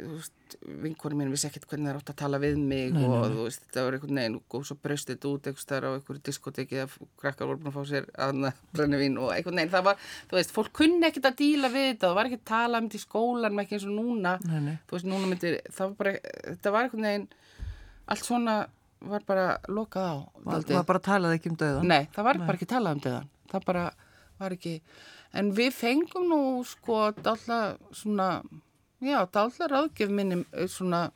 vinkonum 0.64 1.20
mín 1.20 1.34
vissi 1.34 1.50
ekkit 1.50 1.66
hvernig 1.68 1.90
það 1.90 1.92
er 1.92 2.00
átt 2.00 2.12
að 2.14 2.18
tala 2.24 2.40
við 2.42 2.56
mig 2.62 2.96
og 2.96 3.26
þú 3.34 3.44
veist, 3.50 3.66
það 3.76 3.86
var 3.90 3.98
einhvern 3.98 4.20
veginn 4.22 4.38
og 4.40 4.64
svo 4.70 4.78
braust 4.86 5.12
þetta 5.12 5.30
út 5.34 5.50
einhvers 5.52 5.68
þar 5.70 5.88
á 5.90 5.90
einhverju 5.98 6.22
diskoteki 6.30 6.80
að 6.86 6.96
krakkar 7.22 7.50
voru 7.52 7.60
búin 7.62 7.72
að 7.74 7.76
fá 7.76 7.90
sér 7.92 8.08
aðna 8.28 8.52
brennivín 8.74 9.18
og 9.20 9.34
einhvern 9.36 9.60
veginn, 9.60 9.74
það 9.74 9.86
var, 9.90 10.08
þú 10.32 10.40
veist, 10.40 10.54
fólk 10.56 10.72
kunni 10.80 11.10
ekkit 11.10 11.28
að 11.30 11.38
díla 11.44 11.74
við 11.74 11.90
þetta, 11.92 12.08
það 12.08 12.18
var 12.22 12.30
ekkit 12.32 12.46
tala 12.54 12.80
um 12.80 12.88
þetta 12.88 13.02
í 13.02 13.04
skólan 13.04 13.58
með 13.60 13.66
ekki 13.68 13.78
eins 13.82 13.90
og 13.90 13.98
núna, 14.00 14.36
Nei, 14.48 14.60
nei. 14.70 14.78
þú 14.88 14.96
veist, 14.98 15.10
núna 15.12 15.32
myndir, 15.34 15.60
það 15.74 15.84
var 15.92 15.98
bara, 16.02 16.16
þetta 16.54 16.74
var 16.78 16.88
einhvern 16.88 17.10
veginn, 17.10 17.28
allt 18.14 18.30
svona 18.30 18.56
var 19.10 19.26
bara 19.28 19.48
lokað 19.68 20.06
á. 20.10 20.16
Dálítið. 20.44 20.76
var 20.78 20.88
bara 20.90 21.02
að 21.02 21.08
tala 21.08 21.34
ekki 21.38 21.52
um 21.52 21.58
döðan? 21.60 21.90
Nei, 21.90 22.08
það 22.14 22.28
var 22.30 22.40
bara 22.44 22.58
ekki 22.60 22.70
talað 22.70 22.98
um 22.98 23.04
döðan. 23.08 23.28
Það 23.52 23.68
bara 23.70 23.84
var 24.40 24.56
ekki... 24.58 24.78
En 25.34 25.50
við 25.58 25.72
fengum 25.74 26.28
nú 26.30 26.42
sko 26.70 27.08
dálta 27.18 27.60
svona, 27.96 28.28
já, 29.02 29.18
dálta 29.34 29.70
ráðgjöf 29.72 30.12
minni 30.14 30.44
eh, 30.54 30.68
svona 30.70 31.08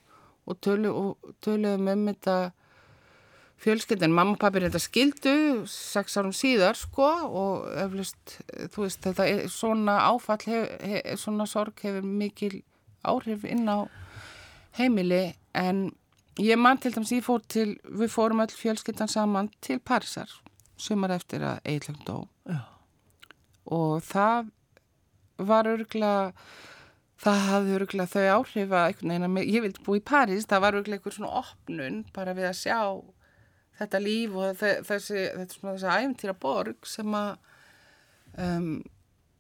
og, 0.47 0.57
tölu, 0.63 0.89
og 0.89 1.35
töluðum 1.45 1.91
um 1.91 2.07
þetta 2.09 2.37
fjölskyldin. 3.61 4.13
Mamma 4.13 4.35
og 4.35 4.41
pappi 4.41 4.63
reynda 4.63 4.81
skildu 4.81 5.35
sex 5.69 6.17
árum 6.17 6.33
síðar 6.35 6.77
sko 6.77 7.07
og 7.27 7.69
eflust, 7.85 8.39
þú 8.73 8.87
veist, 8.87 9.03
þetta 9.05 9.29
er 9.29 9.45
svona 9.53 9.99
áfall, 10.09 10.41
hef, 10.49 10.73
hef, 10.81 11.13
svona 11.21 11.47
sorg 11.49 11.85
hefur 11.85 12.05
mikil 12.05 12.59
áhrif 13.07 13.45
inn 13.47 13.65
á 13.69 13.85
heimili 14.77 15.35
en 15.57 15.89
ég 16.39 16.57
man 16.59 16.77
til 16.77 16.91
dæmis, 16.93 17.11
ég 17.15 17.23
fór 17.25 17.41
til, 17.49 17.75
við 17.83 18.11
fórum 18.13 18.43
öll 18.43 18.53
fjölskyldan 18.53 19.09
saman 19.09 19.49
til 19.61 19.79
Parísar 19.79 20.29
sumar 20.77 21.09
eftir 21.15 21.41
að 21.41 21.61
Eilöfn 21.65 22.03
dó 22.05 22.17
Já. 22.45 22.59
og 23.73 24.03
það 24.05 24.51
var 25.49 25.69
örgulega 25.71 26.33
það 27.21 27.39
hafði 27.49 27.75
örgulega 27.79 28.11
þau 28.13 28.27
áhrif 28.35 28.73
að 28.77 28.83
einhvern 28.91 29.09
veginn 29.09 29.25
að 29.27 29.33
mig- 29.33 29.49
ég 29.49 29.63
vildi 29.65 29.83
búa 29.87 29.97
í 29.97 30.03
París, 30.05 30.45
það 30.45 30.61
var 30.61 30.77
örgulega 30.77 30.99
einhver 31.01 31.15
svona 31.17 31.39
opnun 31.41 31.97
bara 32.13 32.35
við 32.37 32.49
að 32.51 32.59
sjá 32.61 32.79
þetta 33.79 34.01
líf 34.03 34.35
og 34.37 34.53
þe- 34.61 34.83
þessi, 34.85 35.23
þetta 35.39 35.57
svona 35.57 35.73
þessi 35.77 35.95
æfintýra 35.97 36.37
borg 36.45 36.85
sem 36.85 37.17
að 37.17 37.31
um, 38.37 38.69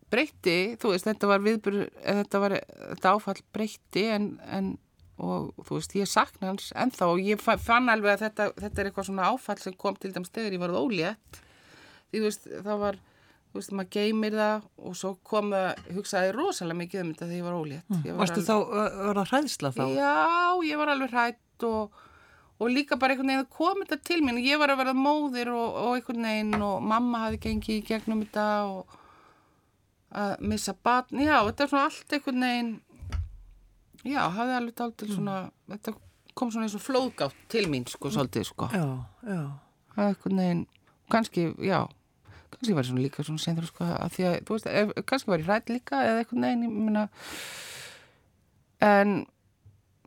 breytti, 0.09 0.57
þú 0.81 0.93
veist, 0.93 1.05
þetta 1.05 1.27
var 1.29 1.41
viðbur, 1.45 1.77
þetta 2.01 2.39
var, 2.41 2.57
þetta 2.95 3.13
áfall 3.13 3.41
breytti 3.53 4.05
en, 4.15 4.27
en 4.47 4.73
og 5.17 5.51
þú 5.65 5.77
veist, 5.79 5.93
ég 5.97 6.07
sakna 6.11 6.51
hans 6.51 6.71
ennþá 6.77 7.07
og 7.09 7.19
ég 7.25 7.39
fa- 7.41 7.57
fann 7.57 7.89
alveg 7.89 8.13
að 8.17 8.23
þetta, 8.27 8.47
þetta 8.61 8.81
er 8.83 8.89
eitthvað 8.91 9.07
svona 9.09 9.29
áfall 9.33 9.59
sem 9.63 9.73
kom 9.73 9.95
til 9.97 10.11
dæmis 10.13 10.29
þegar 10.35 10.53
ég 10.57 10.61
varð 10.61 10.77
ólétt 10.83 11.39
því 12.11 12.19
þú 12.19 12.25
veist, 12.27 12.45
það 12.67 12.77
var 12.83 12.99
þú 13.47 13.57
veist, 13.61 13.71
maður 13.79 13.89
geymir 13.97 14.35
það 14.37 14.67
og 14.85 14.97
svo 14.99 15.13
kom 15.25 15.49
það, 15.55 15.79
hugsaði 15.95 16.33
rosalega 16.35 16.77
mikið 16.83 17.01
um 17.01 17.13
þetta 17.13 17.25
þegar 17.31 17.39
ég 17.39 17.47
var 17.47 17.57
ólétt 17.61 17.95
Ég 18.05 18.11
var 18.11 18.13
Mm. 18.13 18.19
Varstu 18.21 18.41
alveg- 18.43 18.51
þá, 18.51 19.07
var 19.07 19.15
það 19.21 19.31
hræðsla 19.31 19.71
þá? 19.73 19.83
Já, 19.97 20.67
ég 20.69 20.77
var 20.77 20.87
alveg 20.93 21.09
hrætt 21.15 21.63
og, 21.71 21.91
og 22.59 22.69
líka 22.73 22.97
bara 22.99 23.13
einhvern 23.15 23.27
veginn 23.33 23.45
að 23.45 23.57
koma 23.57 23.85
þetta 23.85 24.03
til 24.03 24.21
mín. 24.21 24.37
Ég 24.45 24.57
var 24.61 24.69
að 24.69 24.77
vera 24.83 24.93
móðir 24.93 25.49
og, 25.53 25.75
og 25.81 25.95
einhvern 25.97 26.23
veginn 26.29 26.61
og 26.61 26.81
mamma 26.83 27.19
hafi 27.25 27.37
gengið 27.47 27.81
í 27.81 27.85
gegnum 27.89 28.21
þetta 28.25 28.45
og 28.69 28.95
að 30.17 30.39
missa 30.47 30.73
batn. 30.73 31.19
Já, 31.21 31.41
þetta 31.49 31.63
er 31.65 31.71
svona 31.71 31.87
allt 31.89 32.13
einhvern 32.15 32.45
veginn, 32.45 32.71
já, 34.07 34.21
hafði 34.33 34.57
alveg 34.57 34.77
dál 34.79 34.91
til 34.97 35.09
svona, 35.11 35.37
þetta 35.73 35.93
kom 36.37 36.51
svona 36.53 36.67
eins 36.67 36.75
og 36.77 36.83
flóðgátt 36.85 37.37
til 37.51 37.65
mín, 37.71 37.85
sko, 37.89 38.11
svolítið, 38.13 38.47
sko. 38.51 38.69
Já, 38.73 38.87
já. 39.25 39.39
Það 39.95 40.03
er 40.03 40.11
einhvern 40.11 40.41
veginn, 40.43 40.65
kannski, 41.13 41.45
já, 41.65 41.79
kannski 42.53 42.75
var 42.77 42.85
ég 42.85 42.89
svona 42.91 43.05
líka 43.05 43.25
svona 43.25 43.43
senður, 43.43 43.69
sko, 43.71 43.87
að 43.97 44.13
því 44.15 44.27
að, 44.29 44.37
þú 44.47 44.57
veist, 44.57 44.69
ef, 44.81 44.93
kannski 45.09 45.33
var 45.33 45.43
ég 45.43 45.49
hrætt 45.49 45.71
líka 45.73 46.01
eða 46.05 46.21
einhvern 46.21 46.47
veginn, 46.47 46.67
ég 46.67 46.75
meina, 46.87 47.05
en, 48.85 49.15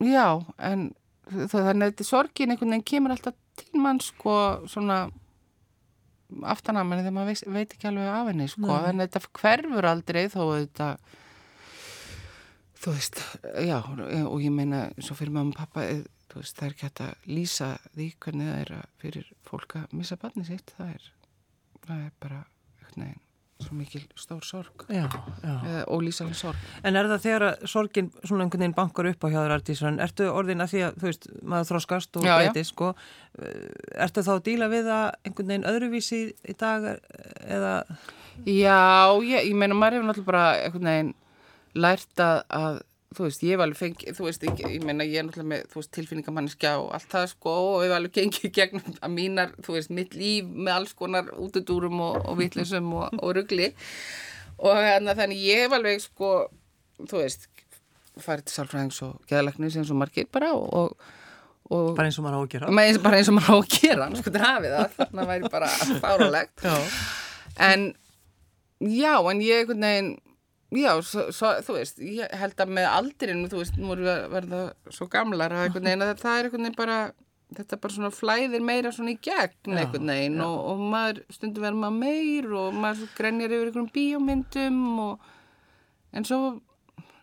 já, 0.07 0.27
en 0.71 0.87
þannig 1.31 1.87
að 1.87 1.89
þetta 1.89 2.07
sorgin 2.07 2.55
einhvern 2.55 2.77
veginn 2.77 2.87
kemur 2.93 3.17
alltaf 3.17 3.35
til 3.61 3.83
mann, 3.83 3.99
sko, 4.05 4.37
svona, 4.71 5.01
aftan 6.47 6.79
að 6.79 6.87
manni 6.87 7.03
þegar 7.03 7.17
maður 7.17 7.33
veist, 7.33 7.49
veit 7.51 7.75
ekki 7.75 7.91
alveg 7.91 8.13
af 8.15 8.31
henni, 8.31 8.47
sko, 8.53 8.71
þannig 8.71 9.09
að 9.09 9.17
þetta 9.17 9.35
hverfur 9.41 9.91
aldrei 9.91 10.23
þó 10.31 10.41
að 10.47 10.61
þetta, 10.61 10.89
þú 12.81 12.95
veist, 12.97 13.21
já, 13.67 13.79
og 14.25 14.41
ég 14.45 14.53
meina, 14.55 14.87
svo 15.03 15.17
fyrir 15.19 15.35
mamma 15.37 15.53
og 15.55 15.59
pappa, 15.61 15.85
eh, 15.85 16.05
þú 16.33 16.41
veist, 16.43 16.57
það 16.59 16.67
er 16.69 16.77
ekki 16.77 16.87
hægt 16.89 17.03
að 17.07 17.33
lýsa 17.39 17.71
því 17.97 18.07
hvernig 18.25 18.53
það 18.53 18.61
er 18.65 18.77
að 18.79 18.87
fyrir 19.03 19.33
fólk 19.49 19.75
að 19.83 19.99
missa 20.01 20.17
barni 20.21 20.47
sitt, 20.49 20.73
það 20.79 20.95
er, 20.95 21.11
það 21.89 22.07
er 22.07 22.15
bara, 22.23 22.39
neginn, 22.97 23.21
svo 23.61 23.77
mikil 23.77 24.01
stór 24.17 24.47
sorg, 24.49 24.87
Já, 24.89 25.05
já. 25.45 25.51
eða 25.69 25.83
ólýsalega 25.93 26.39
sorg. 26.39 26.63
En 26.89 26.97
er 26.97 27.09
það 27.11 27.25
þegar 27.27 27.45
að 27.51 27.67
sorgin 27.69 28.09
svona 28.25 28.47
einhvern 28.47 28.63
veginn 28.65 28.77
bankar 28.79 29.09
upp 29.11 29.21
á 29.21 29.29
hjá 29.29 29.37
þér 29.43 29.55
Artísran, 29.59 30.01
ertu 30.01 30.31
orðin 30.33 30.65
að 30.65 30.73
því 30.73 30.81
að, 30.87 30.97
þú 31.03 31.09
veist, 31.11 31.29
maður 31.45 31.69
þroskast 31.75 32.17
og 32.17 32.25
breytist, 32.25 32.73
sko, 32.73 32.89
eh, 33.37 33.69
ertu 34.07 34.25
þá 34.25 34.33
að 34.39 34.45
díla 34.49 34.71
við 34.73 34.89
það 34.89 35.05
einhvern 35.29 35.53
veginn 35.53 35.69
öðruvísi 35.75 36.23
í 36.49 36.57
dag 36.57 36.89
eh, 36.95 36.99
eða, 37.59 37.75
Já, 38.49 39.13
ég, 39.21 39.51
ég 39.51 39.57
meina, 39.61 39.77
maður 39.77 39.99
hefur 39.99 40.09
náttúrulega 40.09 40.31
bara 40.33 40.45
einhvern 40.65 40.89
veginn 40.89 41.13
lært 41.75 42.23
að, 42.25 42.41
að 42.57 42.81
þú 43.17 43.27
veist, 43.27 43.45
ég 43.47 43.57
hef 43.57 43.65
alveg 43.65 43.79
fengið, 43.81 44.17
þú 44.17 44.27
veist, 44.27 44.45
ég, 44.47 44.61
ég 44.77 44.87
meina, 44.87 45.07
ég 45.07 45.21
er 45.21 45.27
náttúrulega 45.27 45.51
með, 45.51 45.63
þú 45.73 45.81
veist, 45.81 45.93
tilfinningamanniska 45.97 46.75
og 46.79 46.91
allt 46.95 47.09
það, 47.11 47.29
sko, 47.33 47.55
og 47.73 47.85
hef 47.85 47.95
alveg 47.97 48.17
gengið 48.19 48.53
gegnum 48.59 48.97
að 49.05 49.15
mínar, 49.17 49.55
þú 49.67 49.77
veist, 49.77 49.95
mitt 49.95 50.17
líf 50.19 50.51
með 50.51 50.75
alls 50.77 50.97
konar 50.99 51.31
útudúrum 51.37 52.03
og, 52.07 52.21
og 52.25 52.39
vitlisum 52.41 52.93
og, 53.01 53.17
og 53.19 53.35
rugli 53.39 53.71
og 54.61 54.77
hérna, 54.77 55.17
þannig 55.19 55.47
ég 55.47 55.65
hef 55.65 55.79
alveg, 55.79 56.05
sko, 56.05 56.35
þú 57.01 57.23
veist, 57.25 57.49
farið 58.21 58.47
til 58.47 58.57
sálfræðings 58.59 59.01
og 59.07 59.19
geðalagnis 59.31 59.79
eins 59.81 59.91
og 59.93 59.99
margir 60.01 60.29
bara 60.33 60.53
og, 60.55 60.95
og 61.71 61.93
bara 61.97 62.11
eins 62.11 62.19
og 62.21 62.27
maður 62.27 62.39
á 62.39 62.43
að 62.43 62.51
gera? 62.55 62.73
með 62.75 62.91
eins, 62.91 63.03
bara 63.03 63.21
eins 63.21 63.31
og 63.31 63.37
maður 63.39 63.55
á 63.55 63.59
að 63.59 63.77
gera, 63.77 64.09
sko 64.19 64.33
hafið 64.45 64.75
það, 64.77 64.97
þannig 64.99 65.23
að 65.23 65.31
væri 65.31 65.53
bara 65.55 65.71
fárálegt. 66.05 66.65
Já. 66.67 66.75
En 67.71 67.87
já, 68.81 69.15
en 69.33 69.43
ég 69.45 69.63
einhvern 69.63 69.87
veginn, 69.87 70.11
já, 70.71 70.93
svo, 71.03 71.27
svo, 71.35 71.51
þú 71.67 71.75
veist, 71.79 71.99
ég 72.05 72.31
held 72.39 72.63
að 72.63 72.71
með 72.77 72.87
aldrinu, 72.91 73.49
þú 73.51 73.59
veist, 73.63 73.81
nú 73.81 73.91
erum 73.95 74.07
við 74.07 74.13
að 74.13 74.31
verða 74.37 74.61
svo 74.95 75.09
gamlar 75.11 75.55
að 75.57 75.65
einhvern 75.67 75.89
veginn, 75.91 76.05
að 76.07 76.23
það 76.23 76.39
er 76.39 76.49
einhvern 76.49 76.67
veginn 76.67 76.79
bara, 76.79 76.99
þetta 77.57 77.79
bara 77.83 77.97
svona 77.97 78.13
flæðir 78.15 78.63
meira 78.63 78.93
svona 78.95 79.15
í 79.17 79.19
gegn 79.27 79.75
einhvern 79.75 80.13
veginn 80.13 80.41
og, 80.45 80.57
og 80.71 80.85
maður 80.93 81.23
stundum 81.35 81.67
verður 81.67 81.81
maður 81.83 81.99
meir 82.05 82.51
og 82.61 82.79
maður 82.79 83.01
svo 83.01 83.09
grenjar 83.17 83.55
yfir 83.57 83.71
einhverjum 83.73 83.93
bíómyndum 83.97 84.83
og, 85.09 85.31
en 86.15 86.29
svo, 86.29 86.41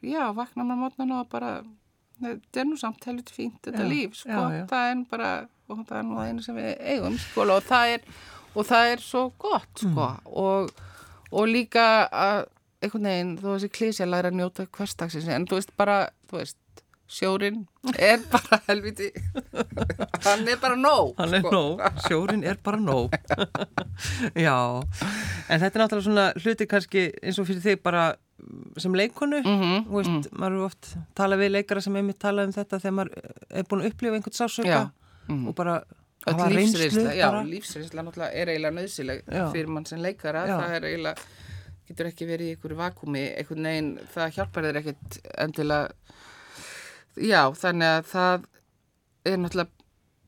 já, 0.03 0.25
vaknar 0.35 0.67
maður 0.67 0.81
mótnan 0.83 1.15
og 1.21 1.29
bara, 1.31 1.53
þetta 2.19 2.63
er 2.63 2.67
nú 2.67 2.79
samt 2.81 3.07
helviti 3.07 3.37
fínt, 3.37 3.61
þetta 3.63 3.85
Já, 3.85 3.91
líf, 3.93 4.19
sko, 4.19 4.33
já, 4.33 4.57
já. 4.59 4.65
það 4.73 4.91
er 4.91 5.05
bara, 5.13 5.31
og 5.71 5.85
það 5.87 6.01
er 6.01 6.05
nú 6.09 6.19
það 6.19 6.33
einu 6.33 6.45
sem 6.49 6.59
við 6.59 6.69
eigum, 6.91 7.17
sko, 7.23 7.47
og 7.55 7.63
það 7.71 7.95
er, 7.95 8.11
og 8.57 8.69
það 8.73 8.91
er 8.91 9.07
svo 9.07 9.23
gott, 9.39 9.73
sko, 9.85 10.11
og, 10.43 10.85
og 11.31 11.51
líka 11.51 11.87
að 12.11 12.45
einhvern 12.83 13.07
veginn, 13.09 13.35
þú 13.41 13.53
veist, 13.55 13.71
klísja 13.73 14.05
læra 14.07 14.29
að 14.31 14.37
njóta 14.41 14.67
hverstagsins, 14.77 15.27
en 15.33 15.47
þú 15.49 15.59
veist, 15.59 15.71
bara, 15.79 15.97
þú 16.29 16.39
veist, 16.41 16.57
sjórin 17.07 17.61
er 18.03 18.19
bara 18.27 18.57
helviti 18.67 19.05
hann 20.25 20.41
er 20.51 20.57
bara 20.59 20.75
nóg 20.75 21.13
Hann 21.15 21.37
er 21.37 21.39
sko. 21.45 21.51
nóg, 21.55 21.83
sjórin 22.03 22.43
er 22.43 22.57
bara 22.63 22.79
nóg 22.83 23.13
Já, 24.47 24.57
en 25.47 25.61
þetta 25.61 25.71
er 25.71 25.83
náttúrulega 25.85 26.03
svona 26.09 26.25
hluti 26.41 26.67
kannski 26.67 27.05
eins 27.23 27.39
og 27.39 27.47
fyrir 27.47 27.63
þig 27.63 27.79
bara 27.85 28.09
sem 28.77 28.91
leikonu 28.99 29.39
Mhm, 29.39 29.87
Þú 29.87 29.95
veist, 30.01 30.27
maður 30.35 30.59
er 30.59 30.65
oft 30.67 30.91
talað 31.17 31.45
við 31.45 31.53
leikara 31.55 31.81
sem 31.87 31.95
einmitt 32.01 32.19
talað 32.21 32.49
um 32.51 32.57
þetta 32.59 32.81
þegar 32.83 32.97
maður 32.99 33.31
er 33.61 33.69
búin 33.71 33.85
að 33.85 33.89
upplifa 33.93 34.19
einhvern 34.19 34.37
sásöka 34.41 34.67
Já, 34.75 34.81
mhm. 35.31 35.47
og 35.47 35.55
bara 35.63 35.77
Öll 36.27 36.33
hafa 36.35 36.51
reynslu 36.51 37.07
já, 37.15 37.23
bara. 37.31 37.43
lífsreynsla 37.47 38.03
náttúrulega 38.03 38.35
er 38.35 38.49
eiginlega 38.51 38.75
nöðsileg 38.81 39.21
fyrir 39.53 39.69
mann 39.71 39.85
sem 39.87 40.01
leikara, 40.03 40.41
Já. 40.49 40.57
það 40.59 40.73
er 40.81 40.87
eiginlega 40.91 41.29
getur 41.87 42.09
ekki 42.11 42.27
verið 42.29 42.49
í 42.51 42.55
einhverju 42.55 42.77
vakumi 42.81 43.23
einhvern 43.39 43.67
veginn, 43.69 43.91
það 44.13 44.33
hjálpar 44.37 44.67
þér 44.67 44.79
ekkert 44.81 45.17
endilega 45.37 45.89
já, 47.17 47.41
þannig 47.61 47.93
að 47.97 48.09
það 48.11 48.47
er 49.27 49.37
náttúrulega, 49.41 49.71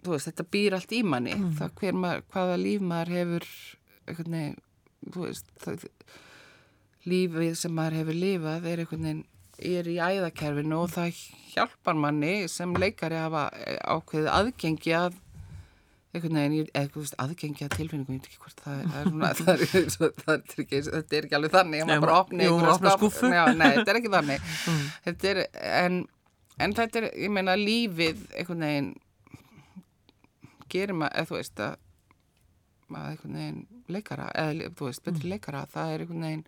þú 0.03 0.13
veist, 0.15 0.29
þetta 0.29 0.47
býr 0.55 0.77
allt 0.79 0.95
í 0.95 1.01
manni, 1.03 1.35
Mm. 1.35 1.53
það 1.59 1.73
hver 1.81 1.93
maður 2.03 2.23
hvaða 2.33 2.57
líf 2.63 2.81
maður 2.81 3.13
hefur 3.17 3.47
einhvern 4.07 4.35
veginn, 4.37 4.57
þú 5.13 5.25
veist 5.27 5.51
það, 5.63 5.85
lífið 7.09 7.55
sem 7.55 7.75
maður 7.75 7.99
hefur 8.01 8.17
lifað 8.23 8.65
er 8.71 8.83
einhvern 8.83 9.05
veginn 9.09 9.25
er 9.59 9.87
í 9.91 9.97
æðakerfinu 9.99 10.77
og 10.79 10.91
það 10.93 11.17
hjálpar 11.53 11.97
manni 11.99 12.33
sem 12.47 12.73
leikari 12.79 13.17
að 13.19 13.25
hafa 13.27 13.41
ákveðið 13.97 14.29
aðgengi 14.37 14.93
að 14.95 15.17
einhvern 16.19 16.37
veginn, 16.39 16.55
ég- 16.59 16.69
eða 16.75 16.91
þú 16.93 17.01
veist, 17.03 17.15
aðgengi 17.23 17.65
að 17.65 17.73
tilfinningum, 17.79 18.15
ég 18.15 18.21
veit 18.21 18.29
ekki 18.29 18.41
hvort 18.43 18.63
það 18.65 18.79
er, 18.79 18.87
það 18.93 19.01
er 19.01 19.09
svona, 19.09 19.31
það 19.39 19.51
er, 19.79 19.89
svo, 19.95 20.09
það 20.19 20.33
er 20.35 20.63
ekki, 20.65 20.81
þetta 20.91 21.19
er 21.21 21.27
ekki 21.29 21.37
alveg 21.39 21.55
þannig, 21.57 21.79
Nei, 21.79 21.89
maður 21.89 22.05
bara 22.05 22.17
einhverja 22.19 22.53
opna 22.59 22.77
skáp- 22.79 22.99
skúffu. 22.99 23.33
Já, 23.33 23.43
nei, 23.59 23.67
þetta 23.79 23.93
er 23.95 23.99
ekki 24.03 24.13
þannig, 24.15 24.47
þetta 25.09 25.31
er, 25.33 25.41
en, 25.83 25.99
en 26.67 26.77
þetta 26.79 27.01
er, 27.03 27.09
ég 27.25 27.33
meina, 27.39 27.55
lífið, 27.59 28.23
einhvern 28.43 28.65
veginn, 28.67 28.91
gerir 30.69 30.93
maður, 30.99 31.15
eða 31.17 31.29
þú 31.31 31.37
veist, 31.39 31.61
að, 31.65 31.77
að 32.89 33.05
einhvern 33.13 33.37
veginn 33.39 33.61
leikara, 33.89 34.27
eða 34.37 34.71
þú 34.77 34.89
veist, 34.89 35.03
betri 35.07 35.31
leikara, 35.33 35.63
það 35.73 35.93
er 35.95 36.03
einhvern 36.05 36.25
veginn 36.27 36.43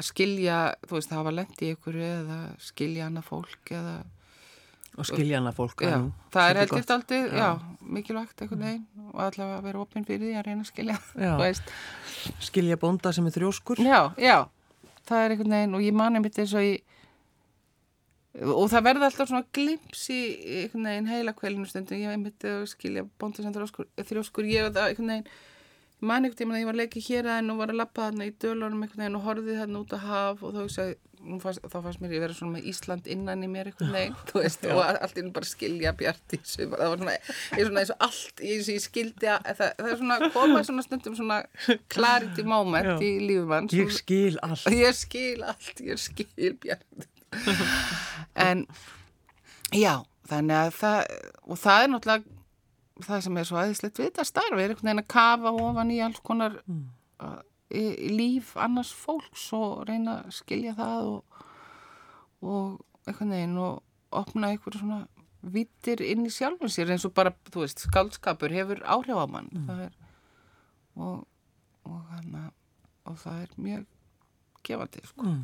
að 0.00 0.06
skilja, 0.06 0.56
þú 0.86 0.96
veist, 0.96 1.12
hafa 1.14 1.32
lendi 1.34 1.68
einhverju 1.74 2.08
eða 2.08 2.38
skilja 2.62 3.06
annað 3.10 3.26
fólk 3.30 3.72
eða 3.74 3.94
og 5.00 5.08
skilja 5.08 5.40
hana 5.40 5.52
fólk 5.56 5.82
Já, 5.84 5.96
það 6.34 6.50
er 6.50 6.60
svolítið 6.60 6.60
held 6.60 6.70
gott. 6.70 6.80
ég 6.80 6.94
aldrei, 6.96 7.40
já, 7.40 7.50
mikilvægt 7.96 8.44
einhvern 8.44 8.64
veginn 8.66 9.10
og 9.10 9.20
allavega 9.26 9.58
að 9.58 9.66
vera 9.66 9.82
opinn 9.82 10.06
fyrir 10.06 10.24
því 10.26 10.36
að 10.38 10.46
reyna 10.46 10.64
að 10.64 10.70
skilja, 10.70 10.98
skilja 12.50 12.78
bónda 12.80 13.12
sem 13.16 13.26
er 13.26 13.36
þrjóskur. 13.36 13.82
Já, 13.82 14.00
já, 14.20 14.38
það 15.08 15.24
er 15.24 15.34
einhvern 15.34 15.56
veginn 15.56 15.76
og 15.78 15.84
ég 15.88 15.96
mani 15.96 16.22
mitt 16.22 16.38
eins 16.38 16.54
og 16.54 16.66
í 16.68 16.74
og 18.40 18.68
það 18.70 18.84
verða 18.86 19.08
alltaf 19.08 19.30
svona 19.30 19.46
glims 19.56 20.04
í 20.14 20.20
einhvern 20.62 20.86
veginn 20.86 21.08
heila 21.10 21.32
kveilinu 21.34 21.66
stundum, 21.66 21.98
ég 21.98 22.20
myndi 22.20 22.52
að 22.52 22.68
skilja 22.70 23.02
bónda 23.18 23.42
sem 23.42 23.54
þrjóskur, 23.56 23.88
þrjóskur 24.06 24.50
ég 24.50 24.68
það 24.70 24.92
einhvern 24.92 25.14
veginn 25.16 25.26
ég 25.26 25.48
man 26.00 26.24
einhvern 26.24 26.38
tímann 26.38 26.56
að 26.56 26.62
ég 26.62 26.68
var 26.70 26.76
að 26.76 26.82
leika 26.82 27.04
hér 27.04 27.28
aðeins 27.28 27.52
og 27.52 27.60
var 27.60 27.70
að 27.72 27.80
lappa 27.80 28.08
þarna 28.08 28.26
í 28.26 28.34
dölunum 28.40 28.82
einhvern 28.84 29.02
veginn 29.04 29.18
og 29.18 29.24
horfið 29.26 29.60
þarna 29.60 29.80
út 29.80 29.94
að 29.96 30.04
haf 30.06 30.44
og 30.46 30.54
þá, 30.56 30.84
nú 31.20 31.38
fannst, 31.42 31.66
þá 31.68 31.76
fannst 31.84 32.00
mér 32.00 32.14
ég 32.16 32.22
vera 32.24 32.36
svona 32.36 32.54
með 32.56 32.68
Ísland 32.72 33.10
innan 33.12 33.44
í 33.44 33.50
mér 33.52 33.70
einhvern 33.70 33.92
veginn 33.96 34.16
veist, 34.32 34.64
og 34.72 34.80
allt 34.88 35.20
inn 35.20 35.30
bara 35.36 35.50
skilja 35.50 35.92
bjart 36.00 36.36
í 36.36 36.40
sumar, 36.40 36.80
það 36.80 36.92
var 36.94 37.02
svona, 37.02 37.16
ég 37.58 37.68
svona 37.68 37.84
eins 37.84 37.92
og 37.94 38.06
allt 38.08 38.44
og 38.44 38.72
ég 38.72 38.84
skildi 38.86 39.32
að 39.34 39.50
það, 39.50 39.74
það 39.82 39.92
er 39.92 40.00
svona 40.02 40.32
koma 40.36 40.64
svona 40.70 40.86
stundum 40.86 41.18
svona 41.20 41.40
clarity 41.92 42.46
moment 42.48 42.92
Já. 42.94 42.96
í 43.04 43.12
lífum 43.28 43.56
hans 43.58 43.76
ég 43.82 43.94
skil 44.00 44.40
allt. 44.46 44.66
Ég 44.72 45.00
skil 45.04 45.46
allt, 45.52 45.84
ég 45.84 46.00
skil 46.00 46.56
bjart 46.64 47.08
en 48.48 48.64
já, 49.76 50.00
þannig 50.30 50.56
að 50.64 50.76
það 50.80 51.00
og 51.44 51.60
það 51.60 51.84
er 51.84 51.92
náttúrulega 51.92 52.39
það 53.06 53.20
sem 53.26 53.36
er 53.40 53.44
svo 53.48 53.56
aðeinslegt 53.60 53.98
við 54.00 54.08
þetta 54.10 54.24
starf 54.28 54.52
er 54.58 54.70
einhvern 54.72 54.88
veginn 54.90 55.02
að 55.04 55.08
kafa 55.14 55.52
ofan 55.52 55.90
í 55.94 56.00
alls 56.04 56.20
konar 56.26 56.58
Mm. 56.66 56.82
uh, 57.20 57.38
í, 57.70 57.82
í 58.06 58.08
líf 58.16 58.56
annars 58.56 58.92
fólks 58.96 59.52
og 59.56 59.84
reyna 59.88 60.18
að 60.24 60.34
skilja 60.40 60.74
það 60.78 61.10
og, 61.14 61.46
og 62.42 62.80
einhvern 63.06 63.30
veginn 63.36 63.58
og 63.58 63.82
opna 64.10 64.50
einhver 64.50 64.76
svona 64.78 65.00
vittir 65.40 66.02
inn 66.04 66.26
í 66.26 66.30
sjálfum 66.34 66.68
sér 66.68 66.90
eins 66.92 67.04
og 67.08 67.14
bara, 67.16 67.30
þú 67.52 67.62
veist, 67.62 67.78
skaldskapur 67.86 68.52
hefur 68.52 68.82
áhrif 68.84 69.16
á 69.16 69.26
mann 69.30 69.48
Mm. 69.52 69.66
það 69.68 69.80
er 69.86 69.94
og, 71.00 71.26
og, 71.86 72.00
hana, 72.10 72.50
og 73.06 73.16
það 73.22 73.42
er 73.46 73.54
mjög 73.56 73.86
gefandi, 74.66 75.00
sko 75.08 75.22
Mm. 75.26 75.42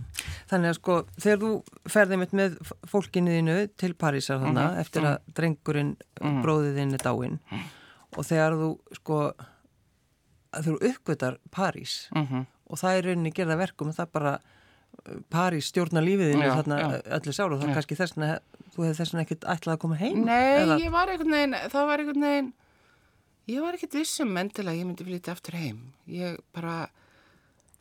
Þannig 0.50 0.70
að 0.72 0.76
sko, 0.80 0.96
þegar 1.20 1.38
þú 1.42 1.50
ferði 1.90 2.18
mitt 2.20 2.32
með 2.36 2.56
fólkinu 2.90 3.34
þínu 3.36 3.56
til 3.76 3.92
Parísar 3.94 4.38
þannig 4.42 4.66
Mhm, 4.70 4.80
eftir 4.84 5.02
að 5.08 5.16
drengurinn 5.34 5.96
mm. 6.20 6.42
bróðið 6.44 6.80
er 6.84 7.04
dáinn 7.04 7.38
og 8.16 8.24
þegar 8.24 8.52
þú 8.60 8.68
sko 9.00 9.20
að 10.56 10.68
þú 10.70 10.76
uppgötar 10.90 11.38
París 11.50 12.06
mm 12.14 12.46
og 12.66 12.78
það 12.80 12.96
er 12.98 13.04
rauninni 13.06 13.30
gerða 13.30 13.54
verkum 13.60 13.88
og 13.92 13.94
það 13.94 14.08
bara 14.10 14.30
uh, 14.40 15.18
París 15.30 15.68
stjórna 15.70 16.00
lífið 16.02 16.32
þínu 16.32 16.46
Já, 16.48 16.54
þarna 16.58 16.78
öllu 17.14 17.32
sár 17.36 17.52
og 17.54 17.60
það 17.60 17.68
Já. 17.70 17.74
kannski 17.76 17.98
þessna 18.00 18.30
þú 18.74 18.82
hefði 18.82 18.96
þessna 18.98 19.20
ekkert 19.22 19.44
ætlað 19.52 19.74
að 19.76 19.82
koma 19.84 19.98
heim 20.00 20.24
Nei, 20.26 20.64
eða, 20.64 20.78
ég 20.82 20.90
var 20.90 21.12
einhvern 21.12 21.30
veginn, 21.36 21.54
það 21.70 21.86
var 21.86 22.02
einhvern 22.02 22.26
veginn, 22.26 22.48
ég 23.54 23.62
var 23.62 23.78
ekkert 23.78 23.94
vissum 24.00 24.34
endilega 24.42 24.74
að 24.74 24.80
ég 24.80 24.88
myndi 24.90 25.06
flytja 25.06 25.36
aftur 25.36 25.54
heim. 25.60 25.78
Ég 26.10 26.40
bara, 26.58 26.88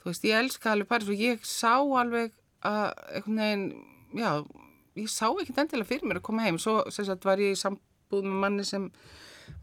þú 0.05 0.11
veist, 0.11 0.25
ég 0.29 0.37
elska 0.37 0.71
alveg 0.71 0.89
París 0.91 1.09
og 1.09 1.21
ég 1.25 1.45
sá 1.49 1.73
alveg 1.81 2.35
að 2.61 2.85
einhvern 3.17 3.41
veginn, 3.41 3.65
já, 4.13 4.29
ég 5.01 5.09
sá 5.09 5.25
ekkert 5.31 5.63
endilega 5.63 5.89
fyrir 5.89 6.05
mér 6.05 6.21
að 6.21 6.27
koma 6.29 6.45
heim. 6.45 6.59
Svo, 6.61 6.77
sem 6.93 7.07
sagt, 7.07 7.25
var 7.25 7.41
ég 7.41 7.55
í 7.55 7.57
sambúð 7.57 8.27
með 8.29 8.41
manni 8.43 8.65
sem 8.69 8.85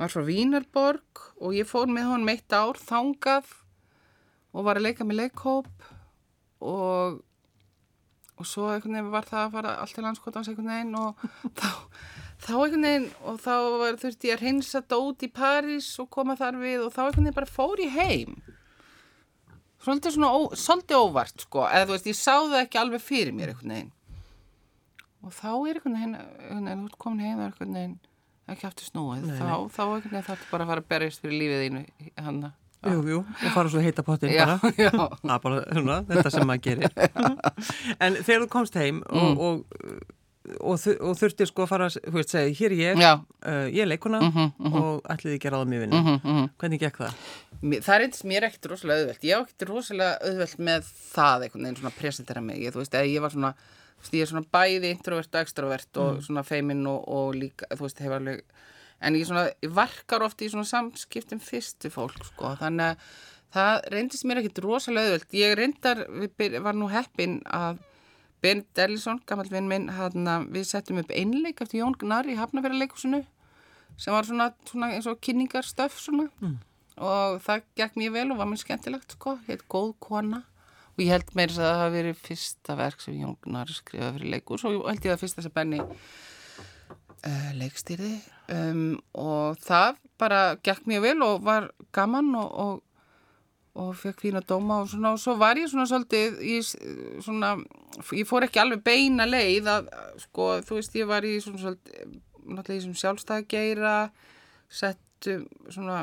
var 0.00 0.10
frá 0.10 0.26
Vínarborg 0.26 1.22
og 1.38 1.54
ég 1.54 1.68
fór 1.70 1.86
með 1.90 2.10
honum 2.10 2.32
eitt 2.34 2.54
ár 2.54 2.78
þangað 2.78 3.54
og 4.52 4.66
var 4.66 4.78
að 4.78 4.88
leika 4.88 5.06
með 5.06 5.22
leikhóp 5.22 5.70
og 6.62 7.22
og 8.42 8.48
svo 8.48 8.72
einhvern 8.72 8.96
veginn 8.96 9.12
var 9.12 9.26
það 9.28 9.44
að 9.44 9.52
fara 9.54 9.72
allt 9.78 9.94
til 9.94 10.04
landskotans 10.06 10.48
einhvern 10.50 10.72
veginn 10.72 10.96
og 10.98 11.20
þá, 11.60 11.68
þá 12.42 12.52
einhvern 12.56 12.86
veginn 12.88 13.08
og 13.22 13.38
þá 13.44 13.54
var, 13.82 13.98
þurfti 14.02 14.30
ég 14.30 14.38
að 14.38 14.46
reynsa 14.48 14.82
dót 14.90 15.22
í 15.22 15.30
París 15.30 15.90
og 16.02 16.10
koma 16.16 16.36
þar 16.40 16.58
við 16.62 16.86
og 16.86 16.94
þá 16.94 17.04
einhvern 17.04 17.28
veginn 17.28 17.38
bara 17.38 17.54
fór 17.58 17.82
ég 17.84 17.94
heim 17.98 18.34
svolítið 19.82 20.14
svona 20.16 20.30
ó, 20.32 20.40
svolítið 20.54 21.02
óvart 21.02 21.44
sko, 21.46 21.66
eða 21.68 21.88
þú 21.88 21.96
veist, 21.96 22.06
ég 22.12 22.18
sá 22.18 22.34
það 22.38 22.60
ekki 22.64 22.80
alveg 22.82 23.02
fyrir 23.02 23.34
mér 23.36 23.52
einhvern 23.52 23.74
veginn 23.76 23.92
og 25.22 25.34
þá 25.36 25.48
er 25.68 25.78
einhvern 25.78 25.98
veginn, 25.98 26.16
einhvern 26.16 26.66
veginn 26.66 26.82
þú 26.82 26.88
ert 26.90 26.98
komin 27.04 27.26
heim 27.26 27.44
einhvern 27.46 27.76
veginn 27.78 27.98
ekki 28.52 28.66
aftur 28.68 28.88
snúið 28.90 29.28
Nei, 29.28 29.36
þá, 29.38 29.52
þá 29.70 29.82
einhvern 29.84 30.10
veginn 30.16 30.26
þarf 30.30 30.48
bara 30.50 30.64
að 30.66 30.72
fara 30.72 30.82
að 30.84 30.90
berjast 30.94 31.22
fyrir 31.22 31.38
lífið 31.42 31.62
þínu 31.66 31.84
hann 32.26 32.40
jú, 32.82 33.02
jú, 33.06 33.18
og 33.22 33.52
fara 33.54 33.70
svo 33.70 33.82
heita 33.84 34.02
pottin 34.02 34.32
bara 34.34 34.56
já, 34.74 34.90
er 35.36 35.44
bara 35.44 35.60
svona, 35.70 36.00
þetta 36.08 36.32
sem 36.34 36.48
maður 36.50 36.64
gerir. 36.66 36.96
en 38.02 38.16
þegar 38.26 38.42
þú 38.42 38.48
komst 38.56 38.78
heim 38.80 38.98
og, 39.06 39.22
Mm. 39.22 39.38
og, 39.38 40.08
og, 40.58 40.86
og 41.06 41.14
þurftir 41.20 41.46
sko 41.46 41.62
að 41.62 41.70
fara 41.70 41.86
að 41.86 42.00
þú 42.08 42.16
veist, 42.16 42.32
segja, 42.34 42.56
hér 42.58 42.72
er 42.74 42.80
ég, 42.80 43.04
uh, 43.06 43.68
ég 43.70 43.84
er 43.84 43.90
leikuna 43.92 44.18
Mhm, 44.26 44.72
og 44.74 45.06
ætliði 45.14 45.38
ekki 45.38 45.52
ráða 45.54 45.68
mér 45.70 45.84
vinnu. 45.84 46.00
mhm, 46.02 46.18
mhm. 46.26 46.48
Hvernig 46.58 46.82
gekk 46.82 46.98
það? 47.04 47.14
Það 47.62 48.04
eins 48.08 48.24
mér 48.26 48.48
ekkert 48.48 48.66
rosalega 48.72 49.04
auðvelt. 49.04 49.24
Ég 49.28 49.38
á 49.38 49.42
ekkert 49.44 49.64
rosalega 49.68 50.14
auðvelt 50.26 50.62
með 50.66 50.86
það 51.12 51.44
einhvern 51.46 51.66
veginn 51.66 51.76
svona 51.78 51.94
presentera 51.94 52.40
mig. 52.42 52.58
Ég, 52.58 52.74
þú 52.74 52.80
veist, 52.82 52.96
ég 53.06 53.22
var 53.22 53.34
svona, 53.34 53.50
veist, 54.00 54.16
ég 54.16 54.24
er 54.24 54.30
svona 54.32 54.50
bæði 54.56 54.90
introvert 54.90 55.36
og 55.36 55.44
extrovert 55.46 56.00
og 56.02 56.18
svona 56.26 56.42
feiminn 56.46 56.82
og, 56.90 57.04
og 57.06 57.36
líka, 57.38 57.68
þú 57.70 57.86
veist, 57.86 58.02
hefur 58.02 58.16
alveg, 58.18 58.42
en 58.98 59.18
ég 59.20 59.28
svona, 59.28 59.44
ég 59.62 59.76
varkar 59.76 60.24
oft 60.26 60.42
í 60.42 60.48
svona 60.50 60.66
samskiptum 60.66 61.42
fyrst 61.42 61.86
við 61.86 61.94
fólk, 61.94 62.26
sko. 62.32 62.50
Þannig 62.64 62.88
að 62.88 63.06
það 63.54 63.86
reyndist 63.94 64.26
mér 64.26 64.42
ekkert 64.42 64.62
rosalega 64.66 65.12
auðvelt. 65.12 65.38
Ég 65.38 65.54
reyndar, 65.60 66.02
við 66.18 66.58
var 66.66 66.78
nú 66.78 66.90
heppin 66.90 67.38
að 67.46 67.78
Bernd 68.42 68.82
Erlisson, 68.82 69.22
gammal 69.22 69.46
vinn 69.52 69.70
minn, 69.70 69.86
hana, 69.94 70.40
við 70.50 70.66
settum 70.72 70.98
upp 70.98 71.14
einleik 71.14 71.62
eftir 71.62 71.84
Jón 71.84 71.94
Gnarr 71.94 72.26
í 72.26 72.34
Hafnafjörðarleikusinu 72.40 73.22
sem 73.94 74.10
var 74.10 74.26
svona, 74.26 74.50
svona 74.66 74.88
eins 74.96 75.06
og 75.06 75.20
kynningarstöf 75.22 75.94
svona 76.00 76.26
og 77.02 77.40
það 77.44 77.64
gekk 77.80 77.98
mjög 78.00 78.14
vel 78.16 78.26
og 78.32 78.38
var 78.40 78.48
mér 78.52 78.60
skemmtilegt 78.62 79.16
sko, 79.16 79.36
hétt 79.48 79.64
góð 79.72 79.92
kona. 80.02 80.42
Og 80.92 81.00
ég 81.04 81.08
held 81.14 81.30
meira 81.38 81.54
að 81.56 81.62
það 81.64 81.78
hafi 81.82 81.96
verið 81.96 82.18
fyrsta 82.26 82.74
verk 82.78 83.00
sem 83.00 83.14
Jón 83.16 83.36
Gnarr 83.46 83.70
skrifaði 83.72 84.16
fyrir 84.18 84.32
leikur 84.36 84.60
svo 84.60 84.72
held 84.86 85.06
ég 85.08 85.14
að 85.14 85.22
fyrsta 85.24 85.44
sem 85.46 85.54
Benni 85.56 85.78
uh, 85.80 87.50
leikstýrði. 87.58 88.14
Um, 88.52 88.98
og 89.16 89.58
það 89.62 89.98
bara 90.20 90.40
gekk 90.62 90.84
mjög 90.90 91.04
vel 91.06 91.22
og 91.26 91.44
var 91.46 91.70
gaman 91.96 92.32
og, 92.38 92.50
og 92.66 92.88
og 93.72 93.94
fekk 93.96 94.18
fína 94.20 94.42
dóma 94.44 94.82
og 94.82 94.90
svona. 94.92 95.14
Og 95.16 95.20
svo 95.22 95.32
var 95.40 95.56
ég 95.56 95.64
svona 95.72 95.86
svolítið 95.88 96.34
s- 96.60 96.74
svona, 97.24 97.54
ég 98.12 98.26
fór 98.28 98.44
ekki 98.44 98.60
alveg 98.60 98.82
beina 98.84 99.24
leið 99.24 99.70
að 99.72 99.86
sko, 100.26 100.48
þú 100.68 100.76
veist, 100.76 100.98
ég 101.00 101.08
var 101.08 101.24
í 101.24 101.38
svona 101.40 101.62
svolítið, 101.62 102.18
náttúrulega 102.52 102.76
í 102.76 102.82
svona 102.84 103.00
sjálfstæðgeira 103.00 103.94
settum 104.68 105.46
svona 105.72 106.02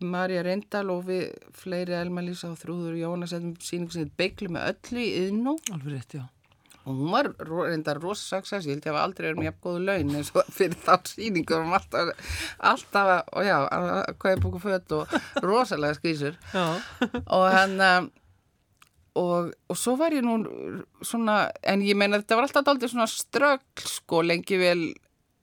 Marja 0.00 0.42
Reyndal 0.46 0.90
og 0.92 1.06
við 1.08 1.30
fleiri 1.60 1.96
Elma 1.98 2.22
Lísa 2.24 2.50
og 2.50 2.58
Þrúður 2.60 2.96
og 2.96 3.00
Jóna 3.04 3.28
settum 3.30 3.54
síningu 3.60 3.94
sem 3.94 4.06
heit 4.06 4.14
Beiglu 4.20 4.50
með 4.54 4.70
öllu 4.74 5.02
í 5.04 5.08
yðnú 5.26 5.56
Alveg 5.74 5.96
rétt, 5.96 6.14
já. 6.18 6.22
og 6.84 6.94
hún 6.96 7.10
var 7.12 7.28
reyndar 7.44 8.00
rosa 8.00 8.38
success, 8.38 8.64
ég 8.66 8.78
held 8.78 8.86
hafa 8.88 9.02
aldrei 9.04 9.26
verið 9.28 9.40
með 9.42 9.48
jafn 9.50 9.64
góðu 9.66 9.82
laun 9.84 10.14
eins 10.16 10.30
og 10.32 10.48
fyrir 10.56 10.78
þá 10.80 10.94
sýningu 11.10 11.58
og 11.58 11.74
alltaf, 11.76 12.32
alltaf, 12.70 13.12
og 13.36 13.44
já 13.44 13.56
hvað 14.16 14.32
er 14.32 14.40
búku 14.46 14.62
föt 14.62 14.96
og 14.96 15.18
rosalega 15.44 15.98
skýsur 15.98 16.40
Já. 16.56 16.80
og 17.26 17.44
hann 17.52 18.10
og, 19.20 19.52
og 19.68 19.76
svo 19.78 19.96
var 20.00 20.14
ég 20.16 20.24
nú 20.24 20.38
svona, 21.04 21.50
en 21.62 21.84
ég 21.84 21.98
meina 21.98 22.20
þetta 22.22 22.38
var 22.38 22.48
alltaf 22.48 22.72
aldrei 22.72 22.88
svona 22.92 23.08
ströggl 23.10 23.86
sko 23.98 24.22
lengi 24.24 24.58
vel 24.60 24.84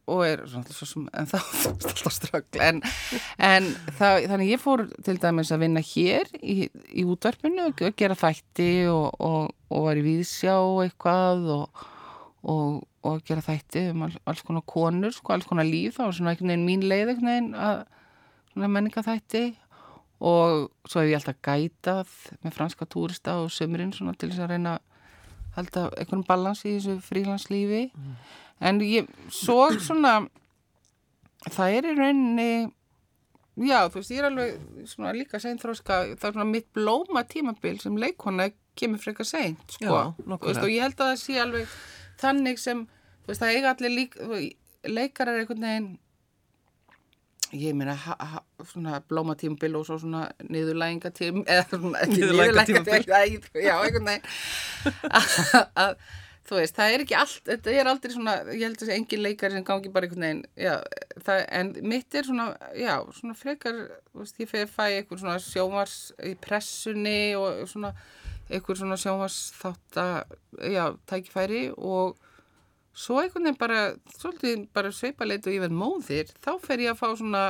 og 0.08 0.24
er 0.24 0.44
svona 0.48 0.76
svo 0.76 0.88
sem, 0.88 1.08
en 1.12 1.28
þá 1.30 1.38
alltaf 1.90 2.16
ströggl 2.16 2.62
en, 2.64 2.82
en 3.44 3.70
það, 4.00 4.28
þannig 4.32 4.52
ég 4.54 4.64
fór 4.64 4.86
til 5.06 5.18
dæmis 5.22 5.52
að 5.52 5.64
vinna 5.66 5.84
hér 5.84 6.32
í, 6.40 6.70
í 6.72 7.06
útvarpinu 7.08 7.70
og 7.70 7.84
gera 8.00 8.18
þætti 8.18 8.72
og, 8.92 9.10
og, 9.20 9.52
og 9.72 9.88
var 9.90 10.00
í 10.00 10.06
víðsjá 10.06 10.56
eitthvað 10.86 11.52
og, 11.58 11.84
og, 12.48 13.22
gera 13.28 13.44
þætti 13.44 13.90
um 13.92 14.08
all, 14.08 14.18
alls 14.28 14.44
konar 14.48 14.66
konur, 14.68 15.14
sko, 15.16 15.36
alls 15.36 15.48
konar 15.48 15.68
líf. 15.68 15.96
Það 15.98 16.10
var 16.10 16.18
svona 16.18 16.34
einhvern 16.34 16.52
veginn 16.54 16.68
mín 16.68 16.84
leið 16.88 17.14
einhvern 17.14 17.32
veginn 17.32 17.54
að 17.56 17.80
svona 18.52 18.72
menningaþætti 18.74 19.46
og 20.28 20.68
svo 20.90 21.04
hef 21.04 21.12
ég 21.12 21.20
alltaf 21.20 21.40
gætað 21.46 22.14
með 22.42 22.56
franska 22.56 22.88
túrista 22.90 23.38
og 23.44 23.52
sömurinn 23.54 23.94
svona 23.94 24.16
til 24.18 24.32
þess 24.32 24.44
að 24.46 24.54
reyna 24.56 24.78
að 24.78 24.86
halda 25.58 25.88
einhvern 25.98 26.26
balans 26.26 26.64
í 26.66 26.76
þessu 26.76 26.98
frílandslífi 27.06 27.84
en 28.60 28.82
ég 28.82 29.10
svo 29.34 29.68
svona 29.78 30.20
það 31.54 31.78
er 31.78 31.90
í 31.92 31.96
rauninni 31.98 32.50
já 33.68 33.80
þú 33.90 34.00
veist 34.00 34.14
ég 34.14 34.22
er 34.22 34.30
alveg 34.30 34.88
svona 34.90 35.14
líka 35.18 35.42
seinþróska 35.42 36.00
það 36.16 36.30
er 36.30 36.38
svona 36.38 36.50
mitt 36.50 36.70
blóma 36.78 37.24
tímabil 37.30 37.80
sem 37.82 37.98
leikona 37.98 38.50
kemur 38.78 39.02
frekar 39.02 39.26
seint 39.26 39.78
sko. 39.78 39.86
Já, 40.18 40.38
veist, 40.44 40.62
og 40.62 40.70
ég 40.70 40.84
held 40.86 41.00
að 41.00 41.14
það 41.14 41.22
sé 41.24 41.40
alveg 41.42 41.78
þannig 42.22 42.62
sem 42.62 42.84
þú 43.24 43.32
veist 43.32 43.44
það 43.44 43.56
eiga 43.56 43.72
allir 43.74 43.96
lík, 43.96 44.20
leikarar 44.88 45.42
einhvern 45.42 45.66
veginn 45.66 45.96
ég 47.56 47.76
meina 47.78 47.96
svona 48.68 49.00
blómatímabil 49.08 49.76
og 49.80 49.86
svo 49.88 49.98
svona 50.02 50.26
niðurlægingatím 50.52 51.46
eða 51.48 51.64
svona 51.70 52.04
niðurlægingatímabil. 52.12 53.48
já 53.68 53.76
einhvern 53.80 54.10
veginn. 54.12 54.26
Að 55.84 55.94
þú 56.48 56.60
veist, 56.62 56.76
það 56.78 56.94
er 56.94 57.04
ekki 57.04 57.18
allt, 57.20 57.42
þetta 57.50 57.74
er 57.74 57.90
aldrei 57.92 58.14
svona, 58.14 58.36
ég 58.54 58.64
held 58.64 58.78
að 58.78 58.84
það 58.84 58.90
sé 58.90 58.98
engin 58.98 59.24
leikari 59.24 59.58
sem 59.58 59.66
gangi 59.68 59.92
bara 59.94 60.08
einhvern 60.08 60.26
veginn, 60.26 60.44
já, 60.64 60.76
það, 61.26 61.42
en 61.60 61.72
mitt 61.92 62.16
er 62.16 62.28
svona, 62.28 62.46
já, 62.80 62.94
svona 63.18 63.36
frekar, 63.38 63.82
þú 64.14 64.22
veist, 64.24 64.40
ég 64.44 64.52
fæ, 64.52 64.62
fæ 64.72 64.86
eitthvað 64.86 65.24
svona 65.24 65.36
sjómars 65.44 65.98
í 66.24 66.34
pressunni 66.48 67.20
og 67.40 67.66
svona, 67.72 67.92
eitthvað 68.48 68.82
svona 68.82 69.00
sjómars 69.02 69.42
þátt 69.60 70.02
að, 70.04 70.38
já, 70.72 70.84
tækifæri 71.12 71.64
og 71.76 72.16
svo 72.98 73.20
einhvern 73.22 73.50
veginn 73.50 73.60
bara, 73.60 73.82
svolítið 74.18 74.68
bara 74.74 74.94
sveipaleit 74.96 75.48
og 75.48 75.58
ég 75.58 75.66
verð 75.68 75.80
móðir, 75.84 76.32
þá 76.44 76.54
fer 76.64 76.86
ég 76.86 76.96
að 76.96 77.02
fá 77.02 77.10
svona 77.12 77.44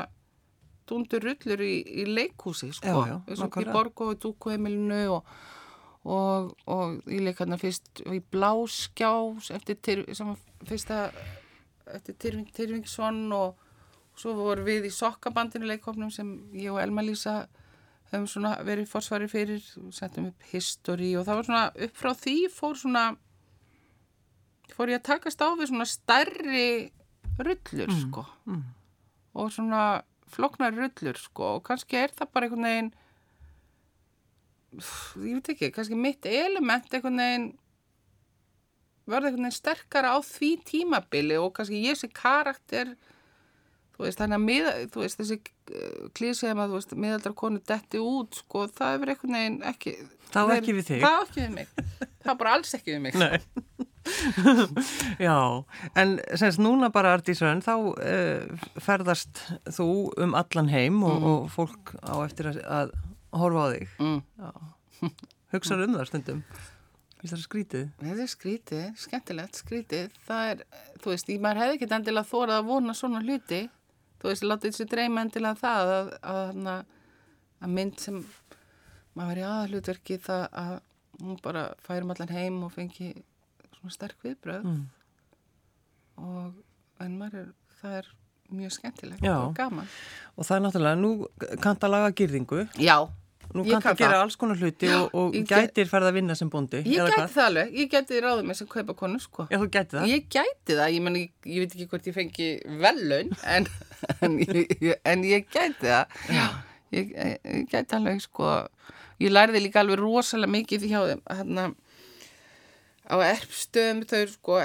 dundur 0.87 1.23
rullur 1.27 1.61
í, 1.63 1.75
í 2.01 2.07
leikhúsi, 2.07 2.71
sko, 2.75 3.03
Já, 3.05 3.21
já, 3.29 3.45
í. 3.45 3.69
Borgó 3.69 4.09
og 4.13 4.19
Dúkuheimilinu 4.23 5.03
og 5.17 5.37
og, 6.03 6.53
og 6.69 6.99
ég 7.11 7.23
leik 7.25 7.41
hérna 7.41 7.59
fyrst 7.61 8.03
í 8.05 8.21
Bláskjá 8.33 9.11
eftir 9.55 9.79
tyr, 9.83 10.03
fyrsta 10.67 11.07
eftir 11.93 12.17
Tyrfing, 12.19 12.51
Tyrfingsson 12.53 13.25
og 13.35 13.57
svo 14.17 14.33
voru 14.37 14.65
við 14.65 14.89
í 14.89 14.93
sokkabandinu 14.93 15.69
leikofnum 15.69 16.11
sem 16.13 16.33
ég 16.57 16.73
og 16.73 16.81
Elma 16.81 17.03
Lísa 17.05 17.45
höfum 18.11 18.27
svona 18.29 18.55
verið 18.65 18.89
forsvari 18.89 19.27
fyrir 19.31 19.63
settum 19.95 20.29
upp 20.31 20.45
history 20.51 21.13
og 21.19 21.25
það 21.27 21.39
var 21.39 21.47
svona 21.49 21.63
upp 21.87 21.97
frá 21.99 22.13
því 22.15 22.35
fór 22.53 22.77
svona 22.79 23.05
fór 24.73 24.93
ég 24.93 25.01
að 25.01 25.07
takast 25.11 25.43
á 25.43 25.49
við 25.57 25.71
svona 25.71 25.89
stærri 25.89 26.69
rullur 27.37 27.91
sko 27.99 28.23
mm. 28.47 28.63
og 29.37 29.51
svona 29.53 29.83
floknar 30.31 30.75
rullur 30.75 31.19
sko 31.19 31.57
og 31.57 31.65
kannski 31.67 31.99
er 31.99 32.15
það 32.15 32.33
bara 32.33 32.47
einhvern 32.47 32.69
veginn 32.69 32.93
ég 34.77 35.37
veit 35.37 35.49
ekki, 35.55 35.71
kannski 35.75 35.97
mitt 35.99 36.25
element 36.29 36.91
einhvern 36.93 37.21
veginn 37.23 37.47
verði 39.07 39.29
einhvern 39.31 39.47
veginn 39.47 39.55
sterkara 39.57 40.15
á 40.15 40.17
því 40.23 40.51
tímabili 40.67 41.37
og 41.39 41.53
kannski 41.57 41.79
ég 41.87 41.97
sé 41.99 42.09
karakter 42.11 42.95
þú 43.97 44.05
veist, 44.05 44.19
þannig 44.19 44.37
að 44.37 44.43
miða, 44.45 44.73
þú 44.93 45.01
veist, 45.01 45.17
þessi 45.21 45.37
klísið 46.17 46.51
að 46.53 46.67
þú 46.69 46.75
veist, 46.77 46.91
miðaldra 47.01 47.31
konu 47.39 47.61
detti 47.65 48.01
út, 48.03 48.37
sko, 48.43 48.67
það 48.69 48.91
hefur 48.93 49.13
einhvern 49.15 49.37
veginn 49.39 49.57
ekki 49.71 49.95
Það 50.27 50.43
á 50.43 50.55
ekki 50.57 50.73
við 50.75 50.85
þig. 50.89 51.01
Það 51.05 51.15
á 51.17 51.21
ekki 51.23 51.39
við 51.39 51.53
mig, 51.55 51.69
það 52.19 52.29
á 52.35 52.39
bara 52.43 52.53
alls 52.57 52.73
ekki 52.75 52.93
við 52.93 53.01
mig 53.05 53.15
sko. 53.15 53.29
Nei. 53.31 53.39
Já, 55.27 55.35
en 55.99 56.13
semst 56.39 56.61
núna 56.63 56.89
bara 56.93 57.13
Artísrönn, 57.17 57.63
þá 57.65 57.73
uh, 57.75 58.67
ferðast 58.83 59.41
þú 59.75 59.87
um 60.23 60.35
allan 60.39 60.69
heim 60.71 61.01
og, 61.03 61.17
Mm. 61.17 61.27
og 61.31 61.49
fólk 61.55 61.95
á 62.03 62.15
eftir 62.27 62.51
að, 62.53 62.59
að 62.67 62.93
horfa 63.43 63.63
á 63.63 63.67
þig. 63.73 63.93
mm. 63.99 64.19
Hugsaðu 65.53 65.85
um 65.87 65.95
það 65.97 66.09
stundum. 66.09 66.41
Finnst 67.17 67.33
það 67.33 67.41
skrítið? 67.45 67.85
Þetta 68.01 68.23
er 68.25 68.29
skrítið, 68.33 68.87
skemmtilegt 69.01 69.55
skrítið. 69.61 70.17
Það 70.27 70.49
er, 70.51 70.59
þú 71.01 71.13
veist, 71.13 71.29
ég 71.33 71.39
maður 71.41 71.61
hefði 71.63 71.77
ekkert 71.79 71.95
endilega 71.97 72.29
þórað 72.29 72.57
að 72.59 72.67
vona 72.67 72.93
svona 72.97 73.21
hluti. 73.23 73.61
Þú 74.21 74.29
veist, 74.31 74.45
látið 74.45 74.73
þessi 74.75 74.87
dreyma 74.91 75.23
endilega 75.25 75.57
það 75.61 75.93
að, 75.95 76.11
að, 76.33 76.59
að, 76.73 76.83
að 77.65 77.73
mynd 77.77 78.03
sem 78.03 78.19
maður 79.17 79.31
verið 79.33 79.47
aðalutverki 79.49 80.19
það 80.27 80.43
að 80.61 80.75
hún 81.23 81.39
bara 81.41 81.63
færum 81.87 82.13
allan 82.13 82.33
heim 82.37 82.59
og 82.67 82.73
fengi 82.75 83.09
svona 83.79 83.93
sterk 83.95 84.21
viðbröð 84.27 84.67
Mm. 84.67 84.83
og 86.17 87.03
en 87.05 87.17
maður 87.19 87.39
er, 87.43 87.49
það 87.81 87.95
er 88.01 88.07
mjög 88.57 88.73
skemmtilegt 88.77 89.25
Já. 89.25 89.33
og 89.41 89.55
gaman. 89.57 89.89
Og 90.37 90.45
það 90.47 90.55
er 90.59 90.63
náttúrulega, 90.65 90.99
nú 91.01 91.57
kannt 91.61 91.83
að 91.85 91.93
laga 91.93 92.13
gyrðingu, 92.17 92.61
Já, 92.81 92.97
nú 93.53 93.63
Ég 93.63 93.73
kannt 93.73 93.85
kann 93.85 93.95
að 93.95 94.01
gera 94.01 94.19
alls 94.23 94.35
konar 94.39 94.59
hluti 94.59 94.89
og, 94.91 95.13
og 95.17 95.35
gætir 95.47 95.87
ferð 95.89 96.09
að 96.09 96.17
vinna 96.19 96.35
sem 96.37 96.49
bóndi. 96.51 96.81
ég 96.83 96.99
gæti 96.99 97.15
hvað? 97.15 97.31
það 97.33 97.47
alveg, 97.49 97.71
ég 97.79 97.89
gæti 97.93 98.21
ráðið 98.23 98.49
mig 98.49 98.59
sem 98.59 98.69
kaupa 98.71 98.95
konu, 98.99 99.21
sko. 99.23 99.47
Já, 99.51 99.57
þú 99.61 99.69
gæti 99.75 99.97
það. 99.97 100.11
Ég 100.11 100.27
gæti 100.35 100.77
það, 100.77 100.91
ég, 100.95 101.05
meni, 101.07 101.23
ég, 101.23 101.31
ég 101.53 101.63
veit 101.63 101.75
ekki 101.77 101.87
hvort 101.93 102.09
ég 102.09 102.17
fengi 102.17 102.49
velun, 102.83 103.33
en, 103.55 103.69
en, 104.27 104.37
en 105.13 105.25
ég 105.27 105.49
gæti 105.53 105.87
það. 105.87 106.19
Já. 106.35 106.45
Ég, 106.97 107.15
gæti 107.71 107.97
alveg, 107.97 108.21
sko, 108.27 108.51
ég 109.23 109.33
lærði 109.33 109.63
líka 109.63 109.83
alveg 109.83 109.99
rosalega 110.01 110.53
mikið 110.57 110.87
hjá 110.91 110.99
þeim, 111.13 111.25
hérna, 111.39 111.67
á 113.07 113.15
erpstöðum, 113.31 114.05
þau 114.07 114.21
eru, 114.21 114.37
sko, 114.37 114.61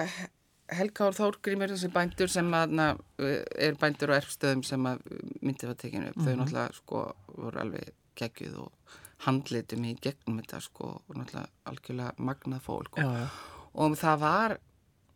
Helga 0.72 1.08
og 1.10 1.16
Þórgrímur, 1.18 1.68
þessi 1.74 1.90
bændur 1.92 2.30
sem 2.32 2.46
hérna, 2.54 2.92
er 3.20 3.74
bændur 3.80 4.14
á 4.14 4.18
erpstöðum 4.22 4.62
sem 4.64 4.86
að 4.88 5.02
myndið 5.44 5.68
var 5.68 5.80
tekinu 5.82 6.12
upp, 6.12 6.22
þau 6.22 6.36
náttúrulega, 6.38 6.78
sko, 6.78 7.02
voru 7.36 7.60
alveg 7.60 7.90
geggjuð 8.18 8.58
og 8.64 8.98
handlitum 9.26 9.84
í 9.86 9.94
gegnum 10.02 10.40
þetta, 10.42 10.60
sko, 10.64 10.88
og 11.06 11.16
náttúrulega 11.16 11.70
algjörlega 11.70 12.12
magnað 12.18 12.64
fólk 12.64 12.96
og 12.98 13.04
Já, 13.04 13.10
já. 13.22 13.28
og 13.74 13.96
það 14.00 14.18
var 14.24 14.56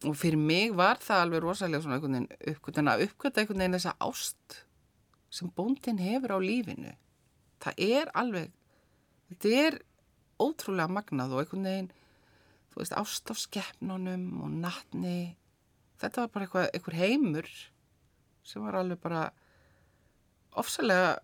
og 0.07 0.15
fyrir 0.21 0.39
mig 0.39 0.75
var 0.77 1.01
það 1.03 1.23
alveg 1.25 1.43
rosalega 1.43 1.83
svona 1.83 1.97
einhvern 1.97 2.17
veginn 2.19 2.55
uppgötan 2.55 2.91
að 2.93 3.03
uppgöta 3.09 3.41
einhvern 3.43 3.63
veginn 3.65 3.77
þessa 3.79 3.95
ást 4.07 4.59
sem 5.37 5.51
bóndin 5.57 5.99
hefur 6.01 6.37
á 6.37 6.39
lífinu 6.41 6.93
það 7.65 7.81
er 7.89 8.13
alveg 8.15 8.53
þetta 9.31 9.55
er 9.65 9.79
ótrúlega 10.39 10.93
magnað 10.93 11.33
og 11.35 11.43
einhvern 11.43 11.67
veginn 11.71 11.91
þú 12.71 12.83
veist 12.83 12.97
ást 13.01 13.33
á 13.33 13.35
skeppnunum 13.41 14.27
og 14.45 14.53
natni 14.63 15.17
þetta 15.99 16.27
var 16.27 16.31
bara 16.37 16.67
einhver 16.71 16.99
heimur 17.01 17.49
sem 18.47 18.63
var 18.63 18.77
alveg 18.83 19.01
bara 19.03 19.25
ofsalega 20.57 21.17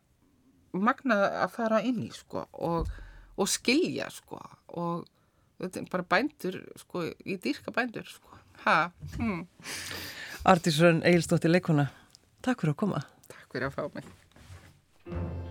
magnað 0.73 1.25
að 1.45 1.55
fara 1.57 1.81
inn 1.85 2.03
í 2.05 2.11
sko 2.15 2.47
og, 2.53 2.91
og 3.37 3.51
skilja 3.51 4.09
sko 4.13 4.41
og 4.79 5.07
þetta 5.63 5.83
er 5.83 5.91
bara 5.93 6.09
bændur 6.15 6.59
sko, 6.81 7.07
ég 7.29 7.43
dýrka 7.45 7.75
bændur 7.75 8.09
sko 8.09 8.41
ha, 8.65 8.91
hm. 9.19 9.47
Artísrönn 10.49 11.05
Egilstóttir 11.07 11.53
leikona, 11.53 11.89
takk 12.43 12.65
fyrir 12.65 12.75
að 12.75 12.83
koma. 12.85 13.07
takk 13.31 13.49
fyrir 13.55 13.71
að 13.71 13.79
fá 13.79 13.89
mig 13.95 15.51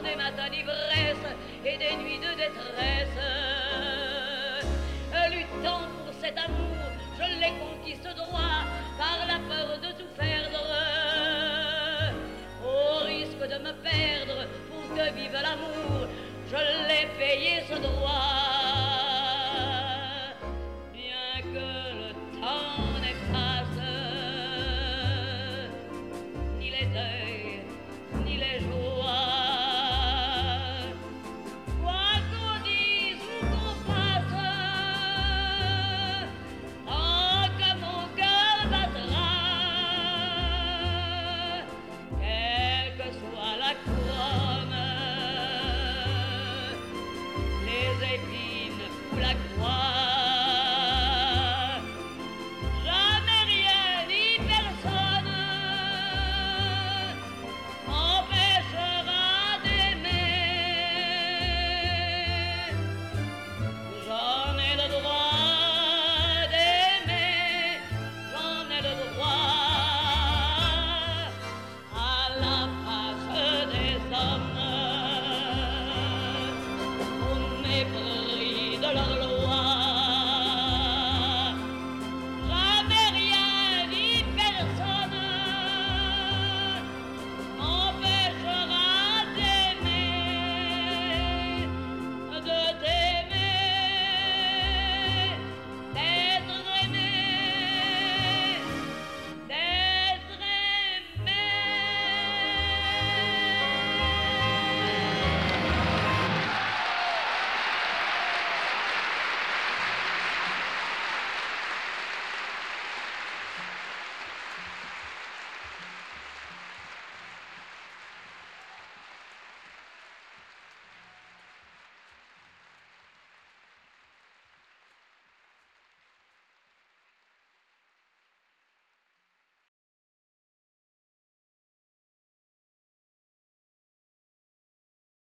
des 0.00 0.16
matins 0.16 0.48
d'ivresse 0.50 1.26
et 1.64 1.76
des 1.76 1.96
nuits 1.96 2.18
de 2.18 2.32
détresse. 2.36 3.18
Luttant 5.30 5.82
pour 6.04 6.12
cet 6.20 6.36
amour, 6.38 6.76
je 7.18 7.24
l'ai 7.40 7.52
conquis 7.58 7.96
ce 7.96 8.14
droit 8.14 8.64
par 8.98 9.18
la 9.26 9.38
peur 9.48 9.78
de 9.78 9.92
tout 9.98 10.10
perdre. 10.16 10.64
Au 12.64 13.04
risque 13.04 13.38
de 13.38 13.58
me 13.58 13.72
perdre 13.82 14.46